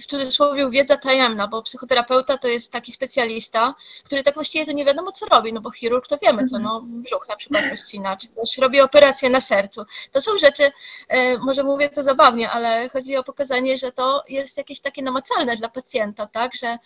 [0.00, 3.74] w cudzysłowie wiedza tajemna, bo psychoterapeuta to jest taki specjalista,
[4.04, 6.82] który tak właściwie to nie wiadomo co robi, no bo chirurg to wiemy co, no
[6.84, 9.84] brzuch na przykład rozcina, czy też robi operację na sercu.
[10.12, 10.72] To są rzeczy,
[11.08, 15.56] e, może mówię to zabawnie, ale chodzi o pokazanie, że to jest jakieś takie namacalne
[15.56, 16.78] dla pacjenta, tak, że,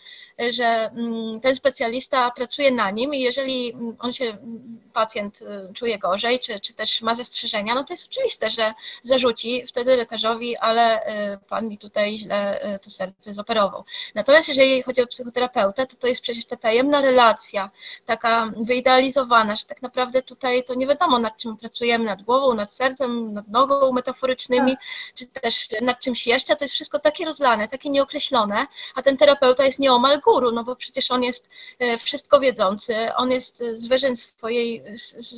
[0.50, 5.74] że mm, ten specjalista pracuje na nim i jeżeli mm, on się, mm, pacjent y,
[5.74, 10.56] czuje gorzej, czy, czy też ma zastrzeżenia, no to jest oczywiste, że zarzuci wtedy lekarzowi,
[10.56, 13.84] ale y, pan mi tutaj źle y, to serce zoperował.
[14.14, 17.70] Natomiast jeżeli chodzi o psychoterapeutę, to to jest przecież ta tajemna relacja,
[18.06, 22.72] taka wyidealizowana, że tak naprawdę tutaj to nie wiadomo nad czym pracujemy, nad głową, nad
[22.72, 24.76] sercem, nad nogą metaforycznymi,
[25.14, 29.64] czy też nad czymś jeszcze, to jest wszystko takie rozlane, takie nieokreślone, a ten terapeuta
[29.64, 31.48] jest nieomal guru, no bo przecież on jest
[31.78, 34.84] e, wszystko wiedzący, on jest zwierzeń swojej,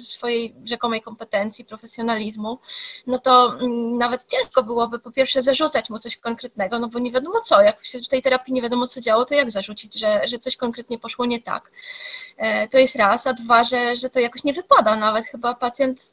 [0.04, 2.58] swojej rzekomej kompetencji, profesjonalizmu,
[3.06, 7.12] no to mm, nawet ciężko byłoby po pierwsze zarzucać mu coś konkretnego, no bo nie
[7.12, 10.22] wiadomo co, jak się w tej terapii nie wiadomo co działo, to jak zarzucić, że,
[10.28, 11.70] że coś konkretnie poszło nie tak.
[12.36, 16.12] E, To jest raz, a dwa, że, że to jakoś nie wypada, nawet chyba pacjent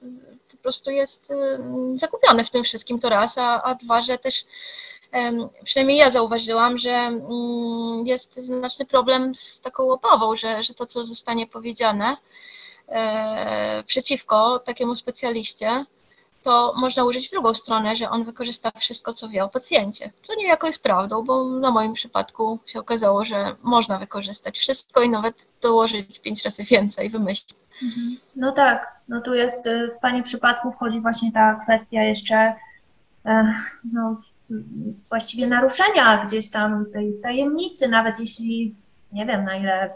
[0.51, 4.45] po prostu jest ym, zagubiony w tym wszystkim, to raz, a, a dwa, że też
[5.63, 11.05] przynajmniej ja zauważyłam, że mm, jest znaczny problem z taką obawą, że, że to, co
[11.05, 12.17] zostanie powiedziane
[12.87, 15.85] e, przeciwko takiemu specjaliście,
[16.43, 20.11] to można użyć w drugą stronę, że on wykorzysta wszystko, co wie o pacjencie.
[20.23, 25.09] Co niejako jest prawdą, bo na moim przypadku się okazało, że można wykorzystać wszystko i
[25.09, 27.59] nawet dołożyć pięć razy więcej, wymyślić.
[28.35, 32.55] No tak, no tu jest, y, w Pani przypadku wchodzi właśnie ta kwestia jeszcze
[33.25, 33.53] e,
[33.93, 34.21] no,
[35.09, 38.75] właściwie naruszenia gdzieś tam tej tajemnicy, nawet jeśli,
[39.11, 39.89] nie wiem na ile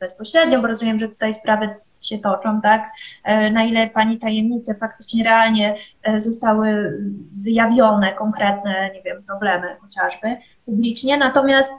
[0.00, 1.74] bezpośrednio, bo rozumiem, że tutaj sprawy
[2.08, 2.90] się toczą, tak,
[3.24, 6.98] E, na ile Pani tajemnice faktycznie realnie e, zostały
[7.42, 10.36] wyjawione, konkretne, nie wiem, problemy chociażby
[10.66, 11.72] publicznie, natomiast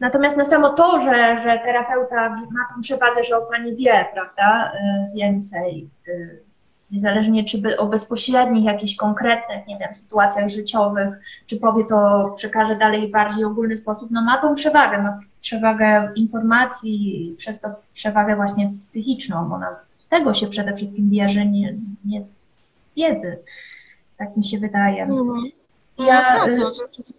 [0.00, 4.72] Natomiast na samo to, że, że terapeuta ma tą przewagę, że o pani wie, prawda,
[4.74, 5.88] y, więcej,
[6.90, 11.08] niezależnie czy by o bezpośrednich, jakichś konkretnych, nie wiem, sytuacjach życiowych,
[11.46, 16.12] czy powie to, przekaże dalej w bardziej ogólny sposób, no ma tą przewagę, ma przewagę
[16.16, 21.46] informacji, i przez to przewagę właśnie psychiczną, bo ona z tego się przede wszystkim bierze,
[21.46, 22.56] nie, nie z
[22.96, 23.38] wiedzy,
[24.18, 25.02] tak mi się wydaje.
[25.02, 25.42] Mhm.
[25.98, 27.14] No Ja, tak, y, no, to-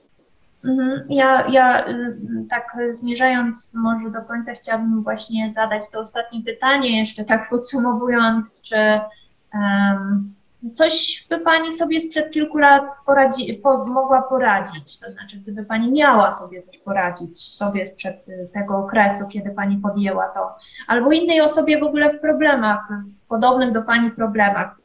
[0.70, 1.04] Mhm.
[1.10, 2.18] Ja, ja y,
[2.50, 8.62] tak y, zmierzając może do końca chciałabym właśnie zadać to ostatnie pytanie, jeszcze tak podsumowując,
[8.62, 8.76] czy
[9.54, 10.34] em,
[10.74, 15.92] coś by Pani sobie sprzed kilku lat poradzi, po, mogła poradzić, to znaczy gdyby Pani
[15.92, 20.56] miała sobie coś poradzić sobie sprzed y, tego okresu, kiedy Pani podjęła to,
[20.88, 22.88] albo innej osobie w ogóle w problemach,
[23.28, 24.78] podobnych do Pani problemach,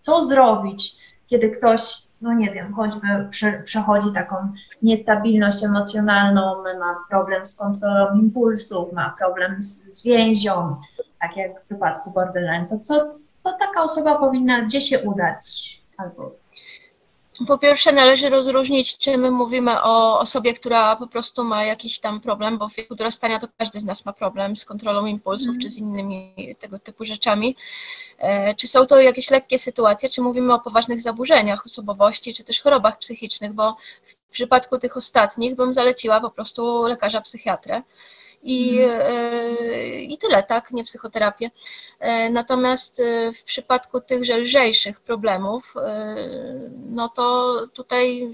[0.00, 0.96] co zrobić,
[1.26, 4.36] kiedy ktoś, no nie wiem, choćby prze, przechodzi taką
[4.82, 10.76] niestabilność emocjonalną, ma problem z kontrolą impulsów, ma problem z, z więzią,
[11.20, 13.12] tak jak w przypadku borderline, to co,
[13.42, 15.76] co taka osoba powinna, gdzie się udać?
[15.96, 16.30] Albo
[17.46, 22.20] po pierwsze należy rozróżnić, czy my mówimy o osobie, która po prostu ma jakiś tam
[22.20, 25.60] problem, bo w wieku dorastania to każdy z nas ma problem z kontrolą impulsów Mhm.
[25.62, 27.56] czy z innymi tego typu rzeczami.
[28.18, 32.60] E, Czy są to jakieś lekkie sytuacje, czy mówimy o poważnych zaburzeniach osobowości, czy też
[32.60, 33.76] chorobach psychicznych, bo
[34.28, 37.82] w przypadku tych ostatnich bym zaleciła po prostu lekarza psychiatrę.
[38.42, 41.50] I, e, I tyle, tak, nie psychoterapię.
[42.00, 45.74] E, Natomiast e, w przypadku tychże lżejszych problemów,
[46.88, 48.28] no to tutaj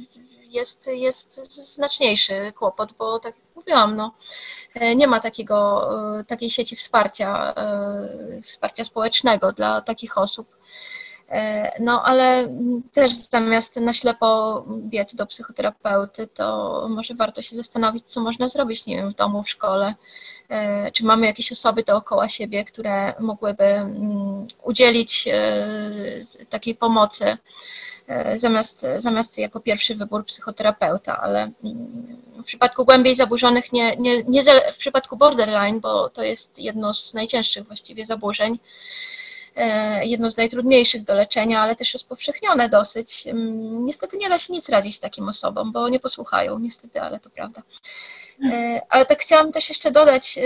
[0.48, 1.34] jest, jest
[1.74, 4.14] znaczniejszy kłopot, bo tak jak mówiłam, no,
[4.96, 5.88] nie ma takiego,
[6.26, 7.54] takiej sieci wsparcia,
[8.44, 10.56] wsparcia społecznego dla takich osób.
[11.32, 12.48] E, No, ale
[12.92, 18.86] też zamiast na ślepo biec do psychoterapeuty, to może warto się zastanowić, co można zrobić,
[18.86, 19.94] nie wiem, w domu, w szkole.
[20.48, 25.66] E, Czy mamy jakieś osoby dookoła siebie, które mogłyby mm, udzielić e,
[26.50, 27.36] takiej pomocy,
[28.36, 34.44] zamiast, zamiast jako pierwszy wybór psychoterapeuta, ale mm, w przypadku głębiej zaburzonych, nie, nie, nie
[34.74, 38.58] w przypadku borderline, bo to jest jedno z najcięższych właściwie zaburzeń,
[40.02, 43.24] jedno z najtrudniejszych do leczenia, ale też rozpowszechnione dosyć.
[43.70, 47.62] Niestety nie da się nic radzić takim osobom, bo nie posłuchają, niestety, ale to prawda.
[48.52, 50.38] E, Ale tak chciałam też jeszcze dodać,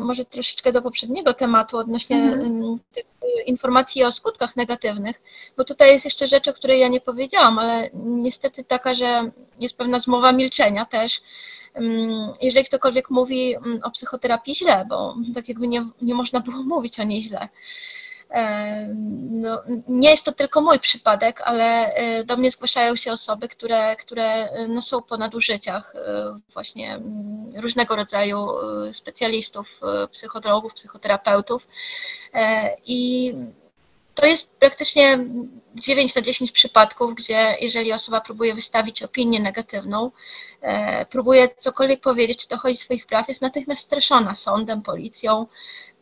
[0.00, 2.78] może troszeczkę do poprzedniego tematu odnośnie Mhm.
[2.92, 5.22] tych e, informacji o skutkach negatywnych,
[5.56, 9.30] bo tutaj jest jeszcze rzecz, o której ja nie powiedziałam, ale niestety taka, że
[9.60, 11.20] jest pewna zmowa milczenia też.
[12.42, 17.04] Jeżeli ktokolwiek mówi o psychoterapii źle, bo tak jakby nie, nie można było mówić o
[17.04, 17.48] niej źle.
[19.30, 23.96] No, nie jest to tylko mój przypadek, ale e, do mnie zgłaszają się osoby, które,
[23.96, 27.00] które e, no, są po nadużyciach e, właśnie
[27.56, 28.48] różnego rodzaju
[28.92, 29.80] specjalistów,
[30.12, 31.66] psychologów, psychoterapeutów.
[32.86, 33.34] I
[34.14, 35.18] to jest praktycznie
[35.76, 40.10] 9 na 10 przypadków, gdzie jeżeli osoba próbuje wystawić opinię negatywną,
[40.60, 45.46] e, próbuje cokolwiek powiedzieć, czy dochodzi swoich praw, jest natychmiast streszona sądem, policją.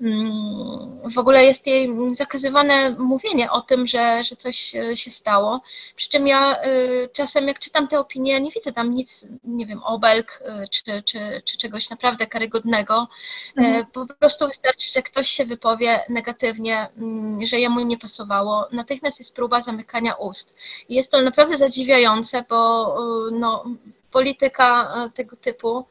[0.00, 5.60] Mm, W ogóle jest jej zakazywane mówienie o tym, że, że coś e, się stało.
[5.96, 6.68] Przy czym ja e,
[7.08, 11.58] czasem, jak czytam te opinie, nie widzę tam nic, nie wiem, obelg czy, czy, czy
[11.58, 13.08] czegoś naprawdę karygodnego.
[13.56, 13.86] Mhm.
[13.86, 18.68] Po prostu wystarczy, że ktoś się wypowie negatywnie, mm, że jemu nie pasowało.
[18.72, 20.54] Natychmiast jest próba zamykania ust.
[20.88, 22.86] I jest to naprawdę zadziwiające, bo
[23.28, 23.64] e, no,
[24.10, 25.86] polityka e, tego typu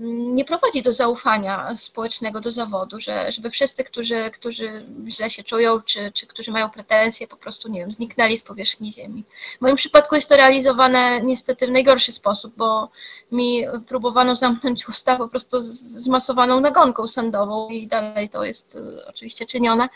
[0.00, 5.44] mm, nie prowadzi do zaufania społecznego do zawodu, że, żeby wszyscy, którzy, którzy źle się
[5.44, 9.24] czują, czy, czy którzy mają pretensje, po prostu, nie wiem, zniknęli z powierzchni ziemi.
[9.58, 12.90] W moim przypadku jest to realizowane niestety w najgorszy sposób, bo
[13.32, 19.46] mi próbowano zamknąć usta po prostu zmasowaną nagonką sądową i dalej to jest y, oczywiście
[19.46, 19.88] czynione.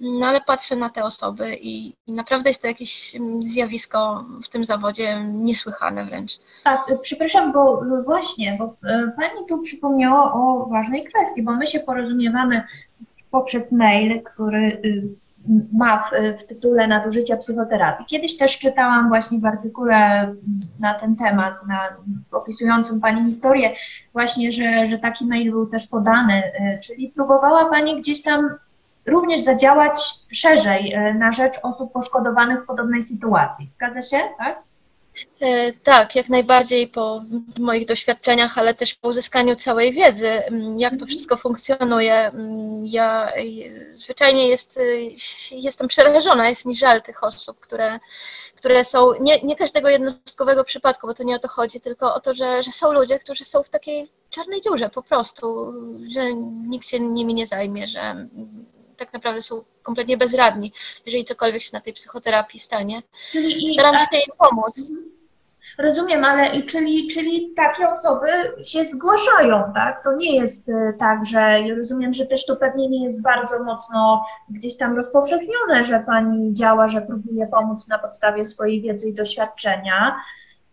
[0.00, 4.64] No ale patrzę na te osoby i, naprawdę jest to jakieś mm, zjawisko w tym
[4.64, 6.32] zawodzie niesłychane wręcz.
[6.64, 11.80] A, przepraszam, bo właśnie, bo y, Pani tu przypomniała o ważnej kwestii, bo my się
[11.80, 12.62] porozumiewamy
[13.30, 15.08] poprzez mail, który y,
[15.72, 16.10] ma w,
[16.40, 18.06] w tytule nadużycia psychoterapii.
[18.06, 20.34] Kiedyś też czytałam właśnie w artykule
[20.80, 21.96] na ten temat, na,
[22.32, 23.70] opisującym Pani historię,
[24.12, 28.48] właśnie, że, że taki mail był też podany, y, czyli próbowała Pani gdzieś tam
[29.10, 30.00] również zadziałać
[30.32, 33.68] szerzej y, na rzecz osób poszkodowanych w podobnej sytuacji.
[33.72, 34.62] Zgadza się, tak?
[35.40, 37.20] E, Tak, jak najbardziej po
[37.58, 42.14] moich doświadczeniach, ale też po uzyskaniu całej wiedzy, mm, jak to wszystko funkcjonuje.
[42.14, 43.42] mm, Ja e,
[43.96, 44.82] zwyczajnie jest, e,
[45.56, 47.98] jestem przerażona, jest mi żal tych osób, które,
[48.56, 52.20] które są, nie, nie każdego jednostkowego przypadku, bo to nie o to chodzi, tylko o
[52.20, 55.72] to, że, że są ludzie, którzy są w takiej czarnej dziurze po prostu,
[56.14, 56.34] że
[56.68, 58.28] nikt się nimi nie zajmie, że
[58.98, 60.72] tak naprawdę są kompletnie bezradni,
[61.06, 63.02] jeżeli cokolwiek się na tej psychoterapii stanie.
[63.32, 64.90] Czyli i- Staram a- się im pomóc.
[65.78, 68.26] Rozumiem, ale i czyli, czyli takie osoby
[68.64, 70.04] się zgłaszają, tak?
[70.04, 74.24] To nie jest e, tak, że rozumiem, że też to pewnie nie jest bardzo mocno
[74.50, 80.16] gdzieś tam rozpowszechnione, że pani działa, że próbuje pomóc na podstawie swojej wiedzy i doświadczenia.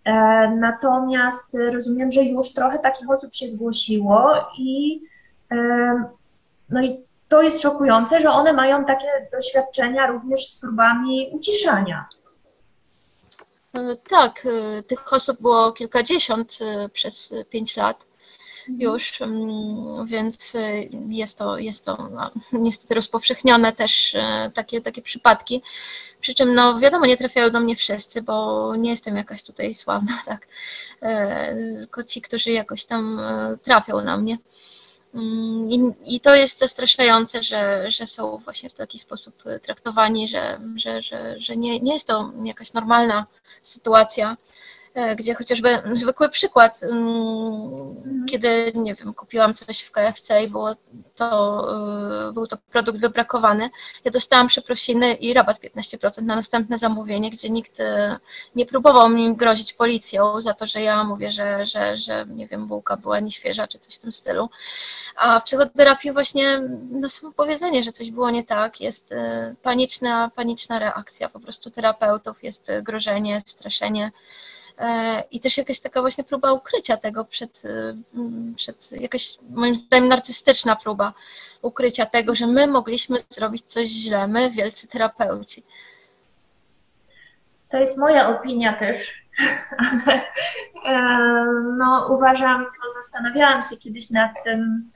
[0.06, 0.12] E,
[0.56, 5.02] Natomiast e, rozumiem, że już trochę takich osób się zgłosiło i
[6.70, 12.06] no i to jest szokujące, że one mają takie doświadczenia również z próbami uciszania.
[13.74, 17.98] E, Tak, e, tych osób było kilkadziesiąt e, przez pięć lat
[18.68, 20.54] już, mm, więc
[21.10, 24.16] jest to, jest to no, niestety rozpowszechnione też
[24.54, 25.62] takie, takie przypadki.
[26.22, 30.22] Przy czym, no wiadomo, nie trafiają do mnie wszyscy, bo nie jestem jakaś tutaj sławna,
[30.26, 30.48] tak.
[31.80, 33.22] Tylko ci, którzy jakoś tam
[33.64, 34.38] trafią na mnie.
[35.16, 40.60] Mm, I, I to jest zastraszające, że, że są właśnie w taki sposób traktowani, że,
[40.76, 43.26] że, że, że nie, nie jest to jakaś normalna
[43.62, 44.38] sytuacja.
[44.96, 50.76] E, gdzie chociażby zwykły przykład, mm, kiedy, nie wiem, kupiłam coś w KFC i było
[51.16, 53.70] to, e, był to produkt wybrakowany,
[54.06, 58.20] ja dostałam przeprosiny i rabat 15% na następne zamówienie, gdzie nikt e,
[58.56, 62.68] nie próbował mi grozić policją za to, że ja mówię, że, że, że nie wiem,
[62.68, 64.50] bułka była nieświeża czy coś w tym stylu.
[65.16, 66.62] A w psychoterapii właśnie
[66.92, 69.14] no, samo powiedzenie, że coś było nie tak, jest
[69.64, 74.12] paniczna, paniczna reakcja po prostu terapeutów, jest grożenie, straszenie.
[74.78, 77.96] E, i też jakaś taka właśnie próba ukrycia tego przed, e,
[78.56, 81.14] przed jakaś moim zdaniem narcystyczna próba
[81.62, 85.64] ukrycia tego, że my mogliśmy zrobić coś źle, my wielcy terapeuci.
[87.70, 89.14] To jest moja opinia też,
[89.78, 90.22] ale
[90.86, 91.46] e,
[91.78, 94.92] no, uważam, no, zastanawiałam się kiedyś nad tym,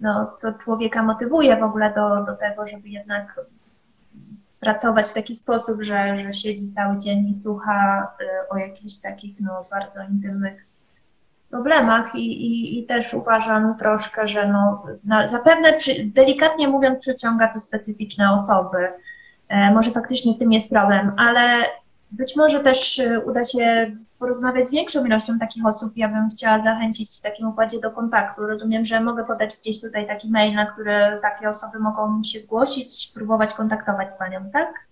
[0.00, 3.40] no, co człowieka motywuje w ogóle do, do tego, żeby jednak
[4.60, 9.40] pracować w taki sposób, że, że siedzi cały dzień i słucha y, o jakichś takich
[9.40, 10.68] no, bardzo intymnych
[11.50, 14.84] problemach i, i, i też uważam troszkę, że no,
[15.26, 18.92] zapewne przy, delikatnie mówiąc przyciąga to specyficzne osoby.
[19.48, 21.64] E, może faktycznie w tym jest problem, ale
[22.10, 25.92] być może też y, uda się porozmawiać z większą ilością takich osób.
[25.96, 28.46] Ja bym chciała zachęcić w takim układzie do kontaktu.
[28.46, 33.10] Rozumiem, że mogę podać gdzieś tutaj taki mail, na który takie osoby mogą się zgłosić,
[33.14, 34.87] próbować kontaktować z Panią, tak?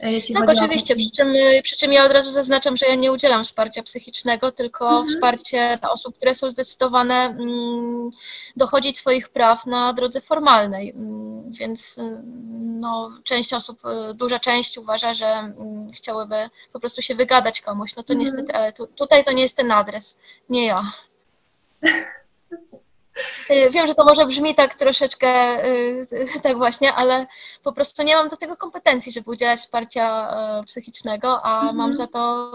[0.00, 0.96] E, jeśli tak, oczywiście, o...
[0.96, 4.88] przy, czym, przy czym ja od razu zaznaczam, że ja nie udzielam wsparcia psychicznego, tylko
[4.88, 5.08] mhm.
[5.08, 8.10] wsparcie dla osób, które są zdecydowane mm,
[8.56, 10.90] dochodzić swoich praw na drodze formalnej.
[10.90, 11.96] Mm, więc
[12.80, 17.96] no, część osób, y, duża część uważa, że mm, chciałyby po prostu się wygadać komuś.
[17.96, 18.20] No to mhm.
[18.20, 20.16] niestety, ale tu, tutaj to nie jest ten adres,
[20.48, 20.92] nie ja.
[23.50, 26.06] Y, wiem, że to może brzmi tak troszeczkę y,
[26.42, 27.26] tak właśnie, ale
[27.62, 30.34] po prostu nie mam do tego kompetencji, żeby udzielać wsparcia
[30.66, 31.76] psychicznego, a mhm.
[31.76, 32.52] mam za to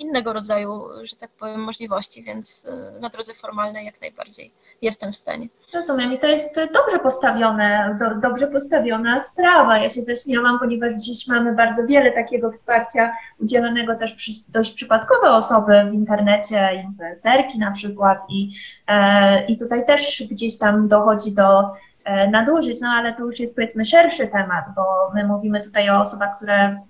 [0.00, 2.64] innego rodzaju, że tak powiem, możliwości, więc
[2.96, 4.52] y, na drodze formalnej jak najbardziej
[4.82, 5.48] jestem w stanie.
[5.74, 9.78] Rozumiem i to jest dobrze postawione, do, dobrze postawiona sprawa.
[9.78, 15.30] Ja się zaśmiałam, ponieważ dziś mamy bardzo wiele takiego wsparcia udzielonego też przez dość przypadkowe
[15.30, 18.50] osoby w internecie, influencerki na przykład i,
[18.86, 21.62] e, i tutaj też gdzieś tam dochodzi do
[22.04, 24.82] e, nadużyć, no ale to już jest powiedzmy szerszy temat, bo
[25.14, 26.80] my mówimy tutaj o osobach, które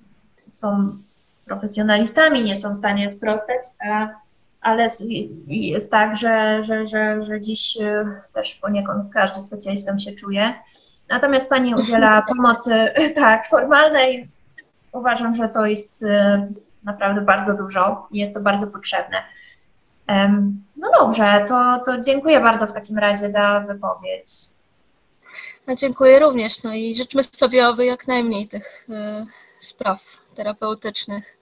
[0.50, 0.98] są
[1.50, 3.62] profesjonalistami, nie są w stanie sprostać,
[4.60, 4.88] ale
[5.46, 10.54] jest tak, że, że, że, że dziś e, też poniekąd każdy specjalistą się czuje.
[11.08, 14.28] Natomiast Pani udziela pomocy tak, formalnej.
[14.92, 16.48] Uważam, że to jest e,
[16.84, 19.22] naprawdę bardzo dużo i jest to bardzo potrzebne.
[20.76, 24.30] No dobrze, to, to dziękuję bardzo w takim razie za wypowiedź.
[25.66, 26.62] No, dziękuję również.
[26.62, 29.26] No i życzmy sobie, aby jak najmniej tych y,
[29.60, 30.02] spraw
[30.34, 31.39] terapeutycznych